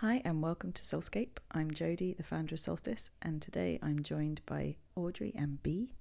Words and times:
Hi 0.00 0.20
and 0.26 0.42
welcome 0.42 0.72
to 0.72 0.82
Soulscape. 0.82 1.38
I'm 1.52 1.70
Jodie, 1.70 2.14
the 2.18 2.22
founder 2.22 2.56
of 2.56 2.60
Soulstice, 2.60 3.08
and 3.22 3.40
today 3.40 3.78
I'm 3.82 4.02
joined 4.02 4.42
by 4.44 4.76
Audree 4.94 5.32
and 5.34 5.62
Bea. 5.62 5.94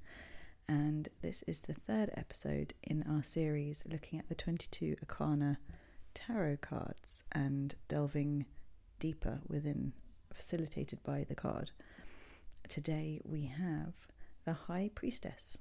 And 0.67 1.07
this 1.21 1.43
is 1.43 1.61
the 1.61 1.73
third 1.73 2.11
episode 2.17 2.73
in 2.83 3.05
our 3.09 3.23
series 3.23 3.85
looking 3.89 4.19
at 4.19 4.27
the 4.27 4.35
22 4.35 4.97
Arcana 5.01 5.59
tarot 6.13 6.57
cards 6.57 7.23
and 7.31 7.73
delving 7.87 8.45
deeper 8.99 9.39
within, 9.47 9.93
facilitated 10.33 11.01
by 11.01 11.23
the 11.23 11.35
card. 11.35 11.71
Today 12.67 13.21
we 13.23 13.45
have 13.45 13.93
the 14.43 14.51
High 14.51 14.89
Priestess. 14.93 15.59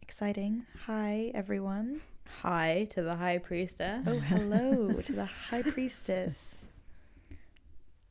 Exciting. 0.00 0.64
Hi, 0.86 1.32
everyone. 1.34 2.02
Hi 2.42 2.86
to 2.90 3.02
the 3.02 3.16
High 3.16 3.38
Priestess. 3.38 4.04
Oh, 4.06 4.20
hello 4.20 4.92
to 5.00 5.12
the 5.12 5.24
High 5.24 5.62
Priestess. 5.62 6.66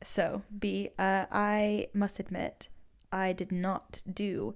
So, 0.02 0.42
Bea, 0.58 0.90
uh, 0.98 1.26
I 1.30 1.88
must 1.92 2.18
admit, 2.18 2.68
I 3.12 3.32
did 3.32 3.52
not 3.52 4.02
do 4.10 4.54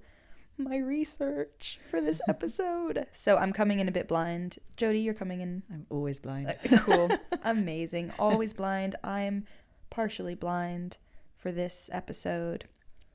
my 0.57 0.77
research 0.77 1.79
for 1.89 2.01
this 2.01 2.21
episode. 2.27 3.05
So 3.11 3.37
I'm 3.37 3.53
coming 3.53 3.79
in 3.79 3.87
a 3.87 3.91
bit 3.91 4.07
blind. 4.07 4.57
Jodie, 4.77 5.03
you're 5.03 5.13
coming 5.13 5.41
in. 5.41 5.63
I'm 5.71 5.85
always 5.89 6.19
blind. 6.19 6.49
Uh, 6.49 6.77
cool. 6.79 7.09
Amazing. 7.43 8.13
Always 8.17 8.53
blind. 8.53 8.95
I'm 9.03 9.45
partially 9.89 10.35
blind 10.35 10.97
for 11.37 11.51
this 11.51 11.89
episode. 11.93 12.65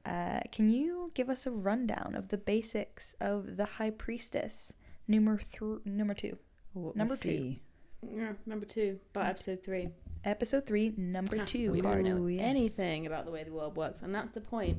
Uh, 0.06 0.40
can 0.52 0.70
you 0.70 1.10
give 1.14 1.28
us 1.28 1.46
a 1.46 1.50
rundown 1.50 2.14
of 2.14 2.28
the 2.28 2.38
basics 2.38 3.14
of 3.20 3.56
the 3.56 3.66
High 3.66 3.90
Priestess, 3.90 4.72
number 5.06 5.36
th- 5.36 5.80
number 5.84 6.14
two, 6.14 6.38
What 6.72 6.96
Number 6.96 7.16
two. 7.16 7.56
Yeah, 8.02 8.32
number 8.46 8.64
two, 8.64 8.98
but 9.12 9.26
episode 9.26 9.62
three. 9.62 9.90
Episode 10.24 10.66
three, 10.66 10.92
number 10.96 11.36
Yeah, 11.36 11.44
two. 11.44 11.72
We 11.72 11.80
don't 11.80 12.02
know 12.02 12.26
yes. 12.26 12.42
anything 12.42 13.06
about 13.06 13.24
the 13.24 13.30
way 13.30 13.44
the 13.44 13.52
world 13.52 13.76
works, 13.76 14.02
and 14.02 14.14
that's 14.14 14.32
the 14.32 14.40
point. 14.40 14.78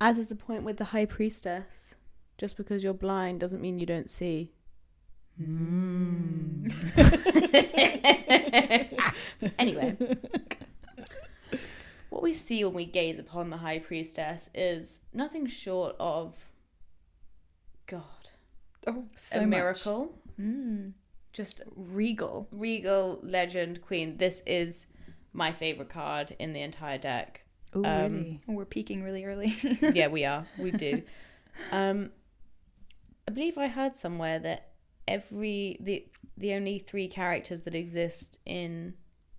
As 0.00 0.18
is 0.18 0.26
the 0.28 0.36
point 0.36 0.62
with 0.62 0.76
the 0.76 0.84
High 0.86 1.06
Priestess. 1.06 1.94
Just 2.38 2.58
because 2.58 2.84
you're 2.84 2.92
blind 2.92 3.40
doesn't 3.40 3.62
mean 3.62 3.78
you 3.78 3.86
don't 3.86 4.10
see. 4.10 4.52
Mm. 5.40 6.70
anyway, 9.58 9.96
what 12.10 12.22
we 12.22 12.34
see 12.34 12.64
when 12.64 12.74
we 12.74 12.84
gaze 12.84 13.18
upon 13.18 13.50
the 13.50 13.58
High 13.58 13.78
Priestess 13.78 14.50
is 14.54 15.00
nothing 15.12 15.46
short 15.46 15.96
of 15.98 16.48
God, 17.86 18.02
Oh, 18.86 19.04
So 19.16 19.38
a 19.38 19.40
much. 19.40 19.48
miracle, 19.48 20.14
mm, 20.40 20.92
just 21.36 21.62
regal. 21.76 22.48
regal 22.50 23.20
legend 23.22 23.82
queen. 23.82 24.16
This 24.16 24.42
is 24.46 24.86
my 25.32 25.52
favorite 25.52 25.90
card 25.90 26.34
in 26.38 26.52
the 26.54 26.62
entire 26.62 26.98
deck. 26.98 27.44
Oh, 27.74 27.84
Um, 27.84 28.12
really? 28.12 28.40
We're 28.46 28.64
peaking 28.64 29.02
really 29.02 29.24
early. 29.26 29.54
yeah, 29.92 30.08
we 30.08 30.24
are. 30.24 30.46
We 30.58 30.70
do. 30.70 31.02
Um, 31.72 32.10
I 33.26 33.30
believe 33.30 33.56
I 33.56 33.68
heard 33.68 33.96
somewhere 33.96 34.38
that 34.40 34.72
every 35.08 35.78
the 35.80 36.06
the 36.36 36.52
only 36.52 36.78
three 36.78 37.08
characters 37.08 37.62
that 37.62 37.74
exist 37.74 38.38
in 38.44 38.92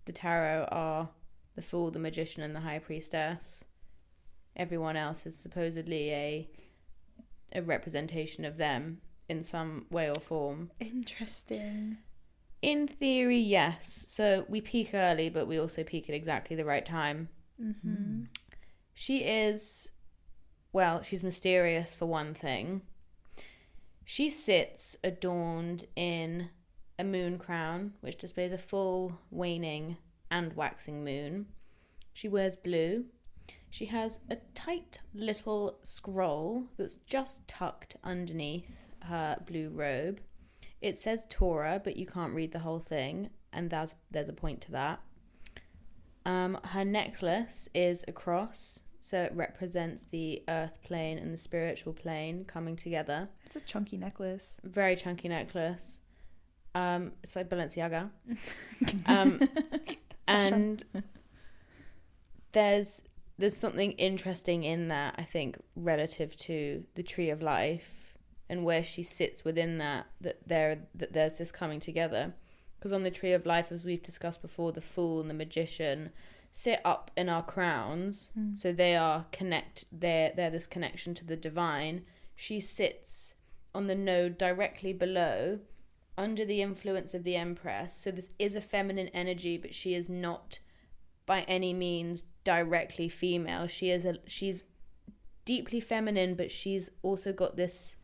the 0.05 0.11
tarot 0.13 0.67
are 0.71 1.09
the 1.55 1.61
Fool, 1.61 1.91
the 1.91 1.99
Magician, 1.99 2.41
and 2.41 2.55
the 2.55 2.61
High 2.61 2.79
Priestess. 2.79 3.63
Everyone 4.55 4.97
else 4.97 5.27
is 5.27 5.37
supposedly 5.37 6.11
a 6.11 6.49
a 7.53 7.61
representation 7.61 8.43
of 8.43 8.57
them 8.57 8.99
in 9.29 9.43
some 9.43 9.85
way 9.89 10.09
or 10.09 10.15
form. 10.15 10.71
Interesting. 10.79 11.97
In 12.61 12.87
theory, 12.87 13.39
yes. 13.39 14.05
So 14.07 14.45
we 14.47 14.61
peak 14.61 14.91
early, 14.93 15.29
but 15.29 15.47
we 15.47 15.59
also 15.59 15.83
peak 15.83 16.09
at 16.09 16.15
exactly 16.15 16.55
the 16.55 16.65
right 16.65 16.85
time. 16.85 17.29
Mm-hmm. 17.61 18.23
She 18.93 19.19
is, 19.19 19.91
well, 20.73 21.01
she's 21.01 21.23
mysterious 21.23 21.93
for 21.93 22.05
one 22.05 22.33
thing. 22.33 22.81
She 24.03 24.29
sits 24.29 24.95
adorned 25.03 25.85
in 25.95 26.49
a 26.97 27.03
moon 27.03 27.37
crown, 27.37 27.93
which 28.01 28.17
displays 28.17 28.53
a 28.53 28.57
full 28.57 29.19
waning 29.29 29.97
and 30.31 30.53
waxing 30.53 31.03
moon. 31.03 31.47
She 32.13 32.27
wears 32.27 32.57
blue. 32.57 33.05
She 33.69 33.85
has 33.85 34.19
a 34.31 34.37
tight 34.55 35.01
little 35.13 35.77
scroll 35.83 36.63
that's 36.77 36.95
just 36.95 37.47
tucked 37.47 37.97
underneath 38.03 38.86
her 39.03 39.37
blue 39.45 39.69
robe. 39.69 40.21
It 40.81 40.97
says 40.97 41.25
Torah, 41.29 41.81
but 41.83 41.97
you 41.97 42.05
can't 42.05 42.33
read 42.33 42.51
the 42.51 42.59
whole 42.59 42.79
thing, 42.79 43.29
and 43.51 43.69
there's 43.69 43.95
there's 44.11 44.29
a 44.29 44.33
point 44.33 44.61
to 44.61 44.71
that. 44.71 44.99
Um, 46.25 46.59
her 46.65 46.83
necklace 46.83 47.69
is 47.73 48.03
a 48.07 48.11
cross, 48.11 48.79
so 48.99 49.23
it 49.23 49.31
represents 49.33 50.03
the 50.03 50.43
earth 50.49 50.83
plane 50.83 51.17
and 51.17 51.33
the 51.33 51.37
spiritual 51.37 51.93
plane 51.93 52.43
coming 52.45 52.75
together. 52.75 53.29
It's 53.45 53.55
a 53.55 53.61
chunky 53.61 53.97
necklace. 53.97 54.53
Very 54.63 54.95
chunky 54.95 55.29
necklace. 55.29 55.99
Um, 56.75 57.13
it's 57.23 57.35
like 57.35 57.49
Balenciaga. 57.49 58.09
um, 59.05 59.39
and 60.27 60.83
there's 62.51 63.01
there's 63.39 63.55
something 63.55 63.93
interesting 63.93 64.63
in 64.63 64.87
that 64.89 65.15
I 65.17 65.23
think 65.23 65.57
relative 65.75 66.35
to 66.37 66.83
the 66.95 67.03
tree 67.03 67.29
of 67.29 67.41
life 67.41 68.06
and 68.49 68.63
where 68.63 68.83
she 68.83 69.03
sits 69.03 69.43
within 69.43 69.77
that 69.77 70.07
that 70.21 70.39
there 70.47 70.79
that 70.95 71.13
there's 71.13 71.35
this 71.35 71.51
coming 71.51 71.79
together. 71.79 72.33
Because 72.77 72.93
on 72.93 73.03
the 73.03 73.11
tree 73.11 73.33
of 73.33 73.45
life 73.45 73.71
as 73.71 73.85
we've 73.85 74.03
discussed 74.03 74.41
before 74.41 74.71
the 74.71 74.81
fool 74.81 75.19
and 75.19 75.29
the 75.29 75.33
magician 75.33 76.11
sit 76.51 76.79
up 76.85 77.11
in 77.15 77.29
our 77.29 77.43
crowns. 77.43 78.29
Hmm. 78.33 78.53
So 78.53 78.71
they 78.71 78.95
are 78.95 79.25
connect 79.31 79.85
they're 79.91 80.31
they're 80.35 80.49
this 80.49 80.67
connection 80.67 81.13
to 81.15 81.25
the 81.25 81.35
divine. 81.35 82.03
She 82.35 82.59
sits 82.59 83.35
on 83.73 83.87
the 83.87 83.95
node 83.95 84.37
directly 84.37 84.93
below 84.93 85.59
under 86.17 86.45
the 86.45 86.61
influence 86.61 87.13
of 87.13 87.23
the 87.23 87.35
empress. 87.35 87.95
So 87.95 88.11
this 88.11 88.29
is 88.39 88.55
a 88.55 88.61
feminine 88.61 89.09
energy 89.09 89.57
but 89.57 89.73
she 89.73 89.93
is 89.93 90.09
not 90.09 90.59
by 91.25 91.41
any 91.41 91.73
means 91.73 92.23
directly 92.43 93.09
female. 93.09 93.67
She 93.67 93.91
is 93.91 94.05
a 94.05 94.15
she's 94.25 94.63
deeply 95.45 95.79
feminine 95.79 96.35
but 96.35 96.51
she's 96.51 96.89
also 97.03 97.31
got 97.31 97.55
this 97.55 97.95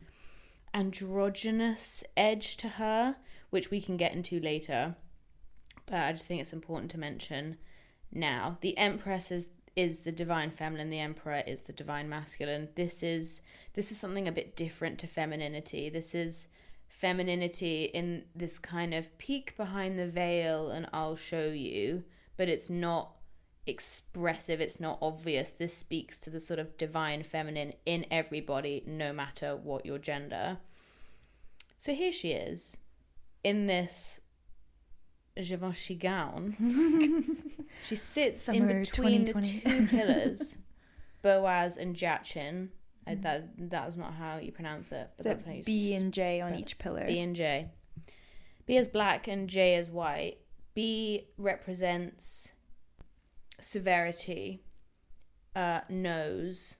androgynous 0.74 2.02
edge 2.16 2.56
to 2.58 2.68
her 2.68 3.16
which 3.50 3.70
we 3.70 3.80
can 3.80 3.96
get 3.96 4.12
into 4.12 4.40
later. 4.40 4.96
But 5.86 5.96
i 5.96 6.12
just 6.12 6.26
think 6.26 6.40
it's 6.40 6.52
important 6.52 6.90
to 6.90 6.98
mention 6.98 7.56
now. 8.10 8.58
The 8.60 8.76
empress 8.76 9.30
is 9.30 9.48
is 9.76 10.00
the 10.00 10.12
divine 10.12 10.50
feminine. 10.50 10.90
The 10.90 11.00
emperor 11.00 11.42
is 11.46 11.62
the 11.62 11.72
divine 11.72 12.08
masculine. 12.08 12.68
This 12.74 13.02
is 13.02 13.40
this 13.74 13.90
is 13.90 13.98
something 13.98 14.26
a 14.26 14.32
bit 14.32 14.56
different 14.56 14.98
to 15.00 15.06
femininity. 15.06 15.88
This 15.88 16.14
is 16.14 16.48
femininity 16.88 17.84
in 17.84 18.24
this 18.34 18.58
kind 18.58 18.94
of 18.94 19.16
peek 19.18 19.56
behind 19.56 19.98
the 19.98 20.06
veil 20.06 20.70
and 20.70 20.88
I'll 20.92 21.16
show 21.16 21.46
you, 21.46 22.04
but 22.36 22.48
it's 22.48 22.70
not 22.70 23.13
expressive, 23.66 24.60
it's 24.60 24.80
not 24.80 24.98
obvious. 25.00 25.50
This 25.50 25.76
speaks 25.76 26.18
to 26.20 26.30
the 26.30 26.40
sort 26.40 26.58
of 26.58 26.76
divine 26.76 27.22
feminine 27.22 27.74
in 27.86 28.06
everybody, 28.10 28.82
no 28.86 29.12
matter 29.12 29.56
what 29.56 29.86
your 29.86 29.98
gender. 29.98 30.58
So 31.78 31.94
here 31.94 32.12
she 32.12 32.32
is 32.32 32.76
in 33.42 33.66
this 33.66 34.20
Givenchy 35.36 35.96
gown. 35.96 36.56
she 37.82 37.96
sits 37.96 38.48
in 38.48 38.66
between 38.66 39.24
the 39.24 39.40
two 39.40 39.86
pillars, 39.90 40.56
Boaz 41.22 41.76
and 41.76 41.96
Jachin. 41.96 42.68
I, 43.06 43.16
mm. 43.16 43.22
that 43.22 43.70
that 43.70 43.88
is 43.88 43.96
not 43.96 44.14
how 44.14 44.38
you 44.38 44.52
pronounce 44.52 44.92
it, 44.92 45.10
but 45.16 45.24
So 45.24 45.28
that's 45.28 45.44
how 45.44 45.52
you 45.52 45.64
B 45.64 45.94
and 45.94 46.12
J 46.12 46.40
on 46.40 46.54
each 46.54 46.78
pillar. 46.78 47.04
B 47.06 47.18
and 47.18 47.34
J. 47.34 47.68
B 48.66 48.76
is 48.76 48.88
black 48.88 49.28
and 49.28 49.48
J 49.48 49.74
is 49.74 49.90
white. 49.90 50.38
B 50.74 51.26
represents 51.36 52.53
severity, 53.64 54.62
uh, 55.56 55.80
nose, 55.88 56.76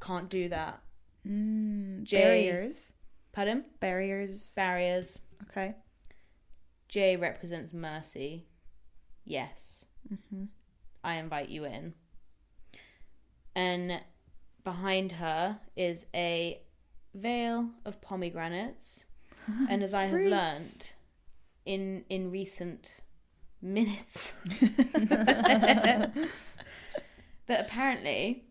can't 0.00 0.28
do 0.28 0.48
that. 0.50 0.82
Mm, 1.26 2.04
J- 2.04 2.20
barriers. 2.22 2.92
Pardon? 3.32 3.64
Barriers. 3.80 4.52
Barriers. 4.54 5.18
okay. 5.50 5.74
J 6.88 7.16
represents 7.16 7.72
mercy. 7.72 8.46
Yes, 9.24 9.84
Mm-hmm. 10.12 10.44
I 11.02 11.16
invite 11.16 11.48
you 11.48 11.64
in. 11.64 11.94
And 13.56 14.00
behind 14.62 15.12
her 15.12 15.58
is 15.76 16.06
a 16.14 16.60
veil 17.14 17.70
of 17.84 18.00
pomegranates. 18.00 19.04
and 19.68 19.82
as 19.82 19.92
I 19.94 20.04
have 20.04 20.20
learnt 20.20 20.94
in 21.64 22.04
in 22.08 22.30
recent 22.30 22.92
minutes 23.62 24.32
that 27.46 27.60
apparently 27.60 28.44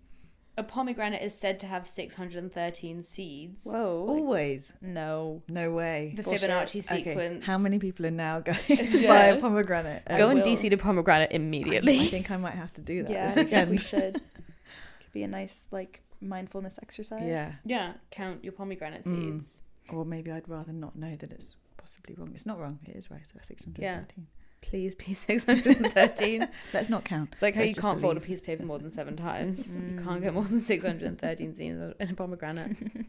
a 0.57 0.63
pomegranate 0.63 1.21
is 1.21 1.37
said 1.37 1.59
to 1.59 1.67
have 1.67 1.85
613 1.85 3.03
seeds. 3.03 3.63
Whoa. 3.65 4.05
Always. 4.07 4.73
No. 4.81 5.43
No 5.49 5.71
way. 5.71 6.13
The 6.15 6.23
Bullshit. 6.23 6.49
Fibonacci 6.49 6.79
Okay, 6.91 7.03
sequence. 7.03 7.45
How 7.45 7.57
many 7.57 7.77
people 7.77 8.05
are 8.05 8.11
now 8.11 8.39
going 8.39 8.57
to 8.67 8.99
Yeah. 8.99 9.07
buy 9.09 9.25
a 9.37 9.41
pomegranate? 9.41 10.03
I 10.07 10.17
Go 10.17 10.29
and 10.29 10.39
will. 10.39 10.45
DC 10.47 10.69
to 10.69 10.77
pomegranate 10.77 11.31
immediately. 11.33 11.99
I 11.99 12.05
think 12.05 12.31
I 12.31 12.37
might 12.37 12.53
have 12.53 12.71
to 12.75 12.81
do 12.81 13.03
that 13.03 13.11
Yeah, 13.11 13.25
this 13.25 13.33
I 13.33 13.35
think 13.43 13.49
weekend. 13.49 13.71
we 13.71 13.77
should. 13.77 14.13
Could 15.01 15.11
be 15.11 15.23
a 15.23 15.27
nice 15.27 15.67
like 15.71 16.01
mindfulness 16.21 16.79
exercise. 16.81 17.23
yeah. 17.25 17.55
yeah, 17.65 17.93
count 18.11 18.43
your 18.43 18.53
pomegranate 18.53 19.03
Mm. 19.03 19.33
seeds. 19.39 19.61
Or 19.89 20.05
maybe 20.05 20.31
I'd 20.31 20.47
rather 20.47 20.71
not 20.71 20.95
know 20.95 21.15
that 21.17 21.31
it's 21.31 21.49
possibly 21.77 22.15
wrong. 22.15 22.31
It's 22.33 22.45
not 22.45 22.59
wrong. 22.59 22.79
It 22.85 22.95
is 22.95 23.11
right. 23.11 23.27
So 23.27 23.37
613. 23.41 24.25
Please 24.65 24.95
be 24.95 25.13
613. 25.13 26.47
Let's 26.73 26.89
not 26.89 27.05
count. 27.05 27.29
It's 27.33 27.41
like 27.41 27.53
how 27.55 27.61
Let's 27.61 27.75
you 27.75 27.81
can't 27.81 28.01
fold 28.01 28.17
a 28.17 28.19
piece 28.19 28.39
of 28.39 28.45
paper 28.45 28.63
more 28.65 28.79
than 28.79 28.89
seven 28.89 29.15
times. 29.15 29.67
You 29.67 29.73
Mm. 29.79 30.03
can't 30.03 30.21
get 30.21 30.33
more 30.33 30.43
than 30.43 30.59
613 30.59 31.53
seeds 31.53 31.59
in 31.99 32.09
a 32.09 32.13
pomegranate. 32.13 32.75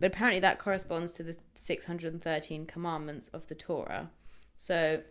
but 0.00 0.06
apparently 0.06 0.40
that 0.40 0.58
corresponds 0.58 1.12
to 1.12 1.22
the 1.22 1.36
613 1.54 2.66
commandments 2.66 3.28
of 3.28 3.46
the 3.48 3.54
Torah. 3.54 4.10
So 4.56 5.02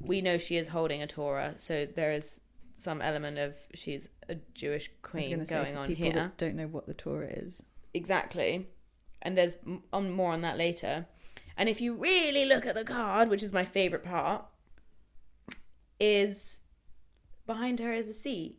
we 0.00 0.20
know 0.20 0.38
she 0.38 0.56
is 0.56 0.68
holding 0.68 1.02
a 1.02 1.06
Torah. 1.06 1.54
So 1.58 1.86
there 1.86 2.12
is 2.12 2.40
some 2.72 3.00
element 3.02 3.38
of 3.38 3.54
she's 3.74 4.08
a 4.28 4.36
Jewish 4.54 4.90
queen 5.02 5.30
going 5.30 5.46
say 5.46 5.74
on 5.74 5.88
people 5.88 6.04
here. 6.04 6.12
that 6.14 6.36
don't 6.36 6.54
know 6.54 6.66
what 6.68 6.86
the 6.86 6.94
Torah 6.94 7.26
is. 7.28 7.64
Exactly. 7.94 8.68
And 9.22 9.36
there's 9.36 9.56
on 9.92 10.12
more 10.12 10.32
on 10.32 10.42
that 10.42 10.58
later. 10.58 11.06
And 11.56 11.68
if 11.68 11.80
you 11.80 11.94
really 11.94 12.44
look 12.44 12.66
at 12.66 12.76
the 12.76 12.84
card, 12.84 13.28
which 13.28 13.42
is 13.42 13.52
my 13.52 13.64
favorite 13.64 14.04
part, 14.04 14.44
is 16.00 16.60
behind 17.46 17.80
her 17.80 17.92
is 17.92 18.08
a 18.08 18.12
sea, 18.12 18.58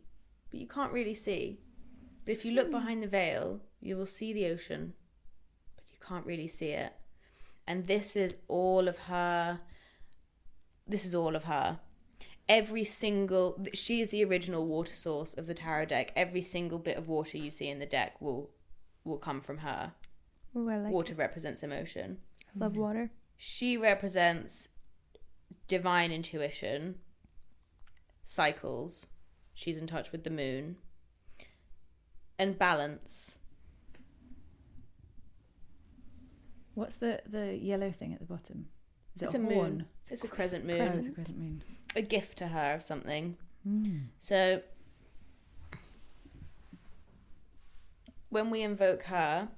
but 0.50 0.60
you 0.60 0.66
can't 0.66 0.92
really 0.92 1.14
see. 1.14 1.60
But 2.24 2.32
if 2.32 2.44
you 2.44 2.52
look 2.52 2.66
hmm. 2.66 2.72
behind 2.72 3.02
the 3.02 3.08
veil, 3.08 3.60
you 3.80 3.96
will 3.96 4.06
see 4.06 4.32
the 4.32 4.46
ocean, 4.46 4.94
but 5.76 5.84
you 5.90 5.98
can't 6.06 6.26
really 6.26 6.48
see 6.48 6.70
it. 6.70 6.92
And 7.66 7.86
this 7.86 8.16
is 8.16 8.36
all 8.48 8.88
of 8.88 8.98
her. 8.98 9.60
This 10.86 11.04
is 11.04 11.14
all 11.14 11.36
of 11.36 11.44
her. 11.44 11.78
Every 12.48 12.84
single. 12.84 13.64
She 13.74 14.00
is 14.00 14.08
the 14.08 14.24
original 14.24 14.66
water 14.66 14.94
source 14.94 15.34
of 15.34 15.46
the 15.46 15.54
tarot 15.54 15.86
deck. 15.86 16.12
Every 16.16 16.42
single 16.42 16.78
bit 16.78 16.96
of 16.96 17.08
water 17.08 17.38
you 17.38 17.50
see 17.50 17.68
in 17.68 17.78
the 17.78 17.86
deck 17.86 18.20
will 18.20 18.50
will 19.04 19.18
come 19.18 19.40
from 19.40 19.58
her. 19.58 19.92
Ooh, 20.56 20.68
I 20.68 20.78
like 20.78 20.92
water 20.92 21.12
it. 21.12 21.18
represents 21.18 21.62
emotion. 21.62 22.18
Love 22.56 22.74
hmm. 22.74 22.80
water. 22.80 23.10
She 23.36 23.76
represents 23.76 24.68
divine 25.68 26.10
intuition, 26.10 26.96
cycles. 28.30 29.06
She's 29.54 29.78
in 29.78 29.88
touch 29.88 30.12
with 30.12 30.22
the 30.22 30.30
moon. 30.30 30.76
And 32.38 32.56
balance. 32.56 33.38
What's 36.74 36.96
the, 36.96 37.20
the 37.28 37.58
yellow 37.60 37.90
thing 37.90 38.14
at 38.14 38.20
the 38.20 38.24
bottom? 38.24 38.68
Is 39.16 39.22
It's 39.22 39.34
it 39.34 39.38
a 39.38 39.40
a, 39.40 39.44
moon. 39.44 39.54
horn? 39.54 39.84
It's 40.08 40.24
a 40.24 40.28
crescent 40.28 40.64
moon. 40.64 40.78
Crescent. 40.78 40.98
it's 41.00 41.08
a 41.08 41.12
crescent 41.12 41.38
moon. 41.38 41.62
A 41.96 42.02
gift 42.02 42.38
to 42.38 42.46
her 42.46 42.74
of 42.74 42.82
something. 42.82 43.36
Mm. 43.68 44.04
So 44.20 44.62
when 48.28 48.48
we 48.48 48.62
invoke 48.62 49.02
her, 49.04 49.48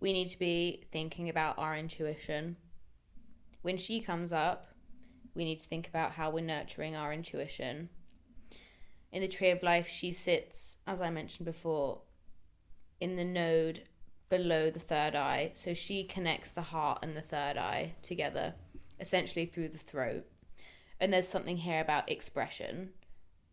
we 0.00 0.12
need 0.12 0.26
to 0.28 0.38
be 0.38 0.82
thinking 0.90 1.28
about 1.28 1.56
our 1.56 1.76
intuition. 1.76 2.56
When 3.62 3.76
she 3.76 4.00
comes 4.00 4.32
up, 4.32 4.71
we 5.34 5.44
need 5.44 5.60
to 5.60 5.68
think 5.68 5.88
about 5.88 6.12
how 6.12 6.30
we're 6.30 6.44
nurturing 6.44 6.94
our 6.96 7.12
intuition. 7.12 7.88
In 9.12 9.20
the 9.20 9.28
tree 9.28 9.50
of 9.50 9.62
life, 9.62 9.88
she 9.88 10.12
sits, 10.12 10.76
as 10.86 11.00
I 11.00 11.10
mentioned 11.10 11.44
before, 11.46 12.00
in 13.00 13.16
the 13.16 13.24
node 13.24 13.82
below 14.30 14.70
the 14.70 14.80
third 14.80 15.14
eye. 15.14 15.50
So 15.54 15.74
she 15.74 16.04
connects 16.04 16.50
the 16.52 16.62
heart 16.62 17.00
and 17.02 17.16
the 17.16 17.20
third 17.20 17.56
eye 17.58 17.94
together, 18.02 18.54
essentially 19.00 19.44
through 19.46 19.68
the 19.68 19.78
throat. 19.78 20.24
And 21.00 21.12
there's 21.12 21.28
something 21.28 21.56
here 21.58 21.80
about 21.80 22.10
expression. 22.10 22.90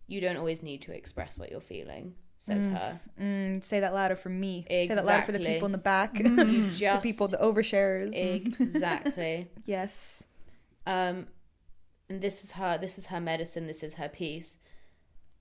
You 0.08 0.22
don't 0.22 0.38
always 0.38 0.64
need 0.64 0.82
to 0.84 0.94
express 0.94 1.38
what 1.38 1.52
you're 1.52 1.60
feeling, 1.60 2.16
says 2.40 2.66
Mm. 2.66 2.74
her. 2.78 3.00
Mm, 3.20 3.64
say 3.64 3.80
that 3.82 3.94
louder 3.94 4.16
for 4.16 4.30
me. 4.30 4.66
Say 4.70 4.88
that 4.88 5.04
louder 5.06 5.24
for 5.26 5.32
the 5.34 5.40
people 5.40 5.66
in 5.66 5.72
the 5.72 5.78
back. 5.78 6.14
The 6.24 7.00
people, 7.04 7.28
the 7.28 7.38
overshares. 7.38 8.12
exactly. 8.14 9.50
yes. 9.66 10.24
Um, 10.86 11.28
and 12.10 12.22
this 12.22 12.44
is 12.44 12.52
her. 12.52 12.78
This 12.78 12.98
is 12.98 13.08
her 13.08 13.20
medicine. 13.20 13.68
This 13.68 13.84
is 13.84 13.96
her 13.96 14.10
peace. 14.10 14.58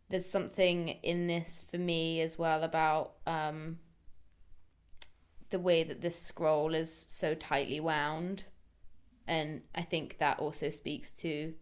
There's 0.09 0.29
something 0.31 0.89
in 1.03 1.27
this 1.27 1.65
for 1.71 1.79
me 1.79 2.21
as 2.21 2.39
well 2.39 2.63
about 2.63 3.15
um, 3.27 3.79
the 5.51 5.59
way 5.59 5.83
that 5.83 6.01
this 6.01 6.21
scroll 6.21 6.75
is 6.75 7.07
so 7.09 7.35
tightly 7.35 7.81
wound, 7.81 8.45
and 9.27 9.63
I 9.75 9.83
think 9.83 10.19
that 10.19 10.39
also 10.39 10.71
speaks 10.71 11.13
to 11.15 11.55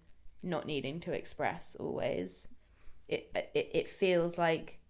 not 0.42 0.66
needing 0.66 1.00
to 1.00 1.12
express 1.12 1.76
always. 1.78 2.48
It 3.08 3.30
it 3.54 3.70
it 3.74 3.88
feels 3.88 4.36
like 4.38 4.80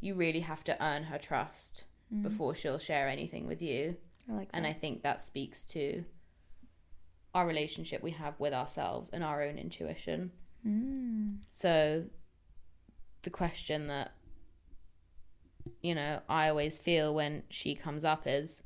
you 0.00 0.14
really 0.14 0.40
have 0.40 0.64
to 0.64 0.84
earn 0.84 1.04
her 1.04 1.18
trust 1.18 1.84
Mm. 2.12 2.22
before 2.22 2.54
she'll 2.54 2.78
share 2.78 3.08
anything 3.08 3.48
with 3.48 3.60
you. 3.60 3.96
I 4.28 4.32
like. 4.32 4.48
And 4.52 4.64
I 4.64 4.72
think 4.72 5.02
that 5.02 5.20
speaks 5.22 5.64
to 5.66 6.04
our 7.36 7.46
relationship 7.46 8.02
we 8.02 8.12
have 8.12 8.40
with 8.40 8.54
ourselves 8.54 9.10
and 9.10 9.22
our 9.22 9.42
own 9.42 9.58
intuition. 9.58 10.30
Mm. 10.66 11.36
So, 11.50 12.04
the 13.20 13.30
question 13.30 13.88
that, 13.88 14.12
you 15.82 15.94
know, 15.94 16.22
I 16.30 16.48
always 16.48 16.78
feel 16.78 17.14
when 17.14 17.42
she 17.50 17.74
comes 17.74 18.06
up 18.06 18.22
is 18.24 18.62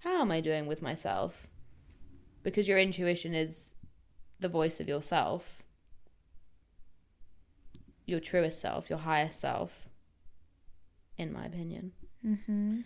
how 0.00 0.20
am 0.20 0.32
I 0.32 0.40
doing 0.40 0.66
with 0.66 0.82
myself? 0.82 1.46
Because 2.42 2.66
your 2.66 2.78
intuition 2.78 3.34
is 3.36 3.74
the 4.40 4.48
voice 4.48 4.80
of 4.80 4.88
yourself, 4.88 5.62
your 8.04 8.18
truest 8.18 8.60
self, 8.60 8.90
your 8.90 8.98
highest 8.98 9.38
self, 9.38 9.88
in 11.16 11.32
my 11.32 11.44
opinion. 11.44 11.92
Mm-hmm. 12.26 12.80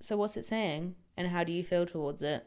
So, 0.00 0.16
what's 0.16 0.36
it 0.36 0.44
saying? 0.44 0.96
And 1.16 1.28
how 1.28 1.44
do 1.44 1.52
you 1.52 1.62
feel 1.62 1.86
towards 1.86 2.22
it? 2.22 2.44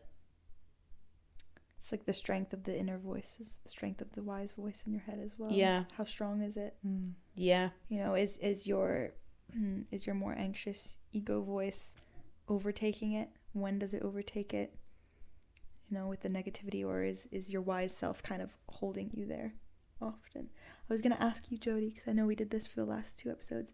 It's 1.90 1.92
like 1.92 2.06
the 2.06 2.14
strength 2.14 2.54
of 2.54 2.66
the 2.66 2.78
inner 2.78 3.00
voices, 3.00 3.58
the 3.64 3.70
strength 3.72 4.00
of 4.00 4.14
the 4.14 4.22
wise 4.22 4.54
voice 4.54 4.84
in 4.86 4.94
your 4.94 5.02
head 5.02 5.20
as 5.26 5.34
well. 5.40 5.52
Yeah. 5.52 5.86
How 5.98 6.04
strong 6.04 6.44
is 6.44 6.56
it? 6.56 6.76
Mm. 6.86 7.14
Yeah. 7.34 7.70
You 7.88 7.98
know, 7.98 8.14
is 8.14 8.38
is 8.38 8.68
your 8.68 9.14
mm, 9.58 9.86
is 9.92 10.06
your 10.06 10.14
more 10.14 10.36
anxious 10.38 11.00
ego 11.14 11.42
voice 11.42 11.96
overtaking 12.48 13.14
it? 13.14 13.30
When 13.54 13.80
does 13.80 13.96
it 13.96 14.04
overtake 14.04 14.54
it? 14.54 14.76
You 15.90 15.98
know, 15.98 16.06
with 16.06 16.22
the 16.22 16.30
negativity, 16.30 16.86
or 16.86 17.02
is 17.04 17.28
is 17.32 17.50
your 17.50 17.64
wise 17.64 17.98
self 17.98 18.22
kind 18.22 18.44
of 18.44 18.52
holding 18.68 19.10
you 19.12 19.26
there? 19.26 19.56
Often, 20.00 20.50
I 20.88 20.94
was 20.94 21.02
gonna 21.02 21.18
ask 21.20 21.50
you, 21.50 21.58
Jodie, 21.58 21.96
because 21.96 22.08
I 22.08 22.14
know 22.14 22.28
we 22.28 22.36
did 22.36 22.52
this 22.52 22.68
for 22.68 22.80
the 22.80 22.86
last 22.86 23.18
two 23.18 23.32
episodes. 23.32 23.72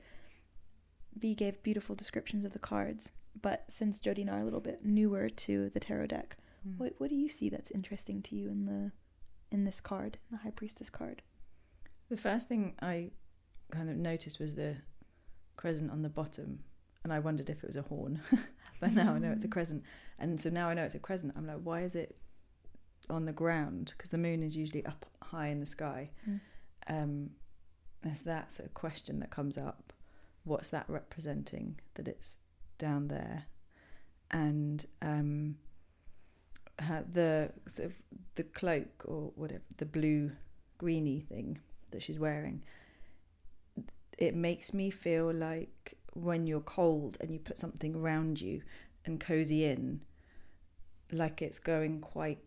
Bea 1.20 1.36
gave 1.36 1.62
beautiful 1.64 1.96
descriptions 1.96 2.46
of 2.46 2.54
the 2.54 2.60
cards, 2.60 3.12
but 3.42 3.66
since 3.70 4.00
Jodie 4.00 4.22
and 4.22 4.30
I 4.30 4.38
are 4.38 4.42
a 4.42 4.46
little 4.46 4.62
bit 4.62 4.86
newer 4.86 5.28
to 5.28 5.70
the 5.72 5.82
tarot 5.82 6.08
deck, 6.08 6.38
Mm. 6.68 6.78
what 6.78 6.94
what 6.98 7.10
do 7.10 7.16
you 7.16 7.30
see 7.30 7.50
that's 7.50 7.72
interesting 7.72 8.22
to 8.24 8.36
you 8.36 8.50
in 8.50 8.66
the 8.66 8.92
in 9.52 9.64
this 9.66 9.80
card, 9.80 10.18
in 10.30 10.38
the 10.38 10.44
High 10.44 10.52
Priestess 10.52 10.90
card? 10.90 11.22
The 12.10 12.18
first 12.18 12.48
thing 12.48 12.76
I 12.82 13.12
kind 13.72 13.90
of 13.90 13.98
noticed 13.98 14.40
was 14.40 14.56
the 14.56 14.78
crescent 15.56 15.92
on 15.92 16.02
the 16.02 16.10
bottom, 16.10 16.60
and 17.04 17.14
I 17.14 17.20
wondered 17.20 17.50
if 17.50 17.64
it 17.64 17.68
was 17.68 17.76
a 17.76 17.82
horn. 17.82 18.22
but 18.80 18.92
now 18.92 19.14
I 19.14 19.20
know 19.20 19.32
it's 19.32 19.44
a 19.44 19.50
crescent, 19.50 19.84
and 20.20 20.40
so 20.40 20.50
now 20.50 20.70
I 20.70 20.74
know 20.74 20.84
it's 20.84 20.96
a 20.96 21.00
crescent. 21.00 21.34
I'm 21.36 21.48
like, 21.48 21.62
why 21.64 21.82
is 21.82 21.96
it 21.96 22.18
on 23.10 23.26
the 23.26 23.34
ground? 23.34 23.94
Because 23.98 24.12
the 24.12 24.18
moon 24.18 24.44
is 24.44 24.56
usually 24.56 24.86
up 24.86 25.06
high 25.22 25.48
in 25.48 25.60
the 25.60 25.66
sky. 25.66 26.12
Mm. 26.30 26.40
Um, 26.88 27.30
there's 28.02 28.22
that 28.22 28.52
sort 28.52 28.68
of 28.68 28.74
question 28.76 29.20
that 29.20 29.32
comes 29.32 29.58
up. 29.58 29.94
What's 30.44 30.70
that 30.70 30.86
representing? 30.88 31.80
That 31.96 32.08
it's 32.08 32.40
down 32.78 33.08
there, 33.08 33.46
and 34.30 34.86
um, 35.02 35.58
uh, 36.80 37.02
the 37.12 37.52
sort 37.68 37.90
of 37.90 38.02
the 38.36 38.44
cloak 38.44 39.04
or 39.06 39.32
whatever 39.36 39.64
the 39.78 39.86
blue 39.86 40.32
greeny 40.78 41.20
thing 41.22 41.60
that 41.92 42.02
she's 42.04 42.20
wearing. 42.20 42.62
It 44.18 44.36
makes 44.36 44.74
me 44.74 44.90
feel 44.90 45.32
like 45.34 45.98
when 46.14 46.48
you're 46.48 46.62
cold 46.62 47.18
and 47.20 47.32
you 47.32 47.40
put 47.40 47.58
something 47.58 47.96
around 47.96 48.40
you 48.40 48.62
and 49.06 49.20
cozy 49.20 49.66
in, 49.66 50.02
like 51.12 51.42
it's 51.42 51.60
going 51.60 52.00
quite 52.02 52.40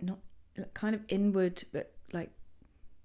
not 0.00 0.18
kind 0.74 0.94
of 0.94 1.02
inward, 1.08 1.64
but 1.72 1.92
like 2.12 2.30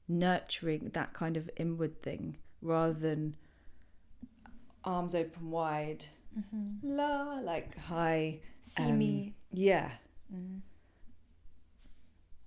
nurturing 0.07 0.91
that 0.93 1.13
kind 1.13 1.35
of 1.37 1.49
inward 1.57 2.01
thing 2.01 2.37
rather 2.61 2.93
than 2.93 3.35
arms 4.83 5.15
open 5.15 5.49
wide, 5.51 6.05
Mm-hmm. 6.37 6.95
la 6.97 7.39
like 7.41 7.77
high. 7.77 8.39
See 8.63 8.83
Um, 8.83 8.97
me. 8.97 9.35
Yeah, 9.51 9.91
Mm. 10.33 10.61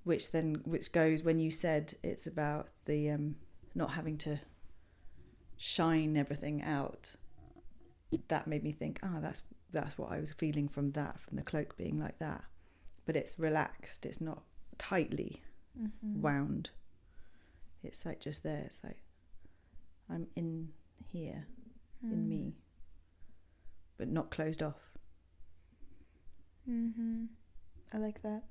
which 0.04 0.30
then 0.32 0.56
which 0.64 0.92
goes 0.92 1.22
when 1.22 1.38
you 1.38 1.50
said 1.50 1.94
it's 2.02 2.26
about 2.26 2.68
the 2.86 3.10
um 3.10 3.36
not 3.74 3.90
having 3.92 4.16
to 4.18 4.40
shine 5.56 6.16
everything 6.16 6.62
out. 6.62 7.16
That 8.28 8.46
made 8.46 8.62
me 8.62 8.72
think, 8.72 8.98
ah, 9.02 9.18
that's 9.20 9.42
that's 9.72 9.98
what 9.98 10.10
I 10.10 10.20
was 10.20 10.32
feeling 10.32 10.68
from 10.68 10.92
that, 10.92 11.20
from 11.20 11.36
the 11.36 11.42
cloak 11.42 11.76
being 11.76 11.98
like 11.98 12.18
that. 12.18 12.44
But 13.04 13.16
it's 13.16 13.38
relaxed. 13.38 14.06
It's 14.06 14.20
not 14.20 14.42
tightly 14.78 15.42
Mhm. 15.78 16.20
wound. 16.20 16.70
It's 17.82 18.06
like 18.06 18.20
just 18.20 18.42
there. 18.42 18.62
It's 18.64 18.82
like 18.82 19.02
I'm 20.08 20.28
in 20.36 20.72
here, 21.04 21.46
in 22.02 22.10
Mm. 22.24 22.28
me, 22.28 22.54
but 23.98 24.08
not 24.08 24.30
closed 24.30 24.62
off. 24.62 24.85
Mhm. 26.68 27.28
I 27.92 27.98
like 27.98 28.22
that. 28.22 28.42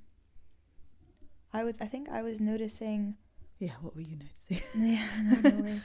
I 1.53 1.63
would. 1.63 1.77
I 1.81 1.85
think 1.85 2.09
I 2.09 2.21
was 2.21 2.41
noticing. 2.41 3.15
Yeah, 3.59 3.73
what 3.81 3.95
were 3.95 4.01
you 4.01 4.17
noticing? 4.17 4.61
Yeah, 4.75 5.07
no, 5.23 5.49
no 5.49 5.55
worries. 5.61 5.83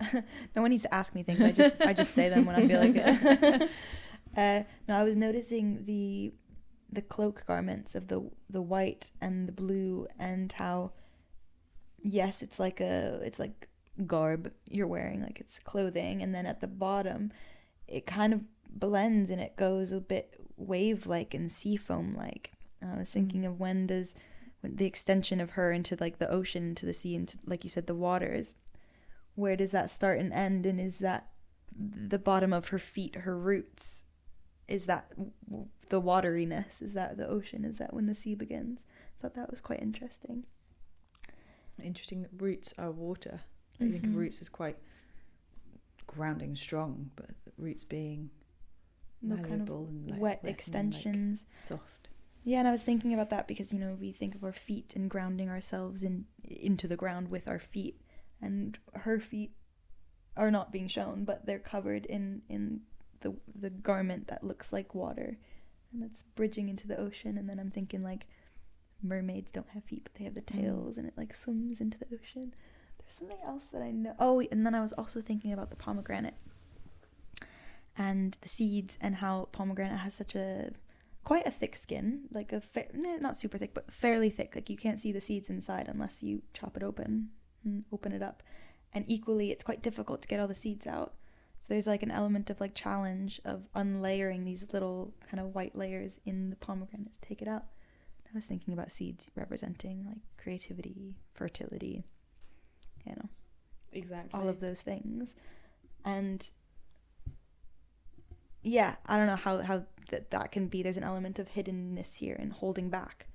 no 0.56 0.62
one 0.62 0.70
needs 0.70 0.82
to 0.82 0.94
ask 0.94 1.14
me 1.14 1.22
things. 1.22 1.40
I 1.40 1.52
just 1.52 1.80
I 1.80 1.92
just 1.92 2.14
say 2.14 2.28
them 2.28 2.46
when 2.46 2.56
I 2.56 2.66
feel 2.66 2.80
like 2.80 2.96
it. 2.96 3.70
uh, 4.36 4.62
no, 4.88 4.96
I 4.96 5.02
was 5.04 5.16
noticing 5.16 5.84
the 5.84 6.32
the 6.90 7.02
cloak 7.02 7.44
garments 7.46 7.94
of 7.94 8.08
the 8.08 8.28
the 8.50 8.62
white 8.62 9.10
and 9.20 9.48
the 9.48 9.52
blue 9.52 10.06
and 10.18 10.52
how 10.52 10.92
yes, 12.02 12.42
it's 12.42 12.58
like 12.58 12.80
a 12.80 13.20
it's 13.22 13.38
like 13.38 13.68
garb 14.06 14.52
you're 14.66 14.86
wearing, 14.88 15.22
like 15.22 15.38
it's 15.40 15.58
clothing, 15.58 16.22
and 16.22 16.34
then 16.34 16.46
at 16.46 16.60
the 16.60 16.66
bottom, 16.66 17.32
it 17.86 18.06
kind 18.06 18.32
of 18.32 18.40
blends 18.68 19.30
and 19.30 19.40
it 19.40 19.54
goes 19.56 19.92
a 19.92 20.00
bit 20.00 20.34
wave 20.56 21.06
like 21.06 21.34
and 21.34 21.50
sea 21.50 21.76
foam 21.76 22.14
like. 22.14 22.52
I 22.82 22.96
was 22.98 23.08
thinking 23.08 23.44
of 23.46 23.60
when 23.60 23.86
does 23.86 24.14
when 24.60 24.76
the 24.76 24.86
extension 24.86 25.40
of 25.40 25.50
her 25.50 25.72
into 25.72 25.96
like 26.00 26.18
the 26.18 26.30
ocean, 26.30 26.68
into 26.70 26.86
the 26.86 26.92
sea, 26.92 27.14
into 27.14 27.38
like 27.46 27.64
you 27.64 27.70
said, 27.70 27.86
the 27.86 27.94
waters. 27.94 28.54
Where 29.34 29.56
does 29.56 29.70
that 29.70 29.90
start 29.90 30.18
and 30.20 30.32
end? 30.32 30.66
And 30.66 30.80
is 30.80 30.98
that 30.98 31.28
the 31.74 32.18
bottom 32.18 32.52
of 32.52 32.68
her 32.68 32.78
feet, 32.78 33.14
her 33.16 33.38
roots? 33.38 34.04
Is 34.68 34.86
that 34.86 35.12
the 35.88 36.00
wateriness? 36.00 36.80
Is 36.82 36.92
that 36.92 37.16
the 37.16 37.26
ocean? 37.28 37.64
Is 37.64 37.78
that 37.78 37.94
when 37.94 38.06
the 38.06 38.14
sea 38.14 38.34
begins? 38.34 38.80
I 39.18 39.22
thought 39.22 39.34
that 39.34 39.50
was 39.50 39.60
quite 39.60 39.80
interesting. 39.80 40.44
Interesting. 41.82 42.22
that 42.22 42.30
Roots 42.42 42.74
are 42.78 42.90
water. 42.90 43.40
I 43.80 43.90
think 43.90 44.04
of 44.04 44.10
Mhm. 44.10 44.16
roots 44.16 44.40
as 44.40 44.48
quite 44.48 44.76
grounding 46.06 46.54
strong, 46.56 47.10
but 47.16 47.30
roots 47.56 47.84
being 47.84 48.30
The 49.22 49.36
kind 49.36 49.62
of 49.62 49.68
and 49.68 50.10
like 50.10 50.20
wet 50.20 50.38
and, 50.42 50.48
like, 50.48 50.54
extensions. 50.58 51.44
soft. 51.50 52.08
Yeah, 52.44 52.58
and 52.58 52.66
I 52.68 52.72
was 52.72 52.82
thinking 52.82 53.14
about 53.14 53.30
that 53.30 53.46
because 53.46 53.72
you 53.72 53.78
know 53.78 53.96
we 54.00 54.10
think 54.12 54.34
of 54.34 54.42
our 54.42 54.52
feet 54.52 54.94
and 54.96 55.08
grounding 55.08 55.48
ourselves 55.48 56.02
in 56.02 56.24
into 56.44 56.88
the 56.88 56.96
ground 56.96 57.28
with 57.30 57.46
our 57.46 57.60
feet, 57.60 58.00
and 58.40 58.78
her 58.94 59.20
feet 59.20 59.52
are 60.36 60.50
not 60.50 60.72
being 60.72 60.88
shown, 60.88 61.24
but 61.24 61.46
they're 61.46 61.58
covered 61.60 62.04
in 62.06 62.42
in 62.48 62.80
the 63.20 63.34
the 63.54 63.70
garment 63.70 64.26
that 64.28 64.42
looks 64.42 64.72
like 64.72 64.92
water, 64.94 65.38
and 65.92 66.02
that's 66.02 66.24
bridging 66.34 66.68
into 66.68 66.88
the 66.88 66.98
ocean. 66.98 67.38
And 67.38 67.48
then 67.48 67.60
I'm 67.60 67.70
thinking 67.70 68.02
like 68.02 68.26
mermaids 69.02 69.52
don't 69.52 69.68
have 69.70 69.84
feet, 69.84 70.02
but 70.04 70.14
they 70.14 70.24
have 70.24 70.34
the 70.34 70.42
Mm. 70.42 70.60
tails, 70.62 70.96
and 70.96 71.06
it 71.06 71.14
like 71.16 71.34
swims 71.34 71.80
into 71.80 71.98
the 71.98 72.06
ocean. 72.12 72.52
There's 72.98 73.12
something 73.12 73.38
else 73.44 73.66
that 73.72 73.82
I 73.82 73.90
know. 73.92 74.14
Oh, 74.18 74.40
and 74.50 74.66
then 74.66 74.74
I 74.74 74.80
was 74.80 74.92
also 74.94 75.20
thinking 75.20 75.52
about 75.52 75.70
the 75.70 75.76
pomegranate 75.76 76.34
and 77.96 78.36
the 78.40 78.48
seeds 78.48 78.96
and 79.00 79.16
how 79.16 79.48
pomegranate 79.52 79.98
has 80.00 80.14
such 80.14 80.34
a 80.34 80.70
quite 81.24 81.46
a 81.46 81.50
thick 81.50 81.76
skin, 81.76 82.22
like 82.32 82.52
a 82.52 82.60
fa- 82.60 82.86
not 82.94 83.36
super 83.36 83.58
thick, 83.58 83.74
but 83.74 83.92
fairly 83.92 84.30
thick. 84.30 84.54
Like 84.54 84.68
you 84.70 84.76
can't 84.76 85.00
see 85.00 85.12
the 85.12 85.20
seeds 85.20 85.48
inside 85.48 85.88
unless 85.88 86.22
you 86.22 86.42
chop 86.52 86.76
it 86.76 86.82
open 86.82 87.28
and 87.64 87.84
open 87.92 88.12
it 88.12 88.22
up. 88.22 88.42
And 88.92 89.04
equally, 89.08 89.50
it's 89.50 89.62
quite 89.64 89.82
difficult 89.82 90.22
to 90.22 90.28
get 90.28 90.40
all 90.40 90.48
the 90.48 90.54
seeds 90.54 90.86
out. 90.86 91.14
So 91.60 91.66
there's 91.68 91.86
like 91.86 92.02
an 92.02 92.10
element 92.10 92.50
of 92.50 92.60
like 92.60 92.74
challenge 92.74 93.40
of 93.44 93.68
unlayering 93.74 94.44
these 94.44 94.66
little 94.72 95.14
kind 95.30 95.38
of 95.40 95.54
white 95.54 95.76
layers 95.76 96.18
in 96.26 96.50
the 96.50 96.56
pomegranate 96.56 97.12
to 97.22 97.28
take 97.28 97.40
it 97.40 97.46
out. 97.48 97.66
I 98.26 98.34
was 98.34 98.46
thinking 98.46 98.72
about 98.72 98.90
seeds 98.90 99.30
representing 99.36 100.06
like 100.06 100.18
creativity, 100.42 101.16
fertility, 101.34 102.02
you 103.06 103.12
know, 103.14 103.28
Exactly. 103.92 104.40
all 104.40 104.48
of 104.48 104.60
those 104.60 104.80
things 104.80 105.34
and 106.04 106.48
yeah 108.62 108.96
i 109.06 109.16
don't 109.16 109.26
know 109.26 109.36
how 109.36 109.60
how 109.62 109.84
that 110.10 110.30
that 110.30 110.52
can 110.52 110.66
be. 110.68 110.82
There's 110.82 110.98
an 110.98 111.04
element 111.04 111.38
of 111.38 111.48
hiddenness 111.52 112.16
here 112.16 112.36
and 112.38 112.52
holding 112.52 112.90
back 112.90 113.26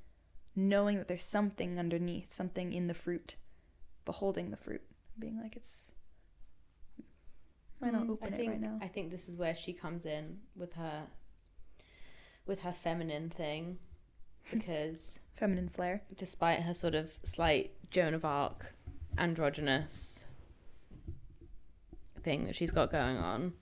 knowing 0.56 0.98
that 0.98 1.08
there's 1.08 1.24
something 1.24 1.80
underneath 1.80 2.32
something 2.34 2.72
in 2.72 2.88
the 2.88 2.94
fruit 2.94 3.36
beholding 4.06 4.52
the 4.52 4.58
fruit 4.58 4.82
being 5.18 5.40
like 5.42 5.56
it's 5.56 5.86
why 7.80 7.90
not 7.90 8.04
Mm, 8.04 8.12
open 8.12 8.32
I 8.34 8.36
it 8.36 8.38
think, 8.38 8.52
right 8.52 8.62
now. 8.62 8.80
I 8.82 8.88
think 8.88 9.12
this 9.12 9.28
is 9.28 9.36
where 9.38 9.54
she 9.56 9.74
comes 9.74 10.06
in 10.06 10.40
with 10.56 10.74
her 10.74 11.08
with 12.46 12.62
her 12.62 12.72
feminine 12.72 13.30
thing 13.30 13.78
because 14.52 15.20
feminine 15.34 15.70
flair. 15.70 16.04
despite 16.16 16.62
her 16.62 16.74
sort 16.74 16.96
of 16.96 17.18
slight 17.24 17.72
Joan 17.92 18.14
of 18.14 18.24
Arc 18.26 18.74
androgynous 19.18 20.26
thing 22.22 22.46
that 22.46 22.56
she's 22.56 22.72
got 22.72 22.92
going 22.92 23.18
on, 23.18 23.54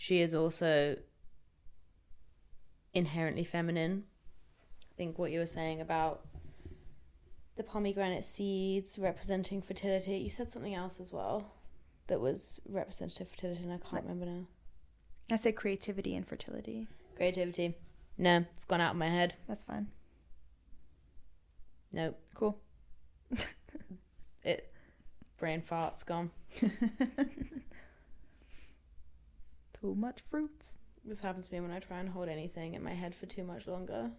she 0.00 0.22
is 0.22 0.34
also 0.34 0.96
inherently 2.94 3.44
feminine. 3.44 4.04
I 4.90 4.94
think 4.96 5.18
what 5.18 5.30
you 5.30 5.38
were 5.40 5.44
saying 5.44 5.82
about 5.82 6.24
the 7.56 7.62
pomegranate 7.62 8.24
seeds 8.24 8.98
representing 8.98 9.60
fertility, 9.60 10.16
you 10.16 10.30
said 10.30 10.50
something 10.50 10.74
else 10.74 11.00
as 11.00 11.12
well 11.12 11.52
that 12.06 12.18
was 12.18 12.60
representative 12.66 13.26
of 13.26 13.32
fertility, 13.34 13.62
and 13.62 13.74
I 13.74 13.76
can't 13.76 14.04
remember 14.04 14.24
now. 14.24 14.46
i 15.30 15.36
said 15.36 15.54
creativity 15.54 16.16
and 16.16 16.26
fertility 16.26 16.86
Creativity. 17.14 17.74
No, 18.16 18.46
it's 18.54 18.64
gone 18.64 18.80
out 18.80 18.92
of 18.92 18.96
my 18.96 19.08
head. 19.08 19.34
that's 19.46 19.66
fine 19.66 19.88
Nope. 21.92 22.18
cool 22.34 22.58
It 24.42 24.72
brain 25.36 25.60
fart's 25.60 26.04
gone. 26.04 26.30
too 29.80 29.94
much 29.94 30.20
fruits 30.20 30.78
This 31.04 31.20
happens 31.20 31.48
to 31.48 31.54
me 31.54 31.60
when 31.60 31.70
I 31.70 31.78
try 31.78 31.98
and 31.98 32.08
hold 32.08 32.28
anything 32.28 32.74
in 32.74 32.82
my 32.82 32.92
head 32.94 33.14
for 33.14 33.26
too 33.26 33.44
much 33.44 33.66
longer. 33.66 34.10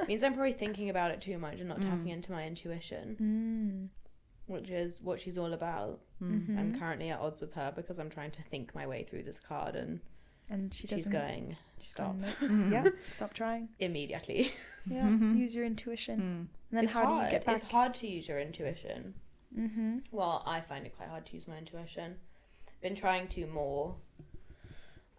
it 0.00 0.08
means 0.08 0.22
I'm 0.22 0.34
probably 0.34 0.52
thinking 0.52 0.88
about 0.90 1.10
it 1.10 1.20
too 1.20 1.38
much 1.38 1.60
and 1.60 1.68
not 1.68 1.80
tapping 1.82 2.06
Mm. 2.06 2.12
into 2.14 2.32
my 2.32 2.46
intuition, 2.46 3.16
mm. 3.20 3.88
which 4.52 4.70
is 4.70 5.00
what 5.02 5.20
she's 5.20 5.38
all 5.38 5.52
about. 5.52 6.00
Mm. 6.22 6.58
I'm 6.58 6.78
currently 6.78 7.10
at 7.10 7.20
odds 7.20 7.40
with 7.40 7.54
her 7.54 7.72
because 7.74 7.98
I'm 7.98 8.10
trying 8.10 8.30
to 8.32 8.42
think 8.42 8.74
my 8.74 8.86
way 8.86 9.04
through 9.04 9.22
this 9.24 9.38
card 9.40 9.76
and 9.76 10.00
and 10.50 10.74
she 10.74 10.86
she's 10.86 11.04
doesn't 11.04 11.12
going, 11.12 11.56
she's 11.80 11.92
stop 11.92 12.16
going, 12.40 12.70
"Nope." 12.70 12.84
yeah 12.84 12.90
stop 13.12 13.32
trying 13.32 13.68
immediately. 13.78 14.52
yeah 14.86 15.02
Mhm. 15.08 15.38
use 15.38 15.54
your 15.54 15.64
intuition 15.64 16.18
Mm. 16.20 16.22
And 16.70 16.78
then 16.78 16.84
it's 16.84 16.92
how 16.92 17.04
hard. 17.04 17.20
do 17.20 17.24
you 17.26 17.30
get 17.30 17.44
back? 17.46 17.54
It's 17.56 17.64
hard 17.70 17.94
to 17.94 18.06
use 18.08 18.26
your 18.28 18.38
intuition. 18.38 19.14
Mm-hmm. 19.56 19.98
Well, 20.10 20.42
I 20.46 20.60
find 20.62 20.86
it 20.86 20.96
quite 20.96 21.10
hard 21.10 21.26
to 21.26 21.34
use 21.34 21.46
my 21.46 21.58
intuition. 21.58 22.16
I've 22.66 22.80
been 22.80 22.94
trying 22.94 23.28
to 23.28 23.46
more, 23.46 23.96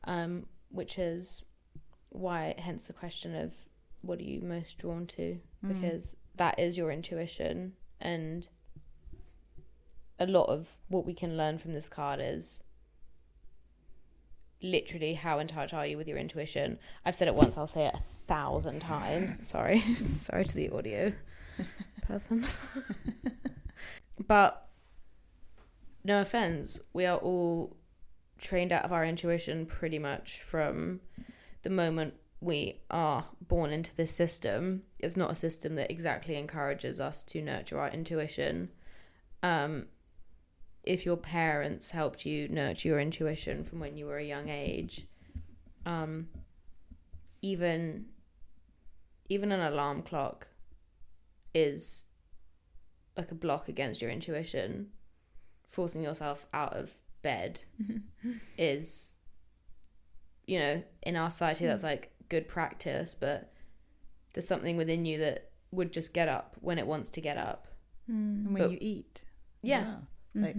um, 0.05 0.45
which 0.69 0.97
is 0.97 1.43
why, 2.09 2.55
hence 2.57 2.83
the 2.83 2.93
question 2.93 3.35
of 3.35 3.53
what 4.01 4.19
are 4.19 4.23
you 4.23 4.41
most 4.41 4.77
drawn 4.77 5.07
to? 5.07 5.39
Mm. 5.65 5.73
Because 5.73 6.13
that 6.35 6.59
is 6.59 6.77
your 6.77 6.91
intuition, 6.91 7.73
and 8.01 8.47
a 10.19 10.27
lot 10.27 10.49
of 10.49 10.69
what 10.87 11.05
we 11.05 11.13
can 11.13 11.37
learn 11.37 11.57
from 11.57 11.73
this 11.73 11.89
card 11.89 12.19
is 12.21 12.59
literally 14.61 15.13
how 15.13 15.39
in 15.39 15.47
touch 15.47 15.73
are 15.73 15.85
you 15.85 15.97
with 15.97 16.07
your 16.07 16.17
intuition. 16.17 16.79
I've 17.05 17.15
said 17.15 17.27
it 17.27 17.35
once, 17.35 17.57
I'll 17.57 17.67
say 17.67 17.87
it 17.87 17.93
a 17.93 18.01
thousand 18.27 18.79
times. 18.79 19.47
Sorry, 19.47 19.81
sorry 19.81 20.45
to 20.45 20.55
the 20.55 20.69
audio 20.69 21.13
person. 22.07 22.45
but 24.25 24.69
no 26.03 26.21
offense, 26.21 26.79
we 26.93 27.05
are 27.05 27.17
all 27.17 27.75
trained 28.39 28.71
out 28.71 28.85
of 28.85 28.91
our 28.91 29.05
intuition 29.05 29.65
pretty 29.65 29.99
much 29.99 30.41
from 30.41 30.99
the 31.61 31.69
moment 31.69 32.13
we 32.41 32.81
are 32.91 33.25
born 33.41 33.71
into 33.71 33.95
this 33.95 34.13
system. 34.13 34.83
It's 34.99 35.15
not 35.15 35.31
a 35.31 35.35
system 35.35 35.75
that 35.75 35.89
exactly 35.89 36.35
encourages 36.35 36.99
us 36.99 37.23
to 37.23 37.41
nurture 37.41 37.79
our 37.79 37.89
intuition. 37.89 38.69
Um, 39.41 39.85
if 40.83 41.05
your 41.05 41.15
parents 41.15 41.91
helped 41.91 42.25
you 42.25 42.49
nurture 42.49 42.89
your 42.89 42.99
intuition 42.99 43.63
from 43.63 43.79
when 43.79 43.95
you 43.95 44.05
were 44.05 44.17
a 44.17 44.25
young 44.25 44.49
age, 44.49 45.07
um, 45.85 46.27
even 47.41 48.05
even 49.29 49.51
an 49.51 49.61
alarm 49.61 50.01
clock 50.01 50.47
is 51.53 52.05
like 53.15 53.31
a 53.31 53.35
block 53.35 53.69
against 53.69 54.01
your 54.01 54.11
intuition. 54.11 54.87
Forcing 55.67 56.03
yourself 56.03 56.45
out 56.53 56.73
of 56.73 56.95
bed 57.23 57.61
is, 58.57 59.15
you 60.45 60.59
know, 60.59 60.83
in 61.01 61.15
our 61.15 61.31
society 61.31 61.65
that's 61.65 61.83
like 61.83 62.11
good 62.29 62.47
practice, 62.47 63.15
but 63.19 63.51
there's 64.33 64.47
something 64.47 64.77
within 64.77 65.05
you 65.05 65.17
that 65.19 65.49
would 65.71 65.91
just 65.91 66.13
get 66.13 66.27
up 66.27 66.55
when 66.61 66.77
it 66.77 66.85
wants 66.85 67.09
to 67.11 67.21
get 67.21 67.37
up. 67.37 67.67
Mm. 68.09 68.45
And 68.45 68.53
when 68.53 68.63
But- 68.63 68.71
you 68.71 68.77
eat. 68.81 69.23
as 69.63 69.69
Yeah. 69.69 69.83
well. 69.85 70.07
Like. 70.35 70.55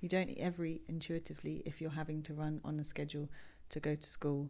You 0.00 0.08
don't 0.08 0.28
eat 0.30 0.38
every 0.38 0.82
intuitively 0.86 1.60
if 1.66 1.80
you're 1.80 1.90
having 1.90 2.22
to 2.22 2.32
run 2.32 2.60
on 2.62 2.78
a 2.78 2.84
schedule 2.84 3.28
to 3.70 3.80
go 3.80 3.96
to 3.96 4.06
school, 4.08 4.48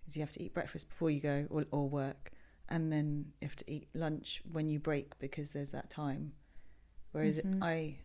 because 0.00 0.16
you 0.16 0.22
have 0.22 0.32
to 0.32 0.42
eat 0.42 0.52
breakfast 0.52 0.88
before 0.88 1.08
you 1.08 1.20
go 1.20 1.46
or, 1.50 1.66
or 1.70 1.88
work, 1.88 2.32
and 2.68 2.92
then 2.92 3.26
you 3.40 3.46
have 3.46 3.54
to 3.54 3.70
eat 3.70 3.86
lunch 3.94 4.42
when 4.50 4.68
you 4.68 4.80
break 4.80 5.16
because 5.20 5.52
there's 5.52 5.70
that 5.70 5.88
time. 5.88 6.32
Whereas 7.12 7.38
Mhm. 7.38 7.62
I 7.62 7.98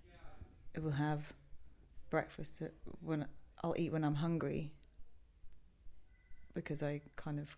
it 0.75 0.83
will 0.83 0.91
have 0.91 1.33
breakfast 2.13 2.61
when 3.01 3.25
I'll 3.63 3.73
eat 3.75 3.91
when 3.91 4.03
I'm 4.03 4.13
hungry 4.13 4.71
because 6.53 6.83
I 6.83 7.01
kind 7.15 7.39
of 7.39 7.57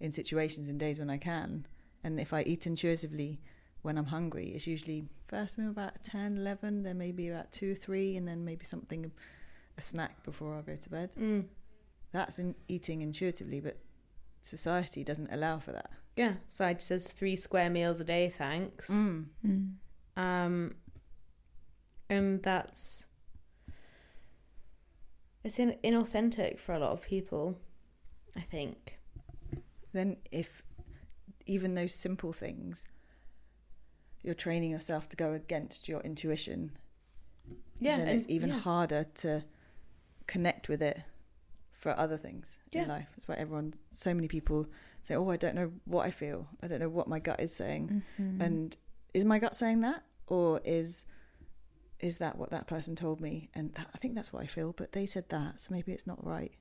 in 0.00 0.12
situations 0.12 0.68
and 0.68 0.78
days 0.78 0.98
when 0.98 1.08
I 1.08 1.16
can. 1.16 1.66
And 2.04 2.20
if 2.20 2.34
I 2.34 2.42
eat 2.42 2.66
intuitively 2.66 3.40
when 3.80 3.96
I'm 3.96 4.04
hungry, 4.04 4.48
it's 4.54 4.66
usually 4.66 5.08
first 5.28 5.56
meal 5.56 5.70
about 5.70 6.04
10, 6.04 6.36
11, 6.36 6.82
then 6.82 6.98
maybe 6.98 7.28
about 7.28 7.50
2 7.52 7.74
3, 7.74 8.18
and 8.18 8.28
then 8.28 8.44
maybe 8.44 8.66
something, 8.66 9.10
a 9.78 9.80
snack 9.80 10.22
before 10.24 10.54
I 10.58 10.60
go 10.60 10.76
to 10.76 10.90
bed. 10.90 11.12
Mm. 11.18 11.46
That's 12.12 12.38
in 12.38 12.54
eating 12.68 13.00
intuitively, 13.00 13.60
but 13.60 13.78
society 14.42 15.04
doesn't 15.04 15.32
allow 15.32 15.58
for 15.58 15.72
that. 15.72 15.90
Yeah. 16.16 16.34
So 16.48 16.66
it 16.66 16.82
says 16.82 17.06
three 17.06 17.36
square 17.36 17.70
meals 17.70 17.98
a 17.98 18.04
day, 18.04 18.28
thanks. 18.28 18.90
Mm. 18.90 19.24
Mm. 19.46 19.72
Um, 20.18 20.74
and 22.10 22.42
that's 22.42 23.05
it's 25.46 25.58
in, 25.58 25.76
inauthentic 25.84 26.58
for 26.58 26.72
a 26.74 26.78
lot 26.78 26.90
of 26.92 27.02
people. 27.02 27.58
I 28.36 28.40
think. 28.40 28.98
Then, 29.92 30.18
if 30.30 30.62
even 31.46 31.74
those 31.74 31.94
simple 31.94 32.32
things, 32.32 32.86
you're 34.22 34.34
training 34.34 34.70
yourself 34.70 35.08
to 35.10 35.16
go 35.16 35.32
against 35.32 35.88
your 35.88 36.00
intuition, 36.00 36.76
Yeah, 37.78 37.96
then 37.98 38.08
and- 38.08 38.16
it's 38.16 38.28
even 38.28 38.50
yeah. 38.50 38.58
harder 38.58 39.04
to 39.22 39.44
connect 40.26 40.68
with 40.68 40.82
it 40.82 40.98
for 41.72 41.96
other 41.96 42.16
things 42.18 42.58
Yeah. 42.72 42.82
in 42.82 42.88
life. 42.88 43.08
That's 43.12 43.28
why 43.28 43.36
everyone, 43.36 43.74
so 43.90 44.12
many 44.12 44.28
people 44.28 44.66
say, 45.02 45.14
"Oh, 45.14 45.28
I 45.30 45.36
don't 45.36 45.54
know 45.54 45.72
what 45.84 46.04
I 46.04 46.10
feel. 46.10 46.48
I 46.62 46.66
don't 46.68 46.80
know 46.80 46.88
what 46.88 47.06
my 47.08 47.20
gut 47.20 47.38
is 47.40 47.54
saying." 47.54 48.02
Mhm. 48.18 48.40
And 48.42 48.76
is 49.14 49.24
my 49.24 49.38
gut 49.38 49.54
saying 49.54 49.80
that, 49.82 50.02
or 50.26 50.60
is 50.64 51.06
is 52.00 52.18
that 52.18 52.36
what 52.38 52.50
that 52.50 52.66
person 52.66 52.94
told 52.94 53.20
me? 53.20 53.48
And 53.54 53.72
that, 53.74 53.88
I 53.94 53.98
think 53.98 54.14
that's 54.14 54.32
what 54.32 54.42
I 54.42 54.46
feel, 54.46 54.72
but 54.72 54.92
they 54.92 55.06
said 55.06 55.28
that, 55.30 55.60
so 55.60 55.72
maybe 55.72 55.92
it's 55.92 56.06
not 56.06 56.24
right. 56.24 56.52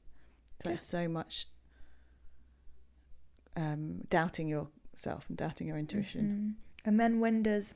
So 0.61 0.69
Yeah. 0.69 0.73
it's 0.75 0.83
so 0.83 1.07
much 1.07 1.47
um, 3.57 4.01
doubting 4.09 4.47
yourself 4.47 5.25
and 5.29 5.37
doubting 5.37 5.67
your 5.67 5.77
intuition. 5.77 6.57
Mhm. 6.57 6.87
And 6.87 6.99
then 6.99 7.19
when 7.19 7.43
does 7.43 7.73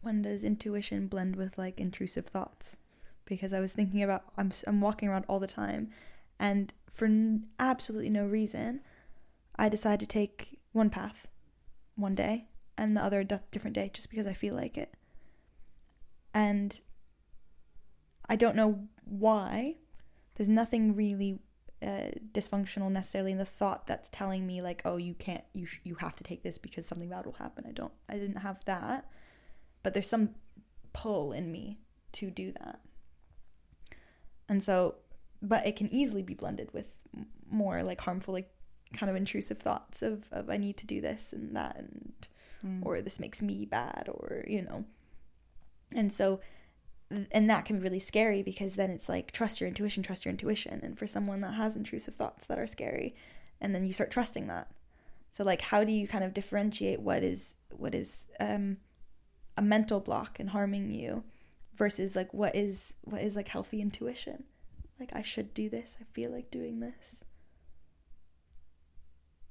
when 0.00 0.22
does 0.22 0.44
intuition 0.44 1.08
blend 1.08 1.34
with 1.36 1.58
like 1.58 1.78
intrusive 1.80 2.26
thoughts? 2.26 2.76
Because 3.24 3.52
I 3.52 3.60
was 3.60 3.72
thinking 3.72 4.02
about 4.02 4.24
I'm 4.36 4.52
I'm 4.66 4.80
walking 4.80 5.08
around 5.08 5.24
all 5.28 5.40
the 5.40 5.46
time, 5.46 5.90
and 6.38 6.72
for 6.90 7.06
n- 7.06 7.48
absolutely 7.58 8.10
no 8.10 8.24
reason, 8.26 8.80
I 9.56 9.68
decide 9.68 10.00
to 10.00 10.06
take 10.06 10.58
one 10.72 10.88
path, 10.88 11.26
one 11.96 12.14
day, 12.14 12.46
and 12.76 12.96
the 12.96 13.02
other 13.02 13.20
a 13.20 13.24
d- 13.24 13.36
different 13.50 13.74
day, 13.74 13.90
just 13.92 14.08
because 14.08 14.26
I 14.26 14.32
feel 14.32 14.54
like 14.54 14.78
it. 14.78 14.94
And 16.38 16.80
I 18.28 18.36
don't 18.36 18.54
know 18.56 18.86
why. 19.04 19.76
There's 20.36 20.48
nothing 20.48 20.94
really 20.94 21.40
uh, 21.82 22.10
dysfunctional 22.32 22.90
necessarily 22.92 23.32
in 23.32 23.38
the 23.38 23.44
thought 23.44 23.86
that's 23.86 24.08
telling 24.10 24.46
me 24.46 24.60
like 24.62 24.82
oh 24.84 24.96
you 24.96 25.14
can't 25.14 25.44
you 25.52 25.64
sh- 25.64 25.78
you 25.84 25.94
have 25.96 26.16
to 26.16 26.24
take 26.24 26.42
this 26.42 26.58
because 26.58 26.86
something 26.86 27.08
bad 27.08 27.24
will 27.24 27.34
happen 27.34 27.64
i 27.68 27.70
don't 27.70 27.92
i 28.08 28.14
didn't 28.14 28.38
have 28.48 28.58
that 28.64 29.08
but 29.84 29.94
there's 29.94 30.08
some 30.08 30.30
pull 30.92 31.30
in 31.30 31.52
me 31.52 31.78
to 32.10 32.32
do 32.32 32.50
that 32.50 32.80
and 34.48 34.64
so 34.64 34.96
but 35.40 35.64
it 35.68 35.76
can 35.76 35.88
easily 35.94 36.20
be 36.22 36.34
blended 36.34 36.68
with 36.74 36.96
more 37.48 37.84
like 37.84 38.00
harmful 38.00 38.34
like 38.34 38.50
kind 38.92 39.08
of 39.08 39.14
intrusive 39.14 39.58
thoughts 39.58 40.02
of, 40.02 40.24
of 40.32 40.50
i 40.50 40.56
need 40.56 40.76
to 40.76 40.86
do 40.86 41.00
this 41.00 41.32
and 41.32 41.54
that 41.54 41.76
and 41.76 42.12
Mm. 42.66 42.84
or 42.84 43.00
this 43.02 43.20
makes 43.20 43.40
me 43.40 43.64
bad 43.66 44.08
or 44.12 44.44
you 44.48 44.62
know 44.62 44.84
and 45.94 46.12
so 46.12 46.40
and 47.32 47.48
that 47.48 47.64
can 47.64 47.78
be 47.78 47.82
really 47.82 48.00
scary 48.00 48.42
because 48.42 48.74
then 48.76 48.90
it's 48.90 49.08
like 49.08 49.32
trust 49.32 49.60
your 49.60 49.68
intuition 49.68 50.02
trust 50.02 50.24
your 50.24 50.30
intuition. 50.30 50.80
And 50.82 50.98
for 50.98 51.06
someone 51.06 51.40
that 51.40 51.54
has 51.54 51.76
intrusive 51.76 52.14
thoughts 52.14 52.46
that 52.46 52.58
are 52.58 52.66
scary 52.66 53.14
and 53.60 53.74
then 53.74 53.86
you 53.86 53.92
start 53.92 54.10
trusting 54.10 54.46
that. 54.48 54.70
So 55.32 55.42
like 55.44 55.62
how 55.62 55.84
do 55.84 55.92
you 55.92 56.06
kind 56.06 56.24
of 56.24 56.34
differentiate 56.34 57.00
what 57.00 57.24
is 57.24 57.54
what 57.70 57.94
is 57.94 58.26
um 58.40 58.76
a 59.56 59.62
mental 59.62 60.00
block 60.00 60.38
and 60.38 60.50
harming 60.50 60.92
you 60.92 61.24
versus 61.74 62.14
like 62.14 62.32
what 62.34 62.54
is 62.54 62.92
what 63.02 63.22
is 63.22 63.34
like 63.34 63.48
healthy 63.48 63.80
intuition? 63.80 64.44
Like 65.00 65.10
i 65.14 65.22
should 65.22 65.54
do 65.54 65.70
this. 65.70 65.96
I 66.00 66.04
feel 66.12 66.30
like 66.30 66.50
doing 66.50 66.80
this. 66.80 67.16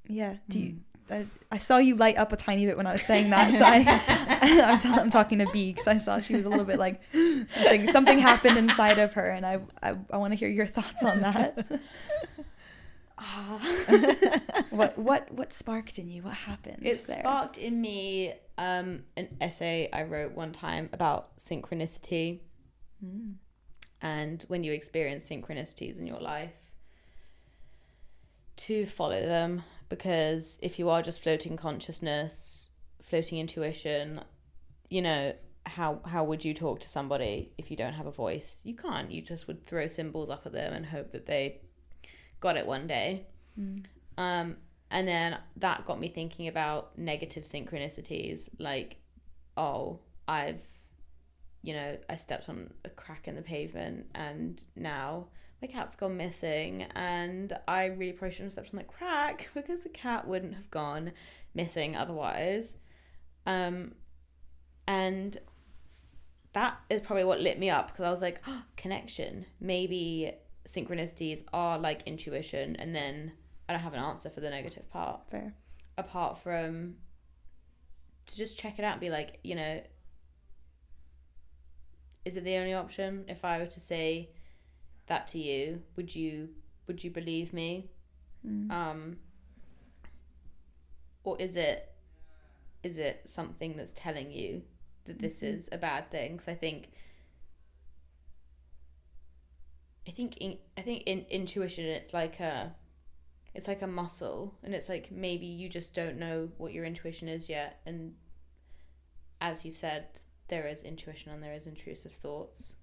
Yeah. 0.07 0.37
Do 0.47 0.59
you 0.59 0.73
Mm. 0.73 0.79
I, 1.09 1.25
I 1.51 1.57
saw 1.57 1.77
you 1.77 1.95
light 1.95 2.17
up 2.17 2.31
a 2.31 2.37
tiny 2.37 2.65
bit 2.65 2.75
when 2.77 2.87
I 2.87 2.91
was 2.93 3.01
saying 3.01 3.29
that, 3.29 3.51
so 3.53 3.63
I, 3.63 4.61
I'm, 4.71 4.79
t- 4.79 4.89
I'm 4.89 5.09
talking 5.09 5.39
to 5.39 5.45
Bea 5.47 5.71
because 5.73 5.87
I 5.87 5.97
saw 5.97 6.19
she 6.19 6.35
was 6.35 6.45
a 6.45 6.49
little 6.49 6.65
bit 6.65 6.79
like 6.79 7.01
something 7.49 7.87
something 7.91 8.19
happened 8.19 8.57
inside 8.57 8.99
of 8.99 9.13
her, 9.13 9.29
and 9.29 9.45
I 9.45 9.59
I, 9.81 9.95
I 10.11 10.17
want 10.17 10.33
to 10.33 10.35
hear 10.37 10.49
your 10.49 10.65
thoughts 10.65 11.03
on 11.03 11.21
that. 11.21 11.67
what 14.69 14.97
what 14.97 15.31
what 15.31 15.53
sparked 15.53 15.97
in 15.97 16.09
you? 16.09 16.21
What 16.23 16.33
happened? 16.35 16.79
It 16.83 17.01
there? 17.07 17.19
sparked 17.19 17.57
in 17.57 17.79
me 17.81 18.33
um, 18.57 19.03
an 19.15 19.37
essay 19.41 19.89
I 19.91 20.03
wrote 20.03 20.33
one 20.33 20.51
time 20.51 20.89
about 20.93 21.37
synchronicity 21.37 22.41
Mm. 23.05 23.35
and 24.01 24.43
when 24.47 24.63
you 24.63 24.71
experience 24.71 25.29
synchronicities 25.29 25.99
in 25.99 26.07
your 26.07 26.19
life, 26.19 26.55
to 28.55 28.87
follow 28.87 29.21
them 29.21 29.61
because 29.89 30.57
if 30.61 30.79
you 30.79 30.89
are 30.89 31.01
just 31.01 31.21
floating 31.21 31.57
consciousness, 31.57 32.71
floating 33.01 33.39
intuition, 33.39 34.21
you 34.89 35.01
know 35.01 35.33
how 35.65 35.99
how 36.05 36.23
would 36.23 36.43
you 36.45 36.53
talk 36.53 36.79
to 36.79 36.89
somebody 36.89 37.51
if 37.57 37.69
you 37.69 37.77
don't 37.77 37.93
have 37.93 38.07
a 38.07 38.11
voice? 38.11 38.61
You 38.63 38.75
can't. 38.75 39.11
You 39.11 39.21
just 39.21 39.47
would 39.47 39.65
throw 39.65 39.87
symbols 39.87 40.29
up 40.29 40.45
at 40.45 40.51
them 40.51 40.73
and 40.73 40.85
hope 40.85 41.11
that 41.11 41.25
they 41.25 41.61
got 42.39 42.57
it 42.57 42.65
one 42.65 42.87
day. 42.87 43.27
Mm. 43.59 43.85
Um, 44.17 44.57
and 44.89 45.07
then 45.07 45.37
that 45.57 45.85
got 45.85 45.99
me 45.99 46.07
thinking 46.07 46.47
about 46.47 46.97
negative 46.97 47.43
synchronicities, 47.43 48.47
like, 48.57 48.97
oh, 49.57 49.99
I've, 50.27 50.63
you 51.61 51.73
know, 51.73 51.97
I 52.09 52.15
stepped 52.15 52.47
on 52.47 52.73
a 52.85 52.89
crack 52.89 53.27
in 53.27 53.35
the 53.35 53.41
pavement, 53.41 54.07
and 54.15 54.63
now 54.75 55.27
my 55.61 55.67
cat's 55.67 55.95
gone 55.95 56.17
missing, 56.17 56.83
and 56.95 57.53
I 57.67 57.85
really 57.85 58.13
probably 58.13 58.31
shouldn't 58.33 58.53
have 58.53 58.65
stepped 58.65 58.73
on 58.73 58.77
that 58.77 58.87
crack 58.87 59.49
because 59.53 59.81
the 59.81 59.89
cat 59.89 60.27
wouldn't 60.27 60.53
have 60.55 60.69
gone 60.69 61.11
missing 61.53 61.95
otherwise. 61.95 62.75
Um, 63.45 63.95
and 64.87 65.37
that 66.53 66.79
is 66.89 67.01
probably 67.01 67.23
what 67.23 67.41
lit 67.41 67.59
me 67.59 67.69
up 67.69 67.87
because 67.87 68.05
I 68.05 68.11
was 68.11 68.21
like, 68.21 68.41
oh, 68.47 68.63
connection. 68.75 69.45
Maybe 69.59 70.33
synchronicities 70.67 71.43
are 71.53 71.79
like 71.79 72.03
intuition, 72.05 72.75
and 72.75 72.95
then 72.95 73.31
I 73.67 73.73
don't 73.73 73.81
have 73.81 73.93
an 73.93 73.99
answer 73.99 74.29
for 74.29 74.41
the 74.41 74.49
negative 74.49 74.89
part 74.89 75.21
Fair. 75.29 75.53
apart 75.97 76.37
from 76.37 76.95
to 78.27 78.37
just 78.37 78.59
check 78.59 78.77
it 78.77 78.85
out 78.85 78.93
and 78.93 79.01
be 79.01 79.09
like, 79.09 79.39
you 79.43 79.55
know, 79.55 79.81
is 82.25 82.35
it 82.35 82.43
the 82.43 82.57
only 82.57 82.73
option? 82.73 83.25
If 83.27 83.43
I 83.43 83.57
were 83.57 83.65
to 83.67 83.79
say 83.79 84.29
that 85.07 85.27
to 85.29 85.39
you, 85.39 85.81
would 85.95 86.15
you 86.15 86.49
would 86.87 87.03
you 87.03 87.11
believe 87.11 87.53
me? 87.53 87.89
Mm. 88.45 88.71
Um 88.71 89.17
or 91.23 91.39
is 91.39 91.55
it 91.55 91.91
is 92.83 92.97
it 92.97 93.27
something 93.27 93.75
that's 93.75 93.91
telling 93.93 94.31
you 94.31 94.61
that 95.05 95.19
this 95.19 95.41
Mhm. 95.41 95.55
is 95.55 95.69
a 95.71 95.77
bad 95.77 96.09
thing? 96.11 96.33
Because 96.33 96.47
I 96.47 96.55
think 96.55 96.91
I 100.07 100.11
think 100.11 100.37
in, 100.37 100.57
I 100.77 100.81
think 100.81 101.03
in 101.03 101.25
intuition 101.29 101.85
it's 101.85 102.13
like 102.13 102.39
a 102.39 102.75
it's 103.53 103.67
like 103.67 103.81
a 103.81 103.87
muscle 103.87 104.57
and 104.63 104.73
it's 104.73 104.87
like 104.87 105.11
maybe 105.11 105.45
you 105.47 105.67
just 105.67 105.93
don't 105.93 106.17
know 106.17 106.49
what 106.57 106.71
your 106.73 106.85
intuition 106.85 107.27
is 107.27 107.49
yet 107.49 107.81
and 107.85 108.15
as 109.41 109.65
you've 109.65 109.75
said 109.75 110.05
there 110.47 110.67
is 110.67 110.83
intuition 110.83 111.31
and 111.31 111.43
there 111.43 111.53
is 111.53 111.67
intrusive 111.67 112.13
thoughts 112.13 112.75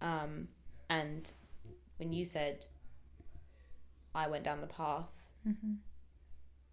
um 0.00 0.48
and 0.98 1.32
when 1.98 2.12
you 2.12 2.24
said 2.24 2.66
I 4.14 4.24
went 4.28 4.44
down 4.44 4.60
the 4.60 4.66
path 4.66 5.12
Mhm. 5.46 5.78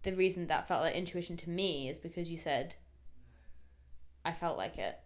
the 0.02 0.12
reason 0.24 0.46
that 0.48 0.66
felt 0.68 0.82
like 0.82 0.94
intuition 0.94 1.36
to 1.38 1.50
me 1.50 1.88
is 1.88 1.98
because 1.98 2.30
you 2.30 2.38
said 2.38 2.74
I 4.24 4.32
felt 4.32 4.56
like 4.58 4.78
it 4.78 4.96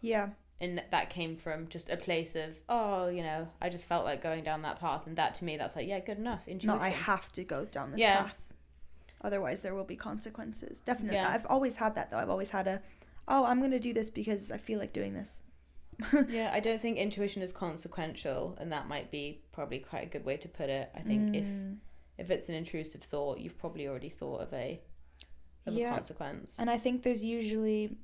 Yeah. 0.00 0.30
and 0.60 0.82
that 0.90 1.10
came 1.10 1.36
from 1.36 1.68
just 1.68 1.88
a 1.88 1.96
place 1.96 2.34
of 2.44 2.50
oh 2.68 3.08
you 3.08 3.22
know 3.22 3.48
I 3.60 3.68
just 3.68 3.86
felt 3.86 4.04
like 4.04 4.22
going 4.22 4.44
down 4.44 4.62
that 4.62 4.78
path 4.80 5.06
and 5.06 5.16
that 5.16 5.34
to 5.36 5.44
me 5.44 5.56
that's 5.56 5.76
like 5.76 5.88
yeah 5.88 6.00
good 6.00 6.18
enough 6.18 6.46
intuition 6.48 6.78
No, 6.78 6.82
I 6.84 6.90
have 6.90 7.32
to 7.32 7.44
go 7.44 7.64
down 7.64 7.92
this 7.92 8.00
Yeah. 8.00 8.22
path. 8.24 8.42
Otherwise, 9.20 9.62
there 9.62 9.74
will 9.74 9.82
be 9.94 9.96
consequences. 9.96 10.78
Definitely. 10.80 11.16
Yeah. 11.16 11.30
I've 11.30 11.46
always 11.46 11.76
had 11.78 11.96
that 11.96 12.08
though. 12.10 12.18
I've 12.18 12.30
always 12.30 12.50
had 12.50 12.68
a, 12.68 12.80
oh, 13.26 13.44
I'm 13.46 13.60
gonna 13.60 13.80
do 13.80 13.92
this 13.92 14.10
because 14.10 14.52
I 14.52 14.58
feel 14.58 14.78
like 14.78 14.92
doing 14.92 15.12
this. 15.12 15.40
yeah, 16.28 16.50
I 16.52 16.60
don't 16.60 16.80
think 16.80 16.96
intuition 16.98 17.42
is 17.42 17.52
consequential, 17.52 18.56
and 18.60 18.70
that 18.72 18.88
might 18.88 19.10
be 19.10 19.42
probably 19.52 19.78
quite 19.80 20.04
a 20.04 20.06
good 20.08 20.24
way 20.24 20.36
to 20.36 20.48
put 20.48 20.68
it. 20.70 20.90
I 20.94 21.00
think 21.00 21.34
if 21.36 21.44
Mm. 21.44 21.78
if 22.18 22.30
it's 22.30 22.48
an 22.48 22.54
intrusive 22.56 23.02
thought, 23.02 23.38
you've 23.38 23.58
probably 23.58 23.86
already 23.88 24.08
thought 24.08 24.40
of 24.40 24.52
a 24.52 24.80
of 25.66 25.74
Yeah. 25.74 25.92
a 25.92 25.94
consequence. 25.94 26.56
And 26.58 26.70
I 26.70 26.78
think 26.78 27.02
there's 27.02 27.22
usually 27.24 27.96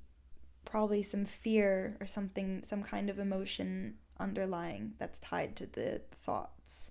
probably 0.64 1.02
some 1.02 1.24
fear 1.24 1.96
or 2.00 2.07
something, 2.07 2.62
some 2.62 2.83
kind 2.83 3.09
of 3.11 3.18
emotion 3.18 3.98
underlying 4.20 4.94
that's 4.98 5.18
tied 5.18 5.57
to 5.57 5.66
the 5.66 6.02
thoughts. 6.12 6.90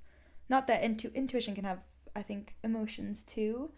Not 0.49 0.67
that 0.67 0.83
intu- 0.83 1.11
intuition 1.13 1.55
can 1.55 1.63
have, 1.63 1.85
I 2.15 2.21
think, 2.23 2.55
emotions 2.63 3.23
too, 3.23 3.71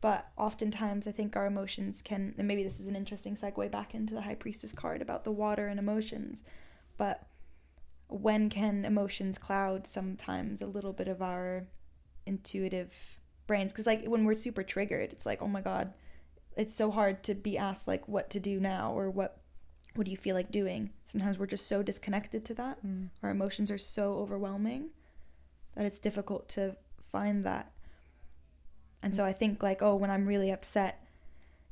but 0.00 0.28
oftentimes 0.36 1.06
I 1.06 1.12
think 1.12 1.36
our 1.36 1.46
emotions 1.46 2.02
can, 2.02 2.34
and 2.38 2.46
maybe 2.48 2.62
this 2.64 2.80
is 2.80 2.86
an 2.86 2.96
interesting 2.96 3.34
segue 3.34 3.70
back 3.70 3.94
into 3.94 4.14
the 4.14 4.22
High 4.22 4.34
Priestess 4.34 4.72
card 4.72 5.00
about 5.02 5.24
the 5.24 5.32
water 5.32 5.68
and 5.68 5.78
emotions, 5.78 6.42
but 7.00 7.26
when 8.08 8.50
can 8.50 8.84
emotions 8.84 9.38
cloud 9.38 9.86
sometimes 9.86 10.60
a 10.60 10.66
little 10.66 10.92
bit 10.92 11.08
of 11.08 11.22
our 11.22 11.66
intuitive 12.26 13.18
brains? 13.46 13.72
Because, 13.72 13.86
like, 13.86 14.04
when 14.04 14.26
we're 14.26 14.34
super 14.34 14.62
triggered, 14.62 15.10
it's 15.10 15.24
like, 15.24 15.40
oh 15.40 15.48
my 15.48 15.62
God, 15.62 15.94
it's 16.58 16.74
so 16.74 16.90
hard 16.90 17.22
to 17.22 17.34
be 17.34 17.56
asked 17.56 17.88
like 17.88 18.06
what 18.06 18.28
to 18.28 18.38
do 18.38 18.60
now 18.60 18.92
or 18.92 19.08
what 19.08 19.38
what 19.94 20.04
do 20.04 20.10
you 20.10 20.16
feel 20.18 20.36
like 20.36 20.52
doing? 20.52 20.90
Sometimes 21.06 21.38
we're 21.38 21.46
just 21.46 21.66
so 21.66 21.82
disconnected 21.82 22.44
to 22.44 22.54
that. 22.54 22.84
Mm. 22.86 23.08
Our 23.22 23.30
emotions 23.30 23.70
are 23.70 23.78
so 23.78 24.18
overwhelming 24.18 24.90
that 25.74 25.86
it's 25.86 25.98
difficult 25.98 26.50
to 26.50 26.76
find 27.02 27.46
that. 27.46 27.72
And 29.02 29.16
so 29.16 29.24
i 29.24 29.32
think 29.32 29.62
like 29.62 29.80
oh 29.80 29.94
when 29.94 30.10
i'm 30.10 30.26
really 30.26 30.50
upset 30.50 31.02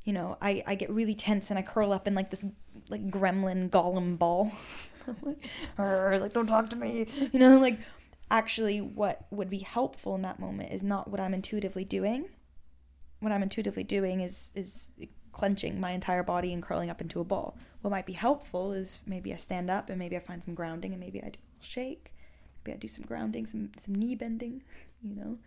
you 0.03 0.13
know 0.13 0.35
i 0.41 0.63
i 0.65 0.73
get 0.73 0.89
really 0.89 1.13
tense 1.13 1.51
and 1.51 1.59
i 1.59 1.61
curl 1.61 1.93
up 1.93 2.07
in 2.07 2.15
like 2.15 2.31
this 2.31 2.43
like 2.89 3.05
gremlin 3.07 3.69
golem 3.69 4.17
ball 4.17 4.51
like, 5.77 6.21
like 6.21 6.33
don't 6.33 6.47
talk 6.47 6.69
to 6.69 6.75
me 6.75 7.07
you 7.31 7.39
know 7.39 7.57
like 7.59 7.79
actually 8.31 8.79
what 8.79 9.25
would 9.31 9.49
be 9.49 9.59
helpful 9.59 10.15
in 10.15 10.21
that 10.21 10.39
moment 10.39 10.71
is 10.71 10.83
not 10.83 11.09
what 11.09 11.19
i'm 11.19 11.33
intuitively 11.33 11.83
doing 11.83 12.25
what 13.19 13.31
I'm 13.31 13.43
intuitively 13.43 13.83
doing 13.83 14.21
is 14.21 14.51
is 14.55 14.89
clenching 15.31 15.79
my 15.79 15.91
entire 15.91 16.23
body 16.23 16.51
and 16.53 16.61
curling 16.63 16.89
up 16.89 17.01
into 17.01 17.19
a 17.19 17.23
ball. 17.23 17.57
What 17.81 17.91
might 17.91 18.05
be 18.05 18.13
helpful 18.13 18.73
is 18.73 18.99
maybe 19.05 19.33
I 19.33 19.37
stand 19.37 19.69
up 19.69 19.89
and 19.89 19.99
maybe 19.99 20.15
I 20.15 20.19
find 20.19 20.43
some 20.43 20.53
grounding 20.53 20.91
and 20.91 20.99
maybe 20.99 21.19
I 21.19 21.29
do 21.29 21.39
a 21.39 21.47
little 21.47 21.61
shake. 21.61 22.13
Maybe 22.65 22.75
I 22.75 22.77
do 22.77 22.87
some 22.87 23.05
grounding, 23.05 23.45
some 23.45 23.71
some 23.79 23.95
knee 23.95 24.15
bending, 24.15 24.63
you 25.03 25.15
know. 25.15 25.37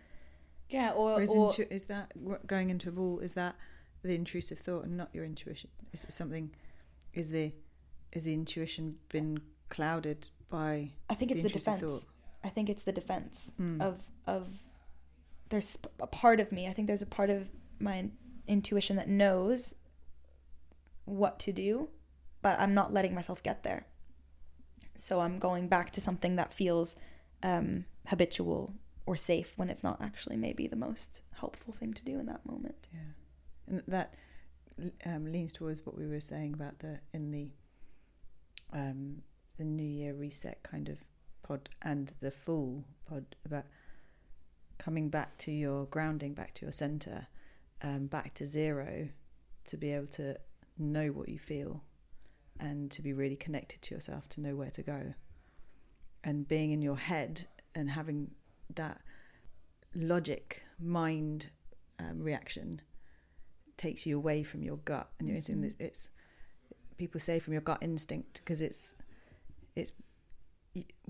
yeah, 0.69 0.91
or, 0.91 1.13
Or 1.13 1.21
is, 1.21 1.29
or 1.29 1.49
intu- 1.49 1.67
is 1.69 1.83
that 1.83 2.11
going 2.47 2.69
into 2.69 2.89
a 2.89 2.91
ball? 2.91 3.19
Is 3.19 3.33
that 3.33 3.55
the 4.03 4.15
intrusive 4.15 4.59
thought 4.59 4.85
and 4.85 4.97
not 4.97 5.09
your 5.13 5.25
intuition? 5.25 5.69
Is 5.91 6.03
it 6.03 6.13
something? 6.13 6.51
Is 7.13 7.31
the 7.31 7.53
is 8.11 8.25
the 8.25 8.33
intuition 8.33 8.95
been 9.09 9.41
clouded 9.75 10.19
by 10.49 10.91
I 11.09 11.15
think 11.15 11.31
it's 11.31 11.41
the, 11.41 11.47
intrusive 11.47 11.79
defense. 11.79 12.05
I 12.43 12.49
think 12.49 12.69
it's 12.69 12.83
the 12.83 12.91
defense 12.91 13.51
Mm. 13.59 13.81
of 13.81 13.95
of 14.27 14.43
there's 15.49 15.77
a 15.99 16.07
part 16.07 16.39
of 16.39 16.51
me. 16.51 16.67
I 16.69 16.73
think 16.73 16.85
there's 16.87 17.01
a 17.01 17.15
part 17.19 17.29
of 17.29 17.49
my 17.79 17.97
intuition 18.47 18.95
that 18.97 19.07
knows 19.09 19.75
what 21.05 21.39
to 21.45 21.51
do, 21.51 21.89
but 22.41 22.59
I'm 22.59 22.73
not 22.73 22.93
letting 22.93 23.13
myself 23.15 23.41
get 23.43 23.63
there. 23.63 23.81
So 24.95 25.19
I'm 25.21 25.37
going 25.39 25.67
back 25.67 25.91
to 25.91 26.01
something 26.01 26.35
that 26.37 26.53
feels 26.53 26.95
um, 27.41 27.85
habitual 28.07 28.73
or 29.05 29.15
safe 29.17 29.53
when 29.57 29.69
it's 29.69 29.83
not 29.83 29.97
actually 30.01 30.37
maybe 30.37 30.67
the 30.67 30.75
most 30.87 31.21
helpful 31.41 31.73
thing 31.73 31.93
to 31.93 32.03
do 32.05 32.19
in 32.19 32.25
that 32.27 32.45
moment. 32.45 32.87
Yeah, 32.93 33.11
and 33.67 33.83
that 33.87 34.13
um, 35.05 35.25
leans 35.31 35.51
towards 35.51 35.85
what 35.85 35.97
we 35.97 36.07
were 36.07 36.19
saying 36.21 36.53
about 36.53 36.79
the 36.79 36.99
in 37.13 37.31
the 37.31 37.51
um, 38.71 39.21
the 39.57 39.63
New 39.63 39.83
Year 39.83 40.13
reset 40.13 40.63
kind 40.63 40.89
of 40.89 40.99
pod 41.43 41.69
and 41.81 42.13
the 42.21 42.31
full 42.31 42.83
pod 43.07 43.25
about 43.45 43.65
coming 44.77 45.09
back 45.09 45.37
to 45.39 45.51
your 45.51 45.85
grounding, 45.85 46.33
back 46.33 46.53
to 46.55 46.65
your 46.65 46.71
center, 46.71 47.27
um, 47.81 48.07
back 48.07 48.33
to 48.35 48.45
zero, 48.45 49.09
to 49.65 49.77
be 49.77 49.91
able 49.91 50.07
to 50.07 50.37
know 50.77 51.07
what 51.07 51.29
you 51.29 51.39
feel, 51.39 51.83
and 52.59 52.91
to 52.91 53.01
be 53.01 53.13
really 53.13 53.35
connected 53.35 53.81
to 53.81 53.95
yourself, 53.95 54.27
to 54.29 54.41
know 54.41 54.55
where 54.55 54.71
to 54.71 54.81
go, 54.81 55.13
and 56.23 56.47
being 56.47 56.71
in 56.71 56.81
your 56.81 56.97
head 56.97 57.47
and 57.75 57.91
having 57.91 58.31
that 58.75 59.01
logic 59.95 60.63
mind 60.79 61.47
um, 61.99 62.21
reaction 62.21 62.81
takes 63.77 64.05
you 64.05 64.17
away 64.17 64.43
from 64.43 64.63
your 64.63 64.77
gut 64.77 65.09
and 65.19 65.27
you're 65.27 65.39
in 65.49 65.61
this 65.61 65.75
it's 65.79 66.09
people 66.97 67.19
say 67.19 67.39
from 67.39 67.53
your 67.53 67.61
gut 67.61 67.79
instinct 67.81 68.41
because 68.43 68.61
it's 68.61 68.95
it's 69.75 69.91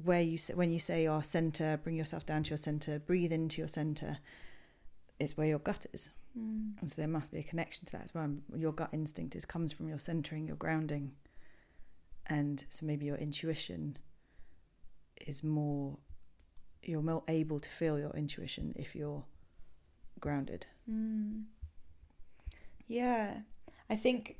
where 0.04 0.22
you 0.22 0.38
say, 0.38 0.54
when 0.54 0.72
you 0.72 0.80
say 0.80 1.04
your 1.04 1.24
center 1.24 1.80
bring 1.82 1.96
yourself 1.96 2.26
down 2.26 2.44
to 2.44 2.50
your 2.50 2.58
center 2.58 3.00
breathe 3.00 3.32
into 3.32 3.62
your 3.62 3.68
center 3.68 4.18
it's 5.20 5.38
where 5.38 5.48
your 5.48 5.60
gut 5.60 5.86
is. 5.94 6.10
Mm. 6.38 6.74
and 6.82 6.90
so 6.90 6.96
there 6.98 7.08
must 7.08 7.32
be 7.32 7.40
a 7.40 7.44
connection 7.44 7.86
to 7.86 7.92
that 7.92 8.04
as 8.04 8.14
well. 8.14 8.28
Your 8.56 8.72
gut 8.72 8.90
instinct 8.92 9.36
is 9.36 9.46
comes 9.46 9.72
from 9.72 9.88
your 9.88 10.00
centering 10.00 10.48
your 10.48 10.56
grounding. 10.56 11.12
And 12.26 12.66
so 12.70 12.86
maybe 12.86 13.06
your 13.06 13.18
intuition 13.18 13.98
is 15.28 15.44
more 15.44 15.98
you're 16.82 17.02
more 17.02 17.24
able 17.28 17.60
to 17.60 17.70
feel 17.70 17.98
your 17.98 18.12
intuition 18.12 18.74
if 18.76 18.96
you're 18.96 19.24
grounded. 20.20 20.66
Mm. 20.90 21.44
Yeah, 22.88 23.38
I 23.90 23.96
think 23.96 24.38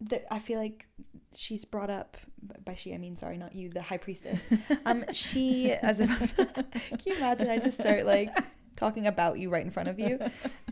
that 0.00 0.26
I 0.30 0.38
feel 0.38 0.58
like 0.58 0.86
she's 1.34 1.64
brought 1.64 1.90
up 1.90 2.16
by 2.64 2.74
she. 2.74 2.94
I 2.94 2.98
mean, 2.98 3.16
sorry, 3.16 3.36
not 3.36 3.54
you, 3.54 3.70
the 3.70 3.82
high 3.82 3.98
priestess. 3.98 4.40
Um, 4.86 5.04
she 5.12 5.72
as 5.72 6.00
if 6.00 6.36
can 6.36 6.98
you 7.04 7.16
imagine? 7.16 7.50
I 7.50 7.58
just 7.58 7.78
start 7.78 8.06
like 8.06 8.30
talking 8.76 9.06
about 9.06 9.38
you 9.38 9.50
right 9.50 9.64
in 9.64 9.70
front 9.70 9.88
of 9.88 9.98
you. 9.98 10.18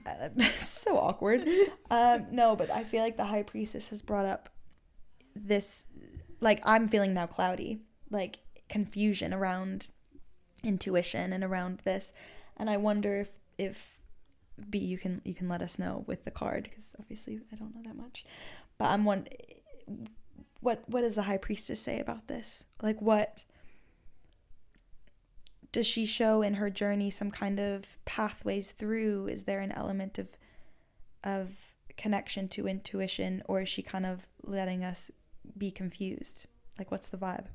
Uh, 0.07 0.29
so 0.59 0.97
awkward. 0.97 1.47
Um, 1.91 2.27
no, 2.31 2.57
but 2.57 2.71
I 2.71 2.85
feel 2.85 3.03
like 3.03 3.17
the 3.17 3.25
high 3.25 3.43
priestess 3.43 3.91
has 3.91 4.01
brought 4.01 4.25
up 4.25 4.49
this. 5.35 5.85
Like 6.41 6.61
I'm 6.65 6.89
feeling 6.89 7.15
now 7.15 7.27
cloudy, 7.27 7.81
like 8.11 8.39
confusion 8.69 9.35
around 9.35 9.89
intuition 10.63 11.33
and 11.33 11.45
around 11.45 11.81
this, 11.85 12.13
and 12.57 12.71
I 12.71 12.77
wonder 12.77 13.21
if 13.21 13.31
if 13.59 13.99
Bea 14.71 14.79
you 14.79 14.99
can 14.99 15.21
you 15.25 15.35
can 15.35 15.49
let 15.49 15.61
us 15.61 15.79
know 15.79 16.05
with 16.07 16.25
the 16.25 16.31
card 16.31 16.65
because 16.65 16.95
obviously 16.99 17.41
I 17.53 17.57
don't 17.57 17.75
know 17.75 17.83
that 17.85 17.97
much, 17.97 18.25
but 18.79 18.87
I'm 18.87 19.05
one. 19.05 19.27
What 20.61 20.83
what 20.89 21.03
does 21.03 21.15
the 21.15 21.23
high 21.23 21.37
priestess 21.37 21.81
say 21.81 22.01
about 22.01 22.29
this? 22.29 22.65
Like 22.83 23.01
what 23.01 23.45
does 25.73 25.87
she 25.87 26.07
show 26.07 26.43
in 26.43 26.55
her 26.55 26.71
journey 26.71 27.11
some 27.11 27.31
kind 27.31 27.61
of 27.61 27.99
pathways 28.05 28.73
through? 28.73 29.29
Is 29.29 29.45
there 29.45 29.61
an 29.61 29.73
element 29.73 30.19
of 30.19 30.29
of 31.23 31.51
connection 31.97 32.49
to 32.49 32.67
intuition, 32.69 33.43
or 33.47 33.63
is 33.63 33.69
she 33.69 33.83
kind 33.83 34.07
of 34.07 34.29
letting 34.43 34.85
us 34.85 35.11
be 35.57 35.71
confused? 35.71 36.47
Like 36.79 36.91
what's 36.91 37.09
the 37.09 37.19
vibe? 37.19 37.47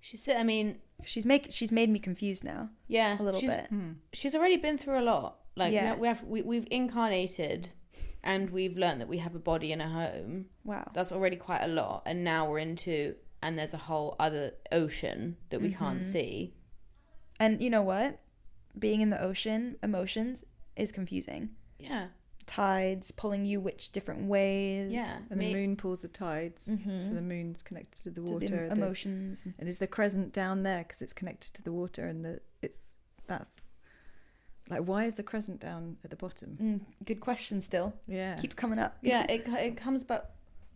she 0.00 0.16
said, 0.16 0.36
I 0.36 0.44
mean, 0.44 0.78
She's 1.04 1.26
make 1.26 1.48
she's 1.50 1.72
made 1.72 1.90
me 1.90 1.98
confused 1.98 2.42
now 2.44 2.70
yeah, 2.88 3.20
a 3.20 3.22
little 3.22 3.40
she's, 3.40 3.50
bit. 3.50 3.66
Hmm. 3.68 3.92
She's 4.12 4.34
already 4.34 4.56
been 4.56 4.78
through 4.78 4.98
a 4.98 5.04
lot. 5.04 5.38
Like 5.56 5.72
Yeah. 5.72 5.84
yeah. 5.84 5.96
we 5.96 6.08
have 6.08 6.22
we, 6.22 6.42
we've 6.42 6.66
incarnated, 6.70 7.68
and 8.26 8.50
we've 8.50 8.76
learned 8.76 9.00
that 9.00 9.08
we 9.08 9.18
have 9.18 9.34
a 9.34 9.38
body 9.38 9.72
and 9.72 9.80
a 9.80 9.88
home. 9.88 10.46
Wow. 10.64 10.90
That's 10.92 11.12
already 11.12 11.36
quite 11.36 11.62
a 11.62 11.68
lot, 11.68 12.02
and 12.06 12.22
now 12.24 12.50
we're 12.50 12.58
into 12.58 13.14
and 13.42 13.58
there's 13.58 13.74
a 13.74 13.78
whole 13.78 14.16
other 14.18 14.52
ocean 14.72 15.36
that 15.50 15.60
we 15.60 15.70
can't 15.72 16.00
Mhm. 16.00 16.04
see. 16.04 16.54
And 17.38 17.62
you 17.62 17.70
know 17.70 17.82
what? 17.82 18.18
Being 18.78 19.00
in 19.02 19.10
the 19.10 19.22
ocean, 19.22 19.76
emotions 19.82 20.42
is 20.74 20.90
confusing. 20.90 21.50
Yeah, 21.78 22.08
Tides 22.46 23.10
pulling 23.10 23.44
you 23.44 23.60
which 23.60 23.90
different 23.92 24.22
ways. 24.28 24.90
yeah. 24.92 25.18
and 25.30 25.38
Me- 25.38 25.52
the 25.52 25.58
moon 25.60 25.76
pulls 25.76 26.02
the 26.02 26.08
tides 26.08 26.62
so 26.64 26.72
Mhm. 26.76 27.14
the 27.14 27.22
moon's 27.22 27.62
connected 27.62 28.02
to 28.04 28.10
the 28.10 28.22
water 28.22 28.46
the 28.68 28.74
the- 28.74 28.80
emotions. 28.80 29.42
and 29.58 29.68
is 29.68 29.78
the 29.78 29.86
crescent 29.86 30.32
down 30.32 30.62
there 30.62 30.82
because 30.84 31.02
it's 31.02 31.12
connected 31.12 31.52
to 31.54 31.62
the 31.62 31.72
water 31.72 32.06
and 32.06 32.24
the 32.24 32.40
it's 32.62 32.78
that's 33.26 33.58
like 34.68 34.80
why 34.82 35.04
is 35.04 35.14
the 35.14 35.22
crescent 35.22 35.60
down 35.60 35.96
at 36.04 36.10
the 36.10 36.16
bottom 36.16 36.58
Mm, 36.60 36.80
good 37.04 37.20
question. 37.20 37.62
Still 37.62 37.92
yeah 38.06 38.36
keeps 38.36 38.54
coming 38.54 38.78
up. 38.78 38.96
yeah, 39.02 39.24
it 39.30 39.46
it 39.48 39.76
comes 39.76 40.04
back. 40.04 40.22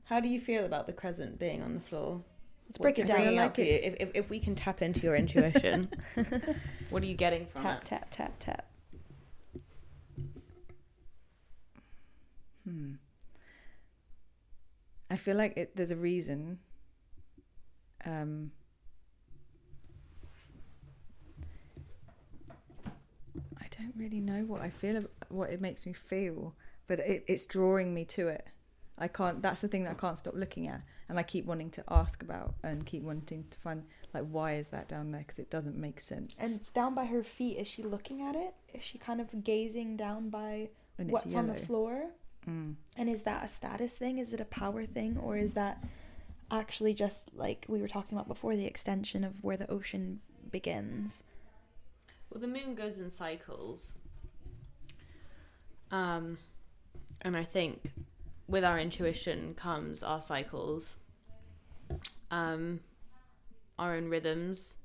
How 0.04 0.20
do 0.20 0.28
you 0.28 0.40
feel 0.40 0.64
about 0.64 0.86
the 0.86 0.92
crescent 0.92 1.38
being 1.38 1.62
on 1.62 1.74
the 1.74 1.80
floor? 1.80 2.22
Let's 2.68 2.78
break 2.78 2.98
What's 2.98 3.10
it 3.10 3.12
down. 3.12 3.16
bringing 3.22 3.36
like 3.38 3.58
you? 3.58 3.64
If, 3.64 3.96
if 4.00 4.10
if 4.14 4.30
we 4.30 4.38
can 4.38 4.54
tap 4.54 4.80
into 4.82 5.00
your 5.00 5.16
intuition, 5.16 5.88
what 6.90 7.02
are 7.02 7.06
you 7.06 7.14
getting 7.14 7.46
from 7.46 7.62
Tap 7.62 7.82
it? 7.82 7.84
tap 7.86 8.06
tap 8.10 8.32
tap. 8.38 8.66
hmm. 12.64 12.92
i 15.10 15.16
feel 15.16 15.36
like 15.36 15.56
it, 15.56 15.74
there's 15.76 15.90
a 15.90 15.96
reason 15.96 16.58
um 18.04 18.50
don't 23.80 23.94
really 23.96 24.20
know 24.20 24.42
what 24.44 24.60
i 24.60 24.70
feel 24.70 25.04
what 25.28 25.50
it 25.50 25.60
makes 25.60 25.86
me 25.86 25.92
feel 25.92 26.54
but 26.86 27.00
it, 27.00 27.24
it's 27.26 27.44
drawing 27.46 27.94
me 27.94 28.04
to 28.04 28.28
it 28.28 28.46
I 29.00 29.08
can't. 29.08 29.40
That's 29.40 29.62
the 29.62 29.68
thing 29.68 29.84
that 29.84 29.92
I 29.92 29.94
can't 29.94 30.18
stop 30.18 30.34
looking 30.36 30.68
at, 30.68 30.82
and 31.08 31.18
I 31.18 31.22
keep 31.22 31.46
wanting 31.46 31.70
to 31.70 31.84
ask 31.88 32.22
about 32.22 32.54
and 32.62 32.84
keep 32.84 33.02
wanting 33.02 33.46
to 33.50 33.58
find 33.58 33.82
like 34.12 34.24
why 34.30 34.56
is 34.56 34.68
that 34.68 34.88
down 34.88 35.10
there 35.10 35.22
because 35.22 35.38
it 35.38 35.50
doesn't 35.50 35.76
make 35.76 36.00
sense. 36.00 36.34
And 36.38 36.54
it's 36.54 36.70
down 36.70 36.94
by 36.94 37.06
her 37.06 37.24
feet. 37.24 37.56
Is 37.56 37.66
she 37.66 37.82
looking 37.82 38.20
at 38.20 38.36
it? 38.36 38.54
Is 38.74 38.84
she 38.84 38.98
kind 38.98 39.20
of 39.20 39.42
gazing 39.42 39.96
down 39.96 40.28
by 40.28 40.68
what's 40.98 41.34
on 41.34 41.46
the 41.46 41.54
floor? 41.54 42.10
Mm. 42.48 42.74
And 42.96 43.08
is 43.08 43.22
that 43.22 43.42
a 43.42 43.48
status 43.48 43.94
thing? 43.94 44.18
Is 44.18 44.34
it 44.34 44.40
a 44.40 44.44
power 44.44 44.84
thing? 44.84 45.16
Or 45.16 45.38
is 45.38 45.54
that 45.54 45.82
actually 46.50 46.92
just 46.92 47.30
like 47.34 47.64
we 47.68 47.80
were 47.80 47.88
talking 47.88 48.18
about 48.18 48.28
before, 48.28 48.54
the 48.54 48.66
extension 48.66 49.24
of 49.24 49.42
where 49.42 49.56
the 49.56 49.70
ocean 49.70 50.20
begins? 50.50 51.22
Well, 52.30 52.40
the 52.40 52.46
moon 52.48 52.74
goes 52.74 52.98
in 52.98 53.10
cycles. 53.10 53.94
Um, 55.90 56.38
and 57.22 57.36
I 57.36 57.42
think 57.44 57.90
with 58.46 58.64
our 58.64 58.78
intuition 58.78 59.54
comes 59.54 60.02
our 60.02 60.20
cycles, 60.20 60.96
um, 62.30 62.80
our 63.78 63.96
own 63.96 64.08
rhythms. 64.08 64.76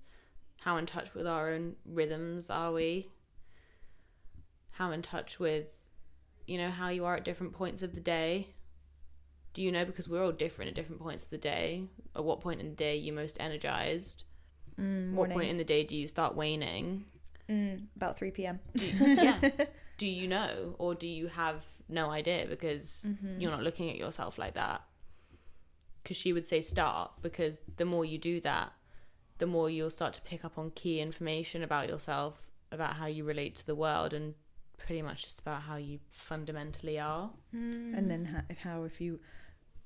How 0.61 0.77
in 0.77 0.87
touch 0.87 1.13
with 1.13 1.27
our 1.27 1.53
own 1.53 1.75
rhythms 1.85 2.49
are 2.49 2.71
we? 2.71 3.09
How 4.71 4.91
in 4.91 5.03
touch 5.03 5.39
with, 5.39 5.67
you 6.47 6.57
know, 6.57 6.71
how 6.71 6.89
you 6.89 7.05
are 7.05 7.15
at 7.17 7.23
different 7.23 7.53
points 7.53 7.83
of 7.83 7.93
the 7.93 8.01
day? 8.01 8.49
Do 9.53 9.61
you 9.61 9.71
know 9.71 9.85
because 9.85 10.09
we're 10.09 10.23
all 10.23 10.31
different 10.31 10.69
at 10.69 10.75
different 10.75 11.01
points 11.01 11.23
of 11.23 11.29
the 11.29 11.37
day? 11.37 11.83
At 12.15 12.25
what 12.25 12.41
point 12.41 12.59
in 12.59 12.69
the 12.69 12.75
day 12.75 12.93
are 12.97 13.01
you 13.01 13.13
most 13.13 13.37
energized? 13.39 14.23
Mm, 14.79 15.13
What 15.13 15.29
point 15.29 15.49
in 15.49 15.57
the 15.57 15.63
day 15.63 15.83
do 15.83 15.95
you 15.95 16.07
start 16.07 16.35
waning? 16.35 17.05
Mm, 17.49 17.87
about 17.95 18.17
3 18.17 18.31
p.m. 18.31 18.59
Do 18.75 18.85
yeah. 18.99 19.39
do 19.97 20.07
you 20.07 20.27
know 20.27 20.75
or 20.79 20.95
do 20.95 21.07
you 21.07 21.27
have 21.27 21.63
no 21.87 22.09
idea 22.09 22.45
because 22.49 23.05
Mm-hmm. 23.07 23.39
you're 23.39 23.51
not 23.51 23.61
looking 23.63 23.89
at 23.89 23.97
yourself 23.97 24.37
like 24.37 24.55
that? 24.55 24.81
Because 26.01 26.17
she 26.17 26.33
would 26.33 26.47
say 26.47 26.61
start 26.61 27.11
because 27.21 27.61
the 27.77 27.85
more 27.85 28.05
you 28.05 28.17
do 28.17 28.39
that, 28.41 28.71
the 29.37 29.47
more 29.47 29.69
you'll 29.69 29.89
start 29.89 30.13
to 30.13 30.21
pick 30.21 30.45
up 30.45 30.57
on 30.57 30.71
key 30.71 30.99
information 30.99 31.63
about 31.63 31.87
yourself, 31.89 32.41
about 32.71 32.95
how 32.95 33.05
you 33.07 33.23
relate 33.23 33.55
to 33.57 33.65
the 33.65 33.75
world, 33.75 34.13
and 34.13 34.33
pretty 34.77 35.01
much 35.01 35.23
just 35.23 35.39
about 35.39 35.61
how 35.63 35.75
you 35.77 35.99
fundamentally 36.09 36.99
are. 36.99 37.31
Mm. 37.55 37.97
And 37.97 38.11
then 38.11 38.25
how, 38.25 38.41
how 38.69 38.83
if 38.83 39.01
you 39.01 39.19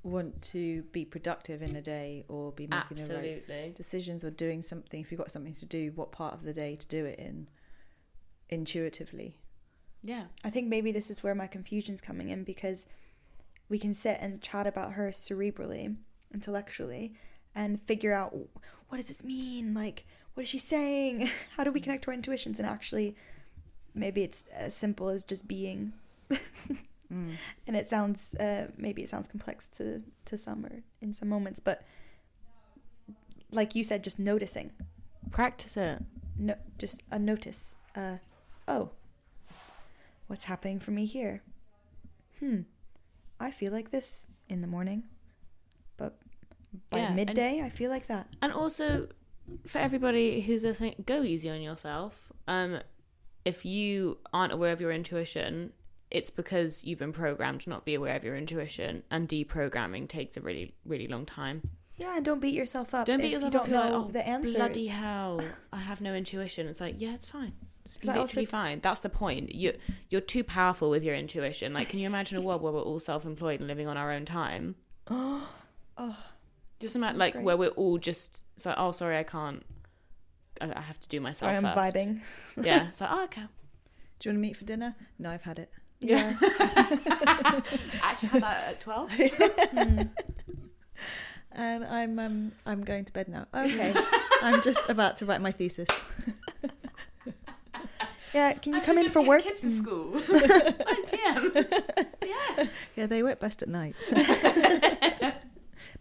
want 0.09 0.41
to 0.43 0.83
be 0.91 1.05
productive 1.05 1.61
in 1.61 1.75
a 1.75 1.81
day 1.81 2.25
or 2.27 2.51
be 2.51 2.67
making 2.67 3.07
the 3.07 3.15
right 3.15 3.75
decisions 3.75 4.23
or 4.23 4.31
doing 4.31 4.61
something, 4.61 4.99
if 4.99 5.11
you've 5.11 5.19
got 5.19 5.31
something 5.31 5.55
to 5.55 5.65
do, 5.65 5.91
what 5.95 6.11
part 6.11 6.33
of 6.33 6.43
the 6.43 6.53
day 6.53 6.75
to 6.75 6.87
do 6.87 7.05
it 7.05 7.19
in, 7.19 7.47
intuitively. 8.49 9.37
Yeah. 10.03 10.25
I 10.43 10.49
think 10.49 10.67
maybe 10.67 10.91
this 10.91 11.09
is 11.09 11.23
where 11.23 11.35
my 11.35 11.47
confusion's 11.47 12.01
coming 12.01 12.29
in 12.29 12.43
because 12.43 12.85
we 13.67 13.79
can 13.79 13.93
sit 13.93 14.17
and 14.19 14.41
chat 14.41 14.65
about 14.65 14.93
her 14.93 15.09
cerebrally, 15.09 15.95
intellectually, 16.33 17.13
and 17.53 17.81
figure 17.81 18.13
out 18.13 18.35
what 18.89 18.97
does 18.97 19.07
this 19.07 19.23
mean? 19.23 19.73
Like, 19.73 20.05
what 20.33 20.43
is 20.43 20.49
she 20.49 20.57
saying? 20.57 21.29
How 21.57 21.63
do 21.63 21.71
we 21.71 21.81
connect 21.81 22.03
to 22.05 22.11
our 22.11 22.13
intuitions? 22.13 22.59
And 22.59 22.67
actually, 22.67 23.15
maybe 23.93 24.23
it's 24.23 24.43
as 24.53 24.73
simple 24.73 25.09
as 25.09 25.23
just 25.23 25.47
being. 25.47 25.93
Mm. 27.11 27.31
And 27.67 27.75
it 27.75 27.89
sounds, 27.89 28.33
uh, 28.35 28.67
maybe 28.77 29.01
it 29.01 29.09
sounds 29.09 29.27
complex 29.27 29.67
to 29.77 30.03
to 30.25 30.37
some 30.37 30.65
or 30.65 30.83
in 31.01 31.11
some 31.13 31.27
moments, 31.29 31.59
but 31.59 31.83
like 33.51 33.73
you 33.75 33.83
said, 33.83 34.03
just 34.03 34.19
noticing, 34.19 34.71
Practice 35.31 35.75
it. 35.77 36.03
no, 36.37 36.55
just 36.77 37.01
a 37.11 37.17
notice. 37.17 37.75
Uh, 37.95 38.17
oh, 38.67 38.91
what's 40.27 40.43
happening 40.45 40.79
for 40.79 40.91
me 40.91 41.05
here? 41.05 41.41
Hmm, 42.39 42.61
I 43.39 43.51
feel 43.51 43.71
like 43.71 43.89
this 43.91 44.27
in 44.47 44.61
the 44.61 44.67
morning, 44.67 45.03
but 45.97 46.19
by 46.91 46.99
Yeah, 46.99 47.07
and- 47.07 47.15
midday, 47.15 47.61
I 47.61 47.69
feel 47.69 47.89
like 47.89 48.05
that. 48.07 48.27
And 48.41 48.53
also, 48.53 49.07
for 49.65 49.79
everybody 49.79 50.41
who's 50.41 50.63
listening, 50.63 50.93
go 51.05 51.23
easy 51.23 51.49
on 51.49 51.61
yourself. 51.61 52.31
Um, 52.47 52.81
if 53.45 53.65
you 53.65 54.19
aren't 54.31 54.53
aware 54.53 54.73
of 54.73 54.79
your 54.79 54.91
intuition, 54.91 55.73
it's 56.11 56.29
because 56.29 56.83
you've 56.83 56.99
been 56.99 57.13
programmed 57.13 57.61
to 57.61 57.69
not 57.69 57.85
be 57.85 57.93
aware 57.95 58.15
of 58.15 58.23
your 58.23 58.35
intuition, 58.35 59.03
and 59.11 59.27
deprogramming 59.27 60.07
takes 60.09 60.37
a 60.37 60.41
really, 60.41 60.73
really 60.85 61.07
long 61.07 61.25
time. 61.25 61.61
Yeah, 61.97 62.15
and 62.15 62.25
don't 62.25 62.39
beat 62.39 62.53
yourself 62.53 62.93
up. 62.93 63.05
Don't 63.05 63.19
beat 63.21 63.31
yourself 63.31 63.53
you 63.53 63.59
up. 63.59 63.65
don't 63.67 63.75
like, 63.75 63.91
oh, 63.93 64.09
the 64.11 64.25
answers. 64.25 64.55
bloody 64.55 64.87
hell! 64.87 65.41
I 65.73 65.77
have 65.77 65.99
no 66.01 66.13
intuition. 66.15 66.67
It's 66.67 66.79
like, 66.79 66.95
yeah, 66.97 67.13
it's 67.13 67.25
fine. 67.25 67.53
It's 67.85 68.03
literally 68.03 68.21
also- 68.21 68.45
fine. 68.45 68.79
That's 68.81 69.01
the 69.01 69.09
point. 69.09 69.53
You 69.53 69.73
you're 70.09 70.21
too 70.21 70.43
powerful 70.43 70.89
with 70.89 71.03
your 71.03 71.15
intuition. 71.15 71.73
Like, 71.73 71.89
can 71.89 71.99
you 71.99 72.05
imagine 72.05 72.37
a 72.37 72.41
world 72.41 72.61
where 72.61 72.71
we're 72.71 72.81
all 72.81 72.99
self-employed 72.99 73.59
and 73.59 73.67
living 73.67 73.87
on 73.87 73.97
our 73.97 74.11
own 74.11 74.25
time? 74.25 74.75
oh, 75.07 75.47
Just 76.79 76.95
imagine, 76.95 77.17
like, 77.19 77.33
great. 77.33 77.45
where 77.45 77.57
we're 77.57 77.69
all 77.69 77.97
just 77.97 78.43
it's 78.55 78.65
like, 78.65 78.75
oh, 78.77 78.91
sorry, 78.91 79.17
I 79.17 79.23
can't. 79.23 79.63
I, 80.61 80.71
I 80.75 80.81
have 80.81 80.99
to 80.99 81.07
do 81.07 81.19
myself 81.19 81.51
sorry, 81.51 81.57
I'm 81.57 81.63
first. 81.75 81.95
vibing. 81.95 82.21
Yeah, 82.63 82.87
it's 82.89 83.01
like, 83.01 83.09
oh, 83.11 83.23
okay. 83.25 83.43
Do 84.19 84.29
you 84.29 84.33
want 84.33 84.37
to 84.37 84.47
meet 84.47 84.57
for 84.57 84.65
dinner? 84.65 84.95
No, 85.17 85.29
I've 85.31 85.43
had 85.43 85.59
it. 85.59 85.71
Yeah. 86.01 86.35
I 86.41 87.61
actually, 88.03 88.29
had 88.29 88.41
that 88.43 88.67
at 88.69 88.79
twelve. 88.81 89.09
Mm. 89.19 90.09
And 91.51 91.83
I'm 91.85 92.19
um 92.19 92.51
I'm 92.65 92.83
going 92.83 93.05
to 93.05 93.13
bed 93.13 93.27
now. 93.27 93.47
Okay. 93.53 93.93
I'm 94.41 94.61
just 94.61 94.81
about 94.87 95.17
to 95.17 95.25
write 95.25 95.41
my 95.41 95.51
thesis. 95.51 95.89
Yeah, 98.33 98.53
can 98.53 98.73
you 98.75 98.81
come 98.81 98.97
in 98.99 99.09
for 99.09 99.21
work? 99.21 99.41
Kids 99.41 99.61
to 99.61 99.67
Mm. 99.67 99.71
school. 99.71 100.11
Nine 100.85 101.05
p.m. 101.07 101.51
Yeah. 102.25 102.67
Yeah, 102.95 103.05
they 103.07 103.23
work 103.23 103.39
best 103.39 103.63
at 103.63 103.69
night. 103.69 103.95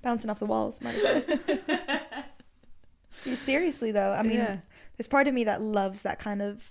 Bouncing 0.03 0.29
off 0.31 0.39
the 0.39 0.47
walls. 0.47 0.81
Might 0.83 0.95
as 0.97 1.27
well. 1.27 1.49
Seriously 3.37 3.91
though, 3.91 4.13
I 4.13 4.23
mean, 4.23 4.39
yeah. 4.39 4.59
there's 4.97 5.09
part 5.09 5.27
of 5.27 5.35
me 5.35 5.45
that 5.45 5.61
loves 5.61 6.03
that 6.03 6.19
kind 6.19 6.41
of 6.43 6.71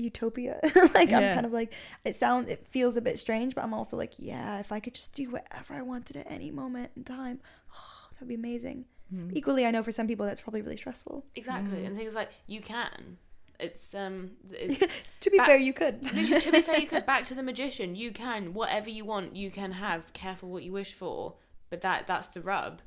utopia. 0.00 0.60
like 0.94 1.10
Yeah. 1.10 1.18
I'm 1.18 1.34
kind 1.34 1.46
of 1.46 1.52
like 1.52 1.72
it 2.04 2.16
sounds 2.16 2.48
it 2.50 2.66
feels 2.66 2.96
a 2.96 3.00
bit 3.00 3.18
strange, 3.18 3.54
but 3.54 3.62
I'm 3.64 3.74
also 3.74 3.96
like, 3.96 4.14
yeah, 4.18 4.58
if 4.60 4.72
I 4.72 4.80
could 4.80 4.94
just 4.94 5.12
do 5.12 5.30
whatever 5.30 5.74
I 5.74 5.82
wanted 5.82 6.16
at 6.16 6.26
any 6.30 6.50
moment 6.50 6.90
in 6.96 7.04
time, 7.04 7.40
oh, 7.76 8.08
that'd 8.14 8.28
be 8.28 8.34
amazing. 8.34 8.86
Mhm. 9.14 9.32
Equally, 9.34 9.66
I 9.66 9.70
know 9.72 9.82
for 9.82 9.92
some 9.92 10.06
people 10.06 10.24
that's 10.26 10.40
probably 10.40 10.62
really 10.62 10.76
stressful. 10.76 11.24
Exactly, 11.34 11.78
Mm. 11.78 11.86
and 11.88 11.96
things 11.96 12.14
like 12.14 12.30
you 12.46 12.60
can. 12.60 13.18
It's 13.58 13.94
um. 13.94 14.30
It's, 14.52 14.78
To 15.20 15.30
be 15.30 15.36
Ba- 15.38 15.44
fair, 15.46 15.56
you 15.58 15.72
could. 15.72 16.02
literally, 16.14 16.40
to 16.40 16.52
be 16.52 16.62
fair, 16.62 16.78
you 16.80 16.86
could 16.86 17.04
back 17.12 17.26
to 17.26 17.34
the 17.34 17.42
magician. 17.42 17.94
You 17.94 18.10
can 18.12 18.54
whatever 18.54 18.88
you 18.88 19.04
want. 19.04 19.36
You 19.36 19.50
can 19.50 19.72
have. 19.72 20.12
Careful 20.14 20.48
what 20.48 20.62
you 20.62 20.72
wish 20.72 20.92
for. 20.94 21.34
But 21.70 21.80
that 21.82 22.06
that's 22.06 22.28
the 22.28 22.40
rub, 22.40 22.80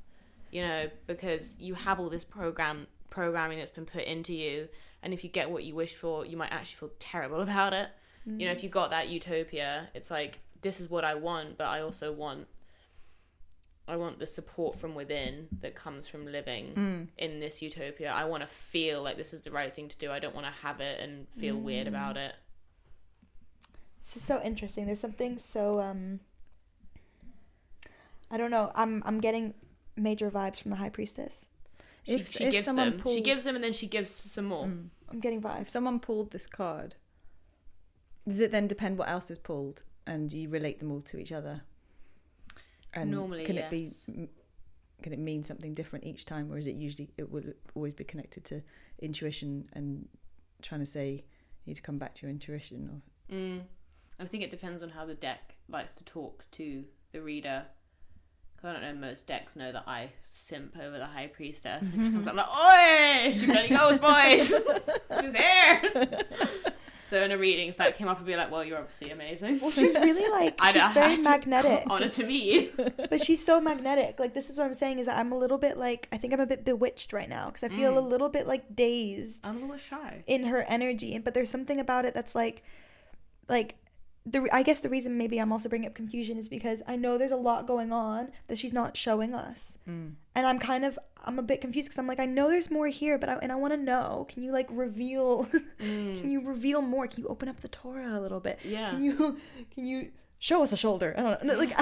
you 0.51 0.61
know, 0.61 0.89
because 1.07 1.55
you 1.59 1.73
have 1.75 1.99
all 1.99 2.09
this 2.09 2.23
program 2.23 2.87
programming 3.09 3.59
that's 3.59 3.69
been 3.71 3.85
put 3.85 4.03
into 4.03 4.33
you, 4.33 4.67
and 5.03 5.13
if 5.13 5.23
you 5.23 5.29
get 5.29 5.51
what 5.51 5.63
you 5.63 5.75
wish 5.75 5.93
for, 5.93 6.25
you 6.25 6.35
might 6.37 6.51
actually 6.51 6.77
feel 6.77 6.91
terrible 6.99 7.41
about 7.49 7.73
it. 7.73 7.89
You 8.25 8.45
know, 8.45 8.53
if 8.53 8.63
you 8.63 8.69
got 8.69 8.89
that 8.91 9.09
utopia, 9.09 9.89
it's 9.93 10.09
like 10.09 10.39
this 10.61 10.79
is 10.79 10.89
what 10.89 11.03
I 11.03 11.13
want, 11.15 11.57
but 11.57 11.67
I 11.67 11.81
also 11.81 12.11
want 12.13 12.47
I 13.85 13.97
want 13.97 14.17
the 14.17 14.25
support 14.27 14.79
from 14.79 14.95
within 14.95 15.49
that 15.59 15.75
comes 15.75 16.07
from 16.07 16.25
living 16.25 16.73
Mm. 16.73 17.07
in 17.17 17.41
this 17.41 17.61
utopia. 17.61 18.13
I 18.13 18.23
want 18.23 18.41
to 18.41 18.47
feel 18.47 19.03
like 19.03 19.17
this 19.17 19.33
is 19.33 19.41
the 19.41 19.51
right 19.51 19.75
thing 19.75 19.89
to 19.89 19.97
do. 19.97 20.09
I 20.09 20.19
don't 20.19 20.33
want 20.33 20.47
to 20.47 20.53
have 20.61 20.79
it 20.79 21.01
and 21.01 21.27
feel 21.27 21.57
weird 21.57 21.85
about 21.87 22.15
it. 22.15 22.33
This 24.01 24.15
is 24.15 24.23
so 24.23 24.41
interesting. 24.41 24.85
There's 24.85 25.01
something 25.01 25.37
so 25.37 25.81
um 25.81 26.21
I 28.31 28.37
don't 28.37 28.51
know. 28.51 28.71
I'm 28.73 29.03
I'm 29.05 29.19
getting 29.19 29.53
major 29.97 30.31
vibes 30.31 30.61
from 30.61 30.71
the 30.71 30.77
high 30.77 30.89
priestess. 30.89 31.49
She, 32.05 32.13
If- 32.13 32.27
she 32.29 32.43
if 32.45 32.51
gives 32.51 32.65
someone 32.65 32.97
them. 32.97 33.07
She 33.07 33.21
gives 33.21 33.43
them 33.43 33.55
and 33.55 33.63
then 33.63 33.73
she 33.73 33.87
gives 33.87 34.09
some 34.09 34.45
more. 34.45 34.65
Mm. 34.65 34.89
I'm 35.09 35.19
getting 35.19 35.43
If 35.43 35.69
someone 35.69 35.99
pulled 35.99 36.31
this 36.31 36.47
card, 36.47 36.95
does 38.27 38.39
it 38.39 38.51
then 38.51 38.67
depend 38.67 38.97
what 38.97 39.09
else 39.09 39.29
is 39.29 39.37
pulled 39.37 39.83
and 40.07 40.31
you 40.33 40.49
relate 40.49 40.79
them 40.79 40.91
all 40.91 41.01
to 41.01 41.17
each 41.17 41.31
other? 41.31 41.61
And 42.93 43.11
Normally, 43.11 43.45
can 43.45 43.57
it 43.57 43.69
be 43.69 43.91
can 45.01 45.11
it 45.11 45.19
mean 45.19 45.43
something 45.43 45.73
different 45.73 46.05
each 46.05 46.23
time 46.25 46.49
or 46.51 46.57
is 46.57 46.65
it 46.65 46.75
usually 46.75 47.09
it 47.17 47.29
will 47.29 47.43
always 47.75 47.93
be 47.93 48.05
connected 48.05 48.45
to 48.45 48.63
intuition 48.99 49.67
and 49.73 50.07
trying 50.61 50.79
to 50.79 50.85
say 50.85 51.11
you 51.11 51.21
need 51.67 51.75
to 51.75 51.81
come 51.81 51.97
back 51.97 52.15
to 52.15 52.21
your 52.21 52.31
intuition 52.31 52.89
or 52.89 53.01
Mm. 53.35 53.61
I 54.19 54.25
think 54.25 54.43
it 54.43 54.51
depends 54.51 54.83
on 54.83 54.89
how 54.89 55.05
the 55.05 55.15
deck 55.15 55.55
likes 55.67 55.95
to 55.95 56.03
talk 56.03 56.45
to 56.51 56.83
the 57.13 57.21
reader. 57.21 57.65
I 58.63 58.73
don't 58.73 58.81
know, 58.81 58.93
most 58.93 59.27
decks 59.27 59.55
know 59.55 59.71
that 59.71 59.83
I 59.87 60.09
simp 60.23 60.75
over 60.81 60.97
the 60.97 61.05
High 61.05 61.27
Priestess. 61.27 61.89
And 61.91 62.01
she 62.01 62.11
comes 62.11 62.27
up 62.27 62.35
like, 62.35 62.47
Oi! 62.47 63.31
She 63.33 63.45
bloody 63.45 63.69
goes, 63.69 63.99
boys! 63.99 64.53
She's 65.21 65.33
here! 65.33 66.21
so 67.05 67.21
in 67.23 67.31
a 67.31 67.37
reading, 67.37 67.67
if 67.69 67.77
that 67.77 67.97
came 67.97 68.07
up, 68.07 68.19
I'd 68.19 68.25
be 68.25 68.35
like, 68.35 68.49
well, 68.51 68.63
you're 68.63 68.77
obviously 68.77 69.11
amazing. 69.11 69.59
Well, 69.59 69.71
she's 69.71 69.93
really 69.95 70.29
like 70.31 70.55
I 70.59 70.71
she's 70.71 70.93
very 70.93 71.17
magnetic. 71.17 71.83
Honor 71.87 72.09
to 72.09 72.25
meet 72.25 72.43
you. 72.43 72.71
but 73.09 73.21
she's 73.23 73.43
so 73.43 73.59
magnetic. 73.61 74.19
Like 74.19 74.33
this 74.33 74.49
is 74.49 74.57
what 74.57 74.65
I'm 74.65 74.73
saying 74.73 74.99
is 74.99 75.05
that 75.07 75.19
I'm 75.19 75.31
a 75.31 75.37
little 75.37 75.57
bit 75.57 75.77
like 75.77 76.07
I 76.11 76.17
think 76.17 76.33
I'm 76.33 76.39
a 76.39 76.45
bit 76.47 76.63
bewitched 76.65 77.13
right 77.13 77.29
now 77.29 77.47
because 77.47 77.63
I 77.63 77.69
feel 77.69 77.97
a 77.97 78.01
Mm. 78.01 78.09
little 78.09 78.29
bit 78.29 78.47
like 78.47 78.75
dazed 78.75 79.45
I'm 79.45 79.57
a 79.57 79.61
little 79.61 79.77
shy. 79.77 80.23
in 80.25 80.45
her 80.45 80.63
energy. 80.67 81.19
But 81.19 81.33
there's 81.33 81.49
something 81.49 81.79
about 81.79 82.05
it 82.05 82.13
that's 82.13 82.33
like, 82.33 82.63
like 83.49 83.75
the 84.25 84.47
I 84.53 84.63
guess 84.63 84.79
the 84.79 84.87
reason 84.89 85.17
maybe 85.17 85.37
I'm 85.39 85.51
also 85.51 85.67
bringing 85.67 85.87
up 85.89 85.95
confusion 85.95 86.37
is 86.37 86.47
because 86.47 86.81
I 86.87 86.95
know 86.95 87.17
there's 87.17 87.31
a 87.31 87.35
lot 87.35 87.67
going 87.67 87.91
on 87.91 88.31
that 88.47 88.57
she's 88.57 88.71
not 88.73 88.95
showing 88.95 89.33
us, 89.33 89.77
Mm. 89.87 90.13
and 90.33 90.47
I'm 90.47 90.59
kind 90.59 90.85
of 90.85 90.97
I'm 91.25 91.37
a 91.39 91.43
bit 91.43 91.59
confused 91.61 91.89
because 91.89 91.99
I'm 91.99 92.07
like 92.07 92.19
I 92.21 92.25
know 92.25 92.49
there's 92.49 92.71
more 92.71 92.87
here, 92.87 93.17
but 93.17 93.27
I, 93.29 93.33
and 93.41 93.51
I 93.51 93.55
want 93.55 93.73
to 93.73 93.77
know. 93.77 94.25
Can 94.29 94.41
you 94.43 94.51
like 94.53 94.67
reveal? 94.71 95.45
can 95.79 96.29
you 96.29 96.39
reveal 96.41 96.81
more? 96.81 97.05
Can 97.07 97.21
you 97.21 97.27
open 97.27 97.49
up 97.49 97.59
the 97.61 97.67
Torah 97.67 98.17
a 98.17 98.21
little 98.21 98.39
bit? 98.39 98.59
Mm. 98.63 98.71
Yeah. 98.71 98.89
Can 98.91 99.03
you 99.03 99.37
can 99.73 99.85
you 99.85 100.11
show 100.39 100.63
us 100.63 100.71
a 100.71 100.77
shoulder? 100.77 101.13
I 101.17 101.21
don't 101.21 101.43
know. 101.43 101.57
Like 101.57 101.73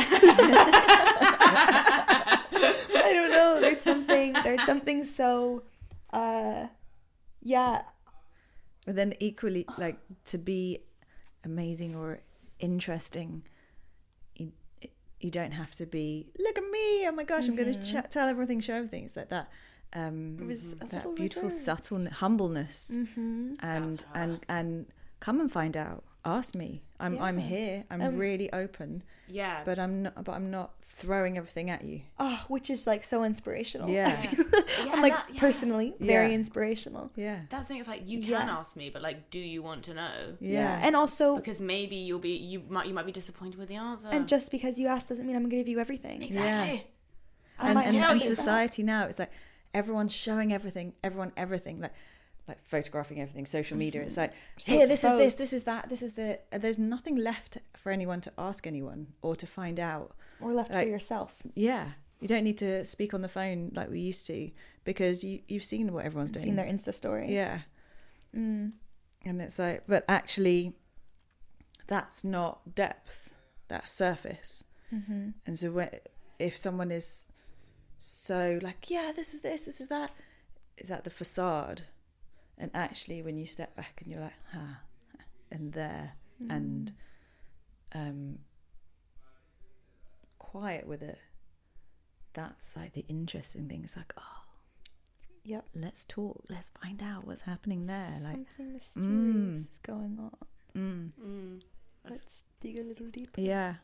I 1.84 3.12
don't 3.14 3.32
know. 3.32 3.60
There's 3.62 3.82
something. 3.82 4.34
There's 4.44 4.64
something 4.66 5.04
so. 5.06 5.64
uh 6.12 6.68
Yeah. 7.42 7.84
But 8.86 8.96
then 8.96 9.14
equally, 9.20 9.66
like 9.78 9.98
to 10.26 10.38
be 10.40 10.80
amazing 11.44 11.96
or 11.96 12.20
interesting, 12.62 13.44
you 14.36 14.52
you 15.20 15.30
don't 15.32 15.52
have 15.52 15.72
to 15.76 15.86
be. 15.86 16.32
Look 16.40 16.58
at 16.58 16.64
me! 16.64 17.08
Oh 17.08 17.12
my 17.14 17.24
gosh! 17.24 17.48
I'm 17.48 17.56
going 17.56 17.74
to 17.74 17.80
ch- 17.82 18.10
tell 18.10 18.28
everything, 18.30 18.60
show 18.62 18.76
everything. 18.76 19.04
It's 19.06 19.16
like 19.16 19.30
that. 19.30 19.50
Um, 19.94 20.38
It 20.42 20.46
was 20.48 20.74
that 20.76 21.16
beautiful 21.16 21.50
reserved. 21.50 21.64
subtle 21.64 22.10
humbleness, 22.10 22.92
Mm-hmm. 22.96 23.54
and 23.62 24.04
and 24.16 24.40
and 24.48 24.86
come 25.20 25.40
and 25.42 25.52
find 25.52 25.76
out. 25.76 26.04
Ask 26.24 26.56
me. 26.56 26.84
I'm 27.00 27.20
I'm 27.20 27.38
here. 27.38 27.84
I'm 27.90 28.02
Um, 28.02 28.16
really 28.18 28.52
open. 28.54 29.04
Yeah. 29.32 29.62
But 29.66 29.80
I'm 29.80 30.04
not. 30.04 30.24
But 30.24 30.34
I'm 30.34 30.52
not 30.52 30.72
throwing 30.84 31.38
everything 31.38 31.70
at 31.72 31.84
you. 31.84 32.02
Oh, 32.20 32.44
which 32.48 32.70
is 32.70 32.86
like 32.86 33.04
so 33.04 33.24
inspirational. 33.24 33.90
Yeah. 33.90 34.08
I 34.24 34.28
feel- 34.28 34.46
Yeah, 34.86 34.92
I'm 34.94 35.02
like 35.02 35.14
that- 35.14 35.34
yeah. 35.34 35.40
personally 35.40 35.94
very 36.00 36.34
inspirational. 36.34 37.12
Yeah. 37.16 37.40
That's 37.50 37.64
the 37.64 37.74
thing. 37.74 37.80
It's 37.80 37.88
like 37.88 38.08
you 38.08 38.20
can 38.20 38.30
Yeah. 38.30 38.58
ask 38.60 38.76
me, 38.76 38.90
but 38.92 39.02
like, 39.02 39.30
do 39.32 39.40
you 39.40 39.64
want 39.64 39.84
to 39.86 39.94
know? 39.96 40.36
Yeah. 40.40 40.80
And 40.84 40.96
also, 40.96 41.38
Because 41.38 41.60
maybe 41.60 41.96
you'll 41.96 42.20
be 42.20 42.36
you 42.36 42.62
might 42.70 42.88
you 42.88 42.94
might 42.94 43.06
be 43.08 43.12
disappointed 43.12 43.58
with 43.58 43.70
the 43.70 43.76
answer. 43.78 44.10
and 44.12 44.28
just 44.28 44.52
because 44.52 44.78
you 44.78 44.88
ask 44.88 45.08
doesn't 45.08 45.26
mean 45.26 45.36
I'm 45.36 45.44
gonna 45.44 45.56
give 45.56 45.68
you 45.70 45.80
everything. 45.80 46.22
exactly. 46.22 46.88
I 47.58 47.66
and, 47.68 47.76
might 47.76 47.86
and, 47.88 47.96
tell 47.96 48.12
and 48.12 48.22
you 48.22 48.28
that. 48.30 48.36
society 48.36 48.84
now 48.84 49.06
it's 49.06 49.20
like 49.20 49.32
everyone's 49.74 50.14
showing 50.14 50.52
everything 50.52 50.94
everyone 51.04 51.32
everything 51.38 51.80
like 51.80 51.94
like 52.48 52.58
photographing 52.64 53.22
everything 53.22 53.46
social 53.46 53.78
media 53.78 54.02
it's 54.02 54.18
like 54.18 54.34
So 54.58 54.72
here 54.74 54.88
this 54.88 55.04
is 55.04 55.14
this 55.18 55.36
this 55.36 55.54
is 55.54 55.64
that 55.64 55.90
this 55.90 56.02
is 56.02 56.14
the 56.14 56.40
there's 56.52 56.80
nothing 56.80 57.16
left 57.16 57.58
for 57.78 57.92
anyone 57.92 58.20
to 58.22 58.32
ask 58.38 58.66
anyone 58.68 59.08
or 59.22 59.36
to 59.36 59.48
find 59.48 59.80
out 59.80 60.16
Or 60.42 60.52
left 60.54 60.72
Like- 60.72 60.86
for 60.86 60.90
yourself. 60.92 61.42
yeah 61.56 61.92
you 62.20 62.28
don't 62.28 62.44
need 62.44 62.58
to 62.60 62.86
speak 62.86 63.14
on 63.14 63.22
the 63.22 63.30
phone 63.30 63.72
like 63.74 63.90
we 63.90 64.00
used 64.00 64.26
to 64.28 64.52
because 64.84 65.24
you 65.24 65.40
you've 65.48 65.64
seen 65.64 65.92
what 65.94 66.06
everyone's 66.06 66.32
doing 66.32 66.46
Seen 66.46 66.56
their 66.56 66.66
Insta 66.68 66.94
story. 66.94 67.34
yeah 67.34 67.60
Mm. 68.36 68.72
and 69.26 69.42
it's 69.42 69.60
like 69.60 69.84
but 69.88 70.04
actually 70.08 70.74
that's 71.88 72.24
not 72.24 72.76
depth 72.76 73.34
that's 73.68 73.92
surface 73.92 74.64
Mm-hmm. 74.94 75.30
And 75.46 75.58
so 75.58 75.72
when, 75.72 75.90
if 76.38 76.58
someone 76.58 76.92
is 76.92 77.24
so 78.00 78.60
like, 78.62 78.90
yeah, 78.90 79.14
this 79.16 79.34
is 79.34 79.40
this, 79.40 79.64
this 79.64 79.80
is 79.80 79.88
that, 79.88 80.12
is 80.78 80.90
that 80.90 81.06
the 81.06 81.10
facade? 81.10 81.84
And 82.58 82.70
actually, 82.74 83.22
when 83.22 83.38
you 83.38 83.46
step 83.46 83.76
back 83.76 84.02
and 84.04 84.12
you're 84.12 84.22
like, 84.22 84.34
ah, 84.56 84.82
and 85.52 85.74
there, 85.74 86.14
and 86.50 86.92
um, 87.94 88.40
quiet 90.38 90.88
with 90.88 91.02
it, 91.02 91.20
that's 92.34 92.76
like 92.76 92.94
the 92.94 93.06
interesting 93.08 93.68
thing. 93.68 93.82
It's 93.84 93.96
like, 93.98 94.14
oh, 94.18 94.24
Yep. 95.44 95.66
let's 95.76 96.06
talk, 96.06 96.44
let's 96.50 96.70
find 96.82 97.02
out 97.02 97.26
what's 97.26 97.42
happening 97.42 97.88
there. 97.88 98.18
Like, 98.22 98.34
Something 98.58 98.74
mysterious 98.74 98.98
mm. 99.08 99.58
is 99.60 99.80
going 99.84 100.20
on. 100.20 100.32
mm, 100.76 101.12
Mm. 101.24 101.62
Let's 102.10 102.44
dig 102.60 102.80
a 102.80 102.84
little 102.84 103.08
deeper. 103.08 103.42
yeah, 103.42 103.76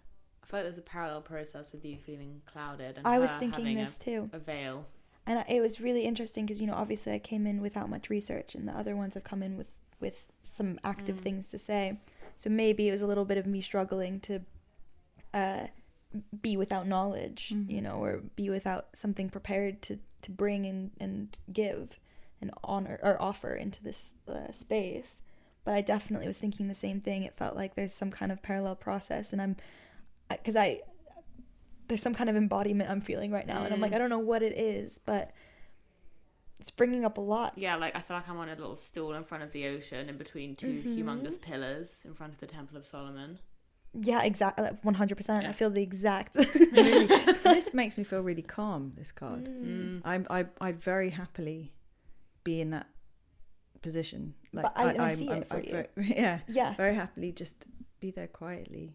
I 0.43 0.45
feel 0.45 0.60
like 0.60 0.65
there's 0.65 0.77
a 0.77 0.82
parallel 0.84 1.21
process 1.21 1.71
with 1.71 1.84
you 1.84 1.97
feeling 1.97 2.41
clouded 2.45 2.97
and 2.97 3.08
I 3.08 3.19
was 3.19 3.32
her 3.32 3.39
thinking 3.39 3.65
having 3.65 3.77
this 3.84 3.97
too. 3.97 4.30
a, 4.34 4.38
a 4.38 4.39
veil. 4.39 4.86
And 5.27 5.43
it 5.49 5.61
was 5.61 5.79
really 5.79 6.05
interesting 6.05 6.45
because 6.45 6.59
you 6.61 6.67
know 6.67 6.73
obviously 6.73 7.13
I 7.13 7.19
came 7.19 7.45
in 7.45 7.61
without 7.61 7.89
much 7.89 8.09
research, 8.09 8.55
and 8.55 8.67
the 8.67 8.71
other 8.77 8.95
ones 8.95 9.13
have 9.13 9.23
come 9.23 9.43
in 9.43 9.57
with 9.57 9.67
with 9.99 10.21
some 10.43 10.79
active 10.83 11.17
Mm. 11.17 11.23
things 11.23 11.49
to 11.51 11.57
say. 11.59 11.99
So 12.35 12.49
maybe 12.49 12.87
it 12.87 12.91
was 12.91 13.01
a 13.01 13.07
little 13.07 13.25
bit 13.25 13.37
of 13.37 13.45
me 13.47 13.61
struggling 13.61 14.19
to 14.21 14.41
uh, 15.33 15.67
be 16.41 16.55
without 16.55 16.87
knowledge, 16.87 17.51
Mhm. 17.53 17.69
you 17.69 17.81
know, 17.81 17.97
or 18.03 18.17
be 18.35 18.49
without 18.49 18.95
something 18.95 19.29
prepared 19.29 19.81
to 19.83 19.99
to 20.21 20.31
bring 20.31 20.65
and 20.65 20.91
and 20.99 21.37
give 21.51 21.99
and 22.41 22.51
honor 22.63 22.99
or 23.03 23.21
offer 23.21 23.53
into 23.55 23.83
this 23.83 24.11
uh, 24.27 24.51
space. 24.51 25.19
But 25.63 25.73
I 25.73 25.81
definitely 25.81 26.27
was 26.27 26.37
thinking 26.37 26.67
the 26.69 26.75
same 26.75 27.01
thing. 27.01 27.23
It 27.23 27.33
felt 27.35 27.55
like 27.55 27.75
there's 27.75 27.93
some 27.93 28.09
kind 28.11 28.31
of 28.31 28.41
parallel 28.41 28.75
process, 28.75 29.33
and 29.33 29.41
I'm 29.41 29.57
because 30.29 30.55
I 30.55 30.81
there's 31.88 32.02
some 32.02 32.13
kind 32.13 32.30
of 32.30 32.36
embodiment 32.36 32.89
I'm 32.89 33.02
feeling 33.02 33.32
right 33.32 33.47
now, 33.47 33.63
and 33.63 33.73
I'm 33.73 33.80
like 33.82 33.91
Mm. 33.91 33.95
I 33.95 33.97
don't 34.00 34.10
know 34.10 34.19
what 34.19 34.43
it 34.43 34.58
is, 34.58 35.00
but 35.06 35.32
it's 36.60 36.71
bringing 36.71 37.06
up 37.06 37.17
a 37.17 37.21
lot. 37.21 37.54
Yeah, 37.56 37.76
like 37.76 37.95
I 37.95 38.02
feel 38.02 38.17
like 38.17 38.28
I'm 38.28 38.38
on 38.38 38.50
a 38.50 38.56
little 38.56 38.76
stool 38.76 39.13
in 39.13 39.23
front 39.23 39.43
of 39.43 39.52
the 39.52 39.67
ocean, 39.67 40.10
in 40.10 40.17
between 40.17 40.56
2 40.56 40.67
Mhm. 40.67 40.97
humongous 40.97 41.39
pillars, 41.39 42.02
in 42.06 42.13
front 42.13 42.34
of 42.34 42.39
the 42.39 42.47
Temple 42.47 42.78
of 42.78 42.86
Solomon. 42.88 43.39
Yeah, 43.93 44.21
exactly, 44.23 44.67
one 44.84 44.95
hundred 44.95 45.15
percent. 45.15 45.45
I 45.47 45.54
feel 45.54 45.69
the 45.69 45.82
exact. 45.82 46.36
really. 46.36 47.08
so 47.36 47.54
this 47.54 47.73
makes 47.73 47.97
me 47.97 48.04
feel 48.04 48.21
really 48.21 48.41
calm. 48.43 48.91
This 48.95 49.12
card. 49.12 49.45
Mm. 49.45 50.02
Mm. 50.04 50.26
I 50.30 50.39
I 50.41 50.45
I'd 50.62 50.82
very 50.82 51.12
happily 51.12 51.73
be 52.43 52.60
in 52.62 52.71
that 52.71 52.88
position. 53.82 54.34
Like 54.52 54.63
But 54.65 54.78
I- 55.00 55.12
I 55.12 55.15
see 55.15 55.30
it 55.30 55.47
for 55.47 55.60
you. 55.62 55.71
very- 55.71 55.88
yeah, 56.17 56.39
Yeah, 56.47 56.76
very 56.76 56.95
happily 56.95 57.32
just 57.32 57.65
be 58.00 58.12
there 58.12 58.28
quietly 58.28 58.93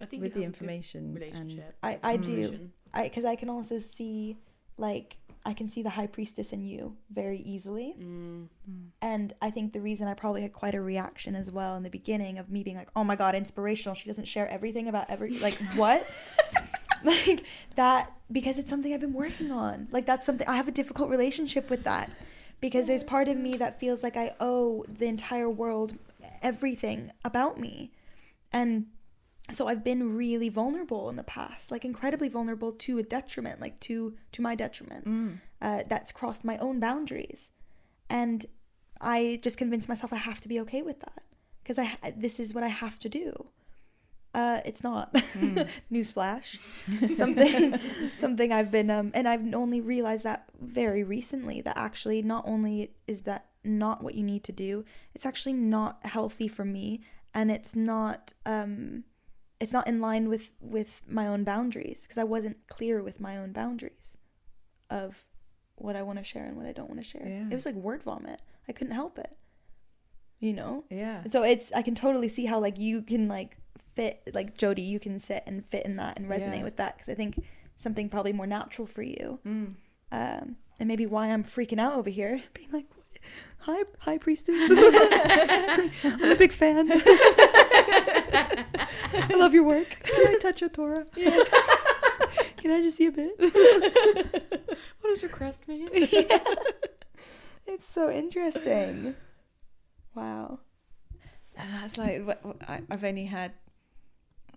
I 0.00 0.06
think 0.06 0.22
with 0.22 0.34
the 0.34 0.42
have 0.42 0.48
a 0.48 0.52
good 0.52 0.60
information 0.60 1.18
and. 1.32 1.62
I 1.82 1.98
I 2.02 2.16
do. 2.16 2.26
Conversation. 2.26 2.72
I 2.92 3.04
because 3.04 3.24
I 3.24 3.36
can 3.36 3.48
also 3.48 3.78
see 3.78 4.36
like 4.76 5.16
I 5.46 5.52
can 5.52 5.68
see 5.68 5.82
the 5.82 5.90
high 5.90 6.06
priestess 6.06 6.52
in 6.52 6.64
you 6.64 6.96
very 7.10 7.38
easily. 7.38 7.94
Mm. 8.00 8.48
And 9.02 9.34
I 9.42 9.50
think 9.50 9.72
the 9.72 9.80
reason 9.80 10.08
I 10.08 10.14
probably 10.14 10.42
had 10.42 10.52
quite 10.52 10.74
a 10.74 10.80
reaction 10.80 11.34
as 11.36 11.50
well 11.50 11.76
in 11.76 11.82
the 11.82 11.90
beginning 11.90 12.38
of 12.38 12.50
me 12.50 12.62
being 12.62 12.76
like, 12.76 12.88
"Oh 12.96 13.04
my 13.04 13.16
god, 13.16 13.34
inspirational! 13.34 13.94
She 13.94 14.06
doesn't 14.06 14.26
share 14.26 14.48
everything 14.48 14.88
about 14.88 15.10
every 15.10 15.38
like 15.38 15.58
what." 15.74 16.06
like 17.04 17.44
that 17.76 18.12
because 18.32 18.56
it's 18.56 18.70
something 18.70 18.94
I've 18.94 19.00
been 19.00 19.12
working 19.12 19.50
on. 19.50 19.88
Like 19.92 20.06
that's 20.06 20.24
something 20.24 20.48
I 20.48 20.56
have 20.56 20.68
a 20.68 20.72
difficult 20.72 21.10
relationship 21.10 21.68
with 21.68 21.84
that 21.84 22.10
because 22.60 22.86
there's 22.86 23.04
part 23.04 23.28
of 23.28 23.36
me 23.36 23.52
that 23.52 23.78
feels 23.78 24.02
like 24.02 24.16
I 24.16 24.34
owe 24.40 24.84
the 24.88 25.04
entire 25.04 25.50
world 25.50 25.98
everything 26.40 27.12
about 27.24 27.60
me. 27.60 27.90
And 28.52 28.86
so 29.50 29.68
I've 29.68 29.84
been 29.84 30.16
really 30.16 30.48
vulnerable 30.48 31.10
in 31.10 31.16
the 31.16 31.24
past, 31.24 31.70
like 31.70 31.84
incredibly 31.84 32.28
vulnerable 32.28 32.72
to 32.72 32.98
a 32.98 33.02
detriment, 33.02 33.60
like 33.60 33.78
to 33.80 34.14
to 34.32 34.42
my 34.42 34.54
detriment. 34.54 35.06
Mm. 35.06 35.40
Uh, 35.60 35.82
that's 35.88 36.12
crossed 36.12 36.44
my 36.44 36.56
own 36.58 36.80
boundaries, 36.80 37.50
and 38.08 38.46
I 39.00 39.38
just 39.42 39.58
convinced 39.58 39.88
myself 39.88 40.12
I 40.12 40.16
have 40.16 40.40
to 40.42 40.48
be 40.48 40.60
okay 40.60 40.82
with 40.82 41.00
that 41.00 41.22
because 41.62 41.78
I 41.78 41.96
this 42.16 42.40
is 42.40 42.54
what 42.54 42.64
I 42.64 42.68
have 42.68 42.98
to 43.00 43.08
do. 43.08 43.48
Uh, 44.34 44.60
it's 44.64 44.82
not 44.82 45.12
Mm. 45.12 45.68
newsflash. 45.92 46.58
something 47.16 47.78
something 48.14 48.52
I've 48.52 48.70
been 48.70 48.90
um, 48.90 49.12
and 49.14 49.28
I've 49.28 49.54
only 49.54 49.80
realized 49.80 50.24
that 50.24 50.46
very 50.60 51.04
recently 51.04 51.60
that 51.60 51.76
actually 51.76 52.20
not 52.22 52.44
only 52.46 52.92
is 53.06 53.22
that 53.22 53.46
not 53.62 54.02
what 54.02 54.14
you 54.14 54.22
need 54.24 54.42
to 54.44 54.52
do, 54.52 54.84
it's 55.14 55.26
actually 55.26 55.52
not 55.52 56.04
healthy 56.04 56.48
for 56.48 56.64
me, 56.64 57.00
and 57.32 57.50
it's 57.50 57.76
not 57.76 58.32
um, 58.44 59.04
it's 59.64 59.72
not 59.72 59.86
in 59.88 60.00
line 60.00 60.28
with 60.28 60.50
with 60.60 61.02
my 61.08 61.26
own 61.26 61.42
boundaries 61.44 62.02
because 62.02 62.18
I 62.18 62.24
wasn't 62.24 62.56
clear 62.68 63.02
with 63.02 63.18
my 63.20 63.36
own 63.36 63.52
boundaries 63.52 64.16
of 64.90 65.24
what 65.76 65.96
I 65.96 66.02
want 66.02 66.18
to 66.18 66.24
share 66.24 66.44
and 66.44 66.56
what 66.56 66.66
I 66.66 66.72
don't 66.72 66.88
want 66.88 67.02
to 67.02 67.08
share. 67.12 67.26
Yeah. 67.26 67.48
It 67.50 67.54
was 67.54 67.66
like 67.66 67.74
word 67.74 68.02
vomit. 68.02 68.40
I 68.68 68.72
couldn't 68.72 68.94
help 68.94 69.18
it. 69.18 69.36
You 70.38 70.52
know? 70.52 70.84
Yeah. 70.90 71.24
So 71.28 71.42
it's 71.42 71.72
I 71.72 71.82
can 71.82 71.94
totally 71.94 72.28
see 72.28 72.44
how 72.44 72.60
like 72.60 72.78
you 72.78 73.02
can 73.02 73.26
like 73.26 73.56
fit 73.94 74.22
like 74.32 74.56
Jodie, 74.56 74.86
you 74.86 75.00
can 75.00 75.18
sit 75.18 75.42
and 75.46 75.64
fit 75.64 75.84
in 75.84 75.96
that 75.96 76.18
and 76.18 76.28
resonate 76.28 76.58
Yeah. 76.58 76.64
with 76.64 76.76
that 76.76 76.96
because 76.96 77.08
I 77.08 77.14
think 77.14 77.42
something 77.78 78.08
probably 78.08 78.32
more 78.32 78.46
natural 78.46 78.86
for 78.86 79.02
you. 79.02 79.40
Mm. 79.46 79.74
Um, 80.12 80.56
and 80.78 80.88
maybe 80.88 81.06
why 81.06 81.28
I'm 81.28 81.44
freaking 81.44 81.80
out 81.80 81.94
over 81.94 82.10
here, 82.10 82.42
being 82.54 82.70
like, 82.72 82.86
"Hi, 83.60 83.82
hi, 83.98 84.18
priestess. 84.18 84.70
I'm 86.04 86.30
a 86.32 86.36
big 86.36 86.52
fan. 86.52 86.88
I 88.34 89.34
love 89.36 89.54
your 89.54 89.64
work. 89.64 89.88
Can 90.02 90.34
I 90.34 90.38
touch 90.38 90.60
your 90.60 90.70
Torah? 90.70 91.06
Can 91.14 92.70
I 92.70 92.80
just 92.82 92.96
see 92.96 93.06
a 93.06 93.12
bit? 93.12 93.32
What 95.00 95.10
does 95.10 95.22
your 95.22 95.30
crest 95.30 95.68
mean? 95.68 95.88
yeah. 95.92 96.38
It's 97.66 97.86
so 97.94 98.10
interesting. 98.10 99.14
Wow. 100.14 100.60
That's 101.56 101.98
like 101.98 102.24
wh- 102.26 102.42
wh- 102.46 102.68
I- 102.70 102.82
I've 102.90 103.04
only 103.04 103.26
had 103.26 103.52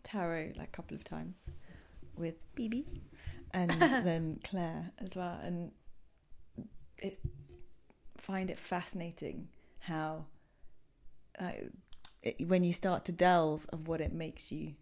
tarot 0.04 0.54
like 0.58 0.70
a 0.70 0.72
couple 0.72 0.96
of 0.96 1.04
times 1.04 1.36
with 2.16 2.36
BB 2.56 2.86
and 3.52 3.70
then 3.72 4.40
Claire 4.44 4.92
as 5.00 5.16
well, 5.16 5.38
and 5.44 5.72
it 6.98 7.20
find 8.18 8.50
it 8.50 8.58
fascinating 8.58 9.50
how 9.80 10.26
uh, 11.40 11.52
it, 12.24 12.48
when 12.48 12.64
you 12.64 12.74
start 12.74 13.06
to 13.06 13.12
delve 13.12 13.66
of 13.70 13.88
what 13.88 14.02
it 14.02 14.12
makes 14.14 14.52
you 14.52 14.74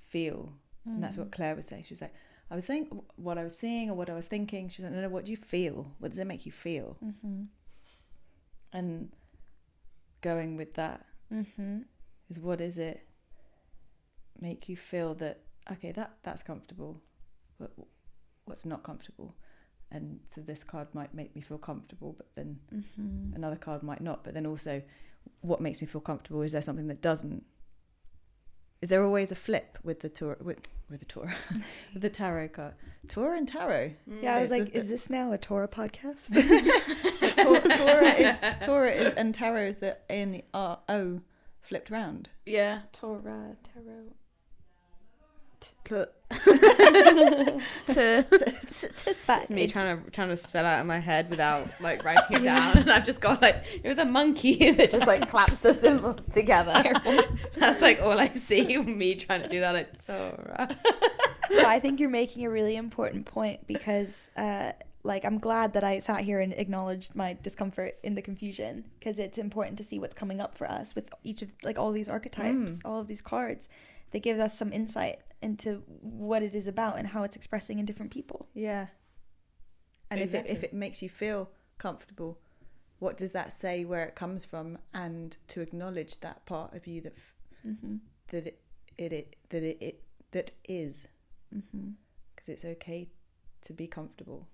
feel, 0.00 0.52
and 0.84 1.02
that's 1.02 1.16
Mm. 1.16 1.20
what 1.20 1.32
Claire 1.32 1.56
was 1.56 1.66
saying. 1.66 1.84
She 1.84 1.92
was 1.92 2.00
like, 2.02 2.14
I 2.50 2.54
was 2.54 2.64
saying 2.66 2.88
what 3.16 3.38
I 3.38 3.44
was 3.44 3.56
seeing 3.58 3.90
or 3.90 3.94
what 3.94 4.10
I 4.10 4.14
was 4.14 4.26
thinking. 4.28 4.68
She 4.68 4.82
was 4.82 4.90
like, 4.90 4.96
no, 4.96 5.02
no, 5.02 5.08
what 5.08 5.24
do 5.24 5.30
you 5.30 5.36
feel? 5.36 5.92
What 5.98 6.10
does 6.10 6.18
it 6.18 6.26
make 6.26 6.44
you 6.46 6.52
feel? 6.52 6.98
Mm-hmm. 7.04 7.42
And 8.72 9.10
going 10.20 10.56
with 10.56 10.74
that 10.74 11.06
Mm-hmm. 11.32 11.78
is 12.28 12.38
what 12.38 12.60
is 12.60 12.76
it 12.78 13.06
make 14.40 14.68
you 14.68 14.76
feel 14.76 15.14
that 15.14 15.40
okay 15.72 15.90
that 15.92 16.16
that's 16.22 16.42
comfortable 16.42 17.00
but 17.58 17.72
what's 18.44 18.64
not 18.66 18.82
comfortable 18.82 19.34
and 19.90 20.20
so 20.28 20.40
this 20.42 20.62
card 20.62 20.88
might 20.94 21.14
make 21.14 21.34
me 21.34 21.40
feel 21.40 21.58
comfortable 21.58 22.12
but 22.16 22.28
then 22.34 22.58
Mm-hmm. 22.74 23.34
another 23.34 23.56
card 23.56 23.82
might 23.82 24.00
not 24.02 24.22
but 24.22 24.34
then 24.34 24.46
also 24.46 24.82
what 25.40 25.60
makes 25.60 25.80
me 25.80 25.86
feel 25.86 26.00
comfortable 26.00 26.42
is 26.42 26.52
there 26.52 26.62
something 26.62 26.88
that 26.88 27.00
doesn't 27.02 27.44
is 28.80 28.88
there 28.88 29.02
always 29.02 29.32
a 29.32 29.34
flip 29.34 29.78
with 29.82 30.00
the 30.00 30.08
tour 30.08 30.36
with 30.40 30.58
with 30.90 31.00
the 31.00 31.06
tour 31.06 31.34
with 31.94 32.02
the 32.02 32.10
tarot 32.10 32.48
card 32.48 32.74
Torah 33.08 33.36
and 33.36 33.48
tarot 33.48 33.94
mm. 34.08 34.22
Yeah, 34.22 34.36
I 34.36 34.42
was 34.42 34.50
It's 34.52 34.60
like, 34.60 34.74
a- 34.74 34.78
is 34.78 34.88
this 34.88 35.10
now 35.10 35.32
a 35.32 35.38
Torah 35.38 35.68
podcast? 35.68 36.32
Tor- 37.36 37.60
Torah 37.60 38.14
is 38.14 38.40
Torah 38.64 38.90
is 38.90 39.12
and 39.14 39.34
tarot 39.34 39.66
is 39.66 39.76
the 39.76 39.96
A 40.10 40.12
and 40.22 40.34
the 40.34 40.44
R 40.52 40.80
O 40.88 40.94
oh, 40.94 41.20
flipped 41.60 41.90
round 41.90 42.30
Yeah. 42.46 42.80
Torah, 42.92 43.56
tarot. 43.62 44.12
It's 47.86 49.50
me 49.50 49.66
trying 49.66 50.02
to 50.04 50.10
trying 50.10 50.28
to 50.28 50.36
spell 50.36 50.64
out 50.66 50.80
in 50.80 50.86
my 50.86 50.98
head 50.98 51.30
without 51.30 51.68
like 51.80 52.04
writing 52.04 52.36
it 52.38 52.42
down, 52.42 52.78
and 52.78 52.90
I've 52.90 53.04
just 53.04 53.20
got 53.20 53.40
like 53.42 53.64
it 53.82 53.88
was 53.88 53.98
a 53.98 54.04
monkey 54.04 54.70
that 54.72 54.90
just 54.90 55.06
like 55.06 55.28
claps 55.30 55.60
the 55.60 55.74
cymbals 55.74 56.20
together. 56.34 56.82
That's 57.56 57.82
like 57.82 58.00
all 58.00 58.18
I 58.18 58.28
see. 58.28 58.78
Me 58.78 59.14
trying 59.14 59.42
to 59.42 59.48
do 59.48 59.60
that. 59.60 59.74
Like 59.74 60.00
so. 60.00 60.34
but 60.56 61.64
I 61.66 61.78
think 61.80 62.00
you're 62.00 62.10
making 62.10 62.44
a 62.44 62.50
really 62.50 62.76
important 62.76 63.26
point 63.26 63.66
because, 63.66 64.28
uh, 64.36 64.72
like, 65.02 65.24
I'm 65.24 65.38
glad 65.38 65.74
that 65.74 65.84
I 65.84 66.00
sat 66.00 66.22
here 66.22 66.40
and 66.40 66.52
acknowledged 66.54 67.14
my 67.14 67.36
discomfort 67.42 67.96
in 68.02 68.14
the 68.14 68.22
confusion 68.22 68.84
because 68.98 69.18
it's 69.18 69.38
important 69.38 69.76
to 69.78 69.84
see 69.84 69.98
what's 69.98 70.14
coming 70.14 70.40
up 70.40 70.56
for 70.56 70.68
us 70.70 70.94
with 70.94 71.08
each 71.22 71.42
of 71.42 71.50
like 71.62 71.78
all 71.78 71.92
these 71.92 72.08
archetypes, 72.08 72.74
Mm. 72.74 72.80
all 72.84 73.00
of 73.00 73.06
these 73.06 73.20
cards. 73.20 73.68
They 74.10 74.20
give 74.20 74.38
us 74.38 74.56
some 74.56 74.72
insight 74.72 75.18
into 75.44 75.82
what 75.86 76.42
it 76.42 76.54
is 76.54 76.66
about 76.66 76.98
and 76.98 77.06
how 77.08 77.22
it's 77.22 77.36
expressing 77.36 77.78
in 77.78 77.84
different 77.84 78.12
people. 78.12 78.48
Yeah. 78.54 78.86
And 80.10 80.20
if 80.20 80.34
it 80.34 80.46
if 80.48 80.62
it 80.62 80.72
makes 80.72 81.02
you 81.02 81.08
feel 81.08 81.50
comfortable, 81.78 82.38
what 82.98 83.16
does 83.16 83.32
that 83.32 83.52
say 83.52 83.84
where 83.84 84.04
it 84.04 84.14
comes 84.14 84.44
from 84.44 84.78
and 84.92 85.36
to 85.48 85.60
acknowledge 85.60 86.20
that 86.20 86.44
part 86.46 86.74
of 86.74 86.86
you 86.86 87.00
that 87.02 87.14
f- 87.16 87.30
Mm-hmm. 87.66 87.96
that 88.28 88.46
it 88.46 88.60
it, 88.98 89.12
it 89.12 89.36
that 89.48 89.62
it, 89.62 89.78
it 89.80 90.02
that 90.32 90.50
is 90.68 91.06
Mm-hmm. 91.54 91.90
because 92.34 92.48
it's 92.48 92.64
okay 92.64 93.08
to 93.62 93.72
be 93.72 93.86
comfortable 93.86 94.46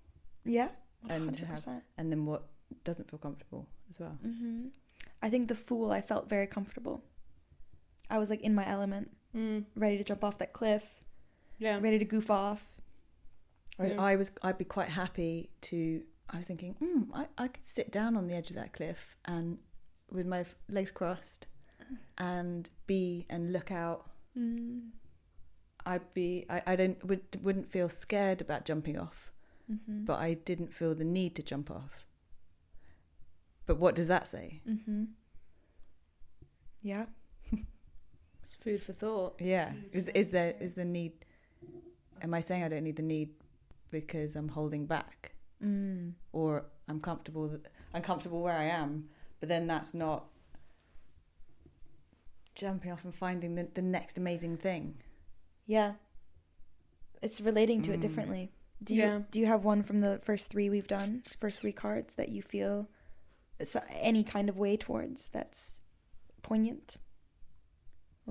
Yeah, 0.45 0.69
And 1.09 1.33
to 1.35 1.47
hundred 1.47 1.65
have- 1.67 1.83
and 1.99 2.11
then 2.13 2.25
what 2.27 2.43
doesn't 2.85 3.11
feel 3.11 3.19
comfortable 3.19 3.67
as 3.91 3.99
well. 3.99 4.17
Mm-hmm. 4.25 4.69
I 5.23 5.29
think 5.31 5.49
the 5.49 5.55
fool. 5.67 5.91
I 5.91 6.01
felt 6.03 6.29
very 6.29 6.47
comfortable. 6.47 7.03
I 8.09 8.19
was 8.19 8.31
like 8.31 8.43
in 8.43 8.55
my 8.55 8.67
element, 8.77 9.11
Mm, 9.37 9.65
ready 9.77 9.97
to 9.99 10.05
jump 10.05 10.25
off 10.25 10.39
that 10.39 10.53
cliff, 10.53 11.03
yeah. 11.59 11.79
ready 11.81 11.99
to 11.99 12.05
goof 12.05 12.31
off. 12.31 12.65
Whereas 13.77 13.93
Yeah. 13.93 14.03
I 14.03 14.17
was 14.17 14.33
I'd 14.43 14.59
be 14.59 14.65
quite 14.65 14.89
happy 14.89 15.51
to 15.63 16.03
I 16.29 16.37
was 16.39 16.47
thinking, 16.49 16.75
mm, 16.83 17.09
I, 17.15 17.27
I 17.39 17.49
could 17.49 17.65
sit 17.67 17.91
down 17.93 18.17
on 18.17 18.27
the 18.27 18.35
edge 18.35 18.51
of 18.51 18.57
that 18.57 18.73
cliff 18.73 19.17
and 19.25 19.59
with 20.11 20.27
my 20.27 20.45
legs 20.69 20.91
crossed 20.91 21.47
and 22.19 22.69
be 22.87 23.27
and 23.31 23.53
look 23.53 23.71
out 23.71 24.07
Mm. 24.39 24.91
I'd 25.85 26.15
be 26.15 26.47
I, 26.49 26.63
I 26.67 26.77
don't 26.77 27.03
would 27.05 27.23
wouldn't 27.43 27.69
feel 27.71 27.89
scared 27.89 28.41
about 28.41 28.65
jumping 28.65 28.97
off, 28.99 29.33
Mm-hmm. 29.71 30.05
but 30.05 30.19
I 30.21 30.35
didn't 30.35 30.73
feel 30.75 30.95
the 30.95 31.05
need 31.05 31.35
to 31.37 31.43
jump 31.43 31.71
off. 31.71 32.05
But 33.67 33.79
what 33.79 33.95
does 33.95 34.07
that 34.09 34.27
say? 34.29 34.61
Mm-hmm. 34.69 35.05
Yeah. 36.83 37.07
It's 38.51 38.57
food 38.57 38.83
for 38.83 38.93
thought. 38.93 39.37
Yeah. 39.41 39.71
Is 39.93 40.09
is 40.09 40.31
there 40.31 40.57
is 40.61 40.73
the 40.73 40.85
need 40.85 41.13
am 42.21 42.35
I 42.35 42.41
saying 42.41 42.65
I 42.65 42.69
don't 42.69 42.83
need 42.83 42.97
the 42.97 43.03
need 43.03 43.31
because 43.93 44.35
I'm 44.35 44.49
holding 44.49 44.87
back 44.87 45.35
Mm. 45.63 46.15
or 46.33 46.65
I'm 46.89 47.01
comfortable 47.01 47.47
that 47.49 47.71
I'm 47.95 48.03
comfortable 48.03 48.43
where 48.43 48.57
I 48.57 48.65
am, 48.65 49.09
but 49.39 49.49
then 49.49 49.67
that's 49.69 49.93
not 49.95 50.25
jumping 52.57 52.91
off 52.91 53.05
and 53.05 53.15
finding 53.15 53.55
the, 53.55 53.69
the 53.75 53.83
next 53.83 54.19
amazing 54.19 54.57
thing. 54.57 54.95
Yeah. 55.67 55.93
It's 57.23 57.41
relating 57.41 57.83
to 57.83 57.93
it 57.93 57.99
Mm. 57.99 58.03
differently. 58.03 58.53
Do 58.83 58.95
you 58.97 59.03
Yeah. 59.03 59.21
do 59.31 59.39
you 59.39 59.47
have 59.47 59.65
one 59.65 59.85
from 59.85 60.01
the 60.01 60.19
first 60.25 60.51
three 60.51 60.69
we've 60.71 60.89
done, 60.89 61.23
first 61.39 61.61
three 61.61 61.73
cards 61.73 62.15
that 62.15 62.31
you 62.31 62.43
feel 62.43 62.89
any 63.91 64.25
kind 64.25 64.49
of 64.49 64.59
way 64.59 64.77
towards 64.77 65.29
that's 65.29 65.81
poignant? 66.43 66.97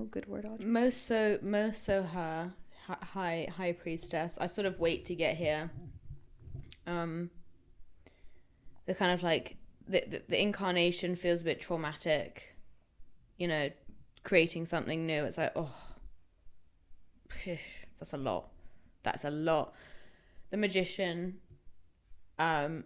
Oh, 0.00 0.04
good 0.04 0.26
word, 0.26 0.46
Audree. 0.46 0.64
Most 0.64 1.06
so, 1.06 1.38
most 1.42 1.84
so 1.84 2.02
her 2.02 2.52
high 2.86 3.48
high 3.54 3.72
priestess. 3.72 4.38
I 4.40 4.46
sort 4.46 4.66
of 4.66 4.80
wait 4.80 5.04
to 5.06 5.14
get 5.14 5.36
here. 5.36 5.70
Um, 6.86 7.30
the 8.86 8.94
kind 8.94 9.12
of 9.12 9.22
like 9.22 9.56
the, 9.86 10.02
the 10.08 10.22
the 10.28 10.40
incarnation 10.40 11.16
feels 11.16 11.42
a 11.42 11.44
bit 11.44 11.60
traumatic. 11.60 12.56
You 13.36 13.48
know, 13.48 13.70
creating 14.22 14.64
something 14.64 15.06
new. 15.06 15.24
It's 15.24 15.36
like 15.36 15.52
oh, 15.54 15.74
that's 17.44 18.12
a 18.14 18.16
lot. 18.16 18.48
That's 19.02 19.24
a 19.24 19.30
lot. 19.30 19.74
The 20.50 20.56
magician. 20.56 21.38
Um. 22.38 22.84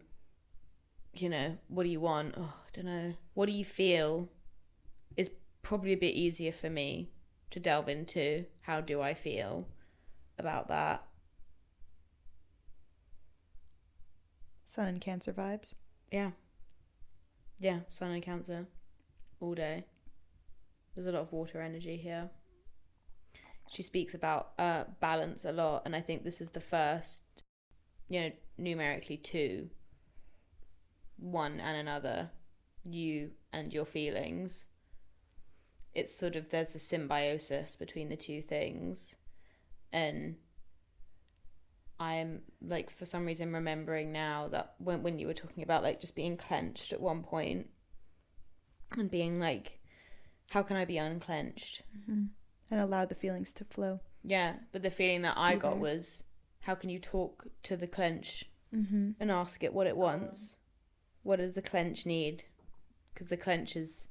You 1.16 1.28
know, 1.28 1.58
what 1.68 1.84
do 1.84 1.90
you 1.90 2.00
want? 2.00 2.34
Oh, 2.36 2.52
I 2.66 2.70
don't 2.72 2.86
know. 2.86 3.14
What 3.34 3.46
do 3.46 3.52
you 3.52 3.64
feel? 3.64 4.28
Is 5.16 5.30
probably 5.64 5.92
a 5.92 5.96
bit 5.96 6.14
easier 6.14 6.52
for 6.52 6.70
me 6.70 7.10
to 7.50 7.58
delve 7.58 7.88
into. 7.88 8.46
How 8.60 8.80
do 8.80 9.00
I 9.00 9.14
feel 9.14 9.66
about 10.38 10.68
that? 10.68 11.04
Sun 14.66 14.88
and 14.88 15.00
Cancer 15.00 15.32
vibes. 15.32 15.74
Yeah. 16.12 16.30
Yeah, 17.58 17.80
sun 17.88 18.10
and 18.10 18.22
cancer 18.22 18.66
all 19.40 19.54
day. 19.54 19.84
There's 20.94 21.06
a 21.06 21.12
lot 21.12 21.22
of 21.22 21.32
water 21.32 21.60
energy 21.60 21.96
here. 21.96 22.30
She 23.70 23.82
speaks 23.82 24.14
about 24.14 24.52
uh, 24.58 24.84
balance 25.00 25.44
a 25.44 25.52
lot, 25.52 25.82
and 25.84 25.96
I 25.96 26.00
think 26.00 26.24
this 26.24 26.40
is 26.40 26.50
the 26.50 26.60
first, 26.60 27.22
you 28.08 28.20
know, 28.20 28.30
numerically 28.58 29.16
two, 29.16 29.70
one 31.16 31.60
and 31.60 31.76
another, 31.76 32.30
you 32.84 33.30
and 33.52 33.72
your 33.72 33.86
feelings. 33.86 34.66
It's 35.94 36.16
sort 36.16 36.36
of, 36.36 36.48
there's 36.48 36.74
a 36.74 36.78
symbiosis 36.78 37.76
between 37.76 38.08
the 38.08 38.16
two 38.16 38.42
things. 38.42 39.14
And 39.92 40.36
I'm 42.00 42.42
like 42.60 42.90
for 42.90 43.06
some 43.06 43.24
reason 43.24 43.52
remembering 43.52 44.12
now 44.12 44.48
that 44.48 44.74
when 44.78 45.02
when 45.02 45.18
you 45.18 45.26
were 45.26 45.34
talking 45.34 45.62
about 45.62 45.82
like 45.82 46.00
just 46.00 46.16
being 46.16 46.36
clenched 46.36 46.92
at 46.92 47.00
one 47.00 47.22
point 47.22 47.68
and 48.98 49.10
being 49.10 49.38
like 49.38 49.80
how 50.50 50.62
can 50.62 50.76
I 50.76 50.84
be 50.84 50.98
unclenched? 50.98 51.82
Mm-hmm. 51.96 52.24
And 52.70 52.80
allow 52.80 53.04
the 53.04 53.14
feelings 53.14 53.52
to 53.52 53.64
flow. 53.64 54.00
Yeah, 54.22 54.54
but 54.72 54.82
the 54.82 54.90
feeling 54.90 55.22
that 55.22 55.38
I 55.38 55.54
Be 55.54 55.60
got 55.60 55.78
was 55.78 56.22
how 56.60 56.74
can 56.74 56.90
you 56.90 56.98
talk 56.98 57.46
to 57.64 57.76
the 57.76 57.86
clench 57.86 58.44
Mm-hmm. 58.74 59.10
and 59.20 59.30
ask 59.30 59.62
it 59.62 59.72
what 59.72 59.86
it 59.86 59.96
wants? 59.96 60.56
What 61.22 61.36
does 61.36 61.52
the 61.52 61.62
clench 61.62 62.04
need? 62.04 62.42
Because 63.12 63.28
the 63.28 63.36
clench 63.36 63.76
is 63.76 64.08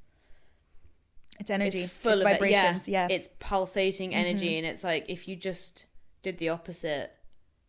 It's 1.40 1.50
energy. 1.50 1.82
it's 1.84 1.94
full 1.94 2.14
it's 2.14 2.22
of 2.22 2.28
it, 2.28 2.32
vibrations. 2.34 2.88
Yeah. 2.88 3.08
it's 3.10 3.28
pulsating 3.40 4.14
energy 4.14 4.52
Mhm. 4.54 4.58
and 4.60 4.66
it's 4.68 4.84
like 4.84 5.06
if 5.10 5.28
you 5.28 5.36
just 5.36 5.86
did 6.22 6.38
the 6.38 6.50
opposite 6.50 7.12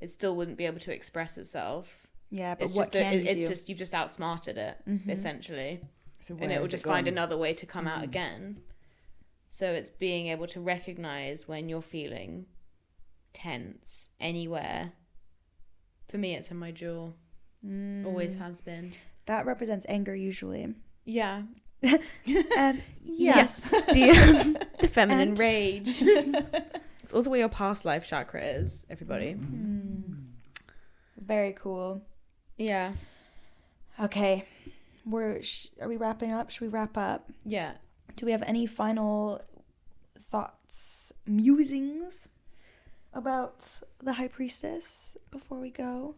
it 0.01 0.11
still 0.11 0.37
wouldn't 0.37 0.59
be 0.59 0.67
able 0.67 0.81
to 0.81 0.93
express 0.93 1.39
itself 1.39 2.07
yeah. 2.31 2.55
But 2.57 2.65
it's 2.65 2.75
what 2.75 2.93
just 2.93 2.95
a- 2.97 3.03
can 3.03 3.12
it- 3.15 3.23
you 3.23 3.29
it's 3.31 3.49
do? 3.49 3.49
just 3.49 3.69
you've 3.69 3.79
just 3.79 3.95
outsmarted 3.95 4.59
it 4.59 4.77
Mhm. 4.87 5.09
essentially 5.09 5.81
So 6.21 6.37
and 6.41 6.51
it 6.53 6.61
will 6.61 6.69
just 6.69 6.85
find 6.85 7.07
another 7.09 7.37
way 7.39 7.55
to 7.55 7.67
come 7.67 7.87
out 7.89 8.01
Mhm. 8.01 8.05
again 8.05 8.61
so 9.49 9.73
it's 9.73 9.91
being 9.91 10.27
able 10.29 10.47
to 10.49 10.61
recognize 10.61 11.47
when 11.49 11.69
you're 11.69 11.83
feeling 11.83 12.47
tense 13.33 14.11
anywhere 14.21 14.93
for 16.09 16.19
me 16.19 16.35
it's 16.35 16.51
in 16.51 16.57
my 16.59 16.71
jaw 16.71 17.12
always 18.05 18.35
Mm. 18.35 18.39
has 18.39 18.61
been 18.61 18.93
That 19.27 19.47
represents 19.47 19.87
anger 19.89 20.15
usually. 20.15 20.75
yeah 21.05 21.45
Um, 22.59 22.80
yes 23.05 23.61
the, 23.61 24.66
the 24.80 24.89
feminine 24.89 25.28
And- 25.30 25.39
rage 25.39 26.03
it's 27.03 27.12
also 27.12 27.30
where 27.30 27.39
your 27.41 27.49
past 27.49 27.85
life 27.85 28.09
chakra 28.09 28.43
is 28.43 28.87
everybody 28.91 29.35
Mm. 29.35 30.24
Very 31.18 31.53
cool. 31.53 32.03
yeah 32.59 32.93
Okay. 34.01 34.45
We're 35.07 35.43
sh- 35.43 35.68
are 35.80 35.89
we 35.89 35.97
wrapping 35.97 36.32
up? 36.32 36.51
Should 36.51 36.62
we 36.62 36.68
wrap 36.68 36.97
up? 36.97 37.30
yeah 37.45 37.72
Do 38.16 38.26
we 38.26 38.32
have 38.32 38.43
any 38.43 38.66
final 38.66 39.41
thoughts, 40.18 41.12
musings 41.26 42.28
about 43.12 43.80
the 44.03 44.14
high 44.14 44.28
priestess 44.28 45.16
before 45.30 45.59
we 45.61 45.70
go? 45.70 46.16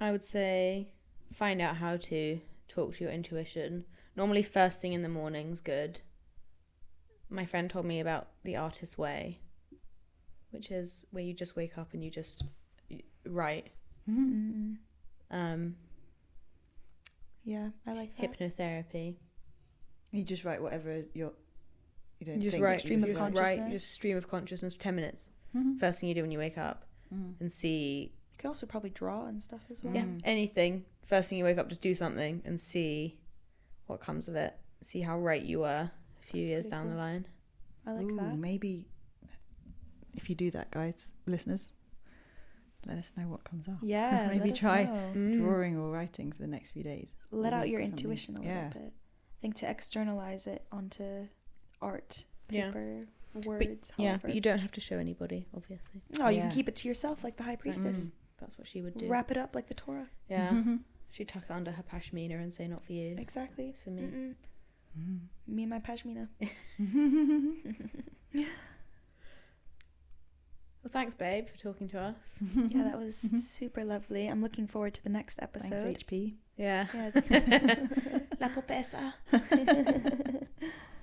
I 0.00 0.12
would 0.12 0.24
say 0.24 0.88
find 1.32 1.60
out 1.60 1.76
how 1.76 1.96
to 1.96 2.40
talk 2.74 2.94
to 2.94 3.04
your 3.04 3.12
intuition. 3.12 3.84
Normally, 4.16 4.42
first 4.42 4.80
thing 4.80 4.92
in 4.92 5.02
the 5.02 5.08
morning's 5.08 5.60
good. 5.60 6.00
My 7.30 7.44
friend 7.44 7.70
told 7.70 7.86
me 7.86 8.00
about 8.00 8.28
the 8.44 8.56
artist's 8.56 8.98
way, 8.98 9.40
which 10.50 10.70
is 10.70 11.04
where 11.10 11.24
you 11.24 11.32
just 11.34 11.56
wake 11.56 11.78
up 11.78 11.92
and 11.94 12.04
you 12.04 12.10
just 12.10 12.44
write. 13.26 13.70
Mm. 14.08 14.76
Um, 15.30 15.76
Yeah, 17.44 17.70
I 17.86 17.92
like 17.92 18.16
that. 18.16 18.38
hypnotherapy. 18.38 19.16
You 20.10 20.22
just 20.24 20.44
write 20.44 20.62
whatever 20.62 21.02
you're. 21.14 21.32
You 22.20 22.26
don't 22.26 22.40
You 22.40 22.50
just 22.50 22.62
write 22.62 22.80
stream 22.80 23.00
you 23.04 23.06
of 23.16 23.32
just 23.32 23.40
write. 23.40 23.70
Just 23.70 23.90
stream 23.92 24.16
of 24.16 24.28
consciousness 24.28 24.74
for 24.74 24.80
ten 24.80 24.94
minutes. 24.96 25.28
Mhm. 25.54 25.78
First 25.78 26.00
thing 26.00 26.08
you 26.08 26.14
do 26.14 26.22
when 26.22 26.30
you 26.30 26.38
wake 26.38 26.56
up, 26.58 26.86
Mhm. 27.12 27.34
and 27.40 27.52
see 27.52 28.12
You 28.34 28.38
could 28.38 28.48
also 28.48 28.66
probably 28.66 28.90
draw 28.90 29.26
and 29.26 29.42
stuff 29.42 29.60
as 29.70 29.82
well. 29.82 29.94
yeah 29.94 30.02
Mm. 30.02 30.20
anything. 30.24 30.84
First 31.02 31.28
thing 31.28 31.38
you 31.38 31.44
wake 31.44 31.58
up, 31.58 31.68
just 31.68 31.80
do 31.80 31.94
something 31.94 32.42
and 32.44 32.60
see 32.60 33.18
what 33.86 34.00
comes 34.00 34.26
of 34.28 34.34
it. 34.36 34.56
See 34.82 35.00
how 35.02 35.18
right 35.18 35.42
you 35.42 35.60
were 35.60 35.90
a 35.90 35.92
few 36.22 36.40
That's 36.42 36.48
years 36.48 36.64
pretty 36.66 36.70
down 36.76 36.90
the 36.90 36.96
line. 36.96 37.26
I 37.86 37.92
like 37.92 38.06
Ooh, 38.10 38.16
that. 38.16 38.36
Maybe 38.38 38.86
if 40.16 40.28
you 40.28 40.34
do 40.34 40.50
that, 40.52 40.70
guys, 40.70 41.12
listeners, 41.26 41.70
let 42.86 42.98
us 42.98 43.14
know 43.16 43.24
what 43.28 43.44
comes 43.44 43.68
up. 43.68 43.76
Yeah, 43.82 44.26
Maybe 44.32 44.40
let 44.50 44.52
us 44.52 44.58
try 44.58 44.84
know. 44.84 45.12
Mm. 45.14 45.36
Drawing 45.38 45.76
or 45.78 45.90
writing 45.90 46.32
for 46.32 46.42
the 46.42 46.48
next 46.48 46.70
few 46.70 46.82
days. 46.82 47.14
Let 47.30 47.52
Or 47.52 47.56
out 47.56 47.68
your 47.68 47.80
or 47.80 47.86
something. 47.86 47.98
intuition 48.04 48.36
a 48.36 48.40
little 48.40 48.52
Yeah. 48.54 48.68
bit. 48.68 48.92
I 48.92 49.40
think 49.40 49.54
to 49.56 49.70
externalize 49.70 50.46
it 50.46 50.66
onto 50.72 51.28
art, 51.80 52.24
Yeah. 52.50 52.66
paper, 52.68 53.06
words, 53.44 53.92
Yeah, 53.98 54.18
but 54.22 54.34
you 54.34 54.40
don't 54.40 54.60
have 54.60 54.72
to 54.72 54.80
show 54.80 54.96
anybody, 54.98 55.46
obviously. 55.54 56.02
oh, 56.20 56.28
you 56.28 56.40
can 56.40 56.50
keep 56.52 56.68
it 56.68 56.76
to 56.76 56.88
yourself 56.88 57.22
like 57.24 57.36
the 57.36 57.42
high 57.42 57.56
priestess. 57.56 57.98
Mm. 58.06 58.12
That's 58.44 58.58
what 58.58 58.66
she 58.66 58.82
would 58.82 58.96
do. 58.98 59.06
Wrap 59.08 59.30
it 59.30 59.36
up 59.38 59.54
like 59.54 59.68
the 59.68 59.74
Torah. 59.74 60.08
Yeah. 60.28 60.52
She'd 61.10 61.28
tuck 61.28 61.44
it 61.48 61.50
under 61.50 61.70
her 61.72 61.82
pashmina 61.82 62.34
and 62.42 62.52
say, 62.52 62.66
not 62.68 62.82
for 62.84 62.92
you, 62.92 63.16
Exactly. 63.18 63.72
for 63.82 63.90
me. 63.90 64.02
Mm-mm. 64.02 64.34
Mhm. 64.98 65.18
Me 65.46 65.62
and 65.62 65.70
my 65.70 65.80
pashmina. 65.80 66.28
Well, 70.82 70.90
thanks, 70.92 71.14
babe, 71.14 71.48
for 71.48 71.56
talking 71.56 71.88
to 71.88 71.98
us. 71.98 72.42
yeah, 72.54 72.82
that 72.82 72.98
was 72.98 73.16
super 73.38 73.84
lovely. 73.84 74.26
I'm 74.26 74.42
looking 74.42 74.66
forward 74.66 74.92
to 74.94 75.02
the 75.02 75.08
next 75.08 75.38
episode. 75.40 75.80
Thanks. 75.80 76.02
HP. 76.02 76.34
Yeah. 76.58 76.86
Yeah. 76.92 77.10
La 78.40 78.48
popesa. 78.50 79.14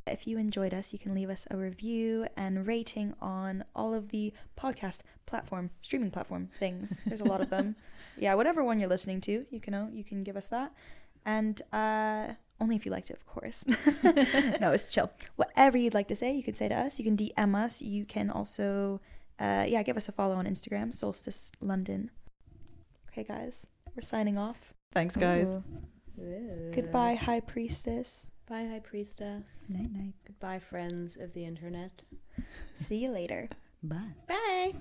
If 0.07 0.25
you 0.25 0.37
enjoyed 0.37 0.73
us, 0.73 0.93
you 0.93 0.99
can 0.99 1.13
leave 1.13 1.29
us 1.29 1.47
a 1.51 1.57
review 1.57 2.27
and 2.35 2.65
rating 2.65 3.13
on 3.21 3.63
all 3.75 3.93
of 3.93 4.09
the 4.09 4.33
podcast 4.57 5.01
platform, 5.25 5.69
streaming 5.81 6.11
platform 6.11 6.49
things. 6.57 6.99
There's 7.05 7.21
a 7.21 7.25
lot 7.25 7.41
of 7.41 7.49
them. 7.49 7.75
yeah, 8.17 8.33
whatever 8.33 8.63
one 8.63 8.79
you're 8.79 8.89
listening 8.89 9.21
to, 9.21 9.45
you 9.49 9.59
can 9.59 9.71
know, 9.71 9.89
you 9.91 10.03
can 10.03 10.21
give 10.21 10.35
us 10.35 10.47
that. 10.47 10.73
And 11.25 11.61
uh 11.71 12.33
only 12.59 12.75
if 12.75 12.85
you 12.85 12.91
liked 12.91 13.09
it, 13.09 13.17
of 13.17 13.25
course. 13.25 13.63
no, 14.61 14.71
it's 14.71 14.91
chill. 14.91 15.11
Whatever 15.35 15.77
you'd 15.77 15.95
like 15.95 16.07
to 16.09 16.15
say, 16.15 16.33
you 16.33 16.43
can 16.43 16.55
say 16.55 16.67
to 16.67 16.75
us. 16.75 16.99
You 16.99 17.05
can 17.05 17.17
DM 17.17 17.55
us. 17.55 17.81
You 17.81 18.05
can 18.05 18.29
also 18.29 19.01
uh 19.39 19.65
yeah, 19.67 19.83
give 19.83 19.97
us 19.97 20.09
a 20.09 20.11
follow 20.11 20.35
on 20.35 20.45
Instagram, 20.45 20.93
Soulstice 20.93 21.51
London. 21.59 22.09
Okay, 23.11 23.23
guys. 23.23 23.67
We're 23.95 24.01
signing 24.01 24.37
off. 24.37 24.73
Thanks, 24.93 25.15
guys. 25.15 25.57
Goodbye, 26.73 27.15
High 27.15 27.39
Priestess. 27.41 28.27
Bye, 28.51 28.67
High 28.69 28.81
Priestess. 28.83 29.45
Night, 29.69 29.93
night. 29.93 30.13
Goodbye, 30.27 30.59
friends 30.59 31.15
of 31.15 31.31
the 31.31 31.45
internet. 31.45 32.03
See 32.75 32.97
you 32.97 33.09
later. 33.09 33.47
Bye. 33.81 34.11
Bye. 34.27 34.73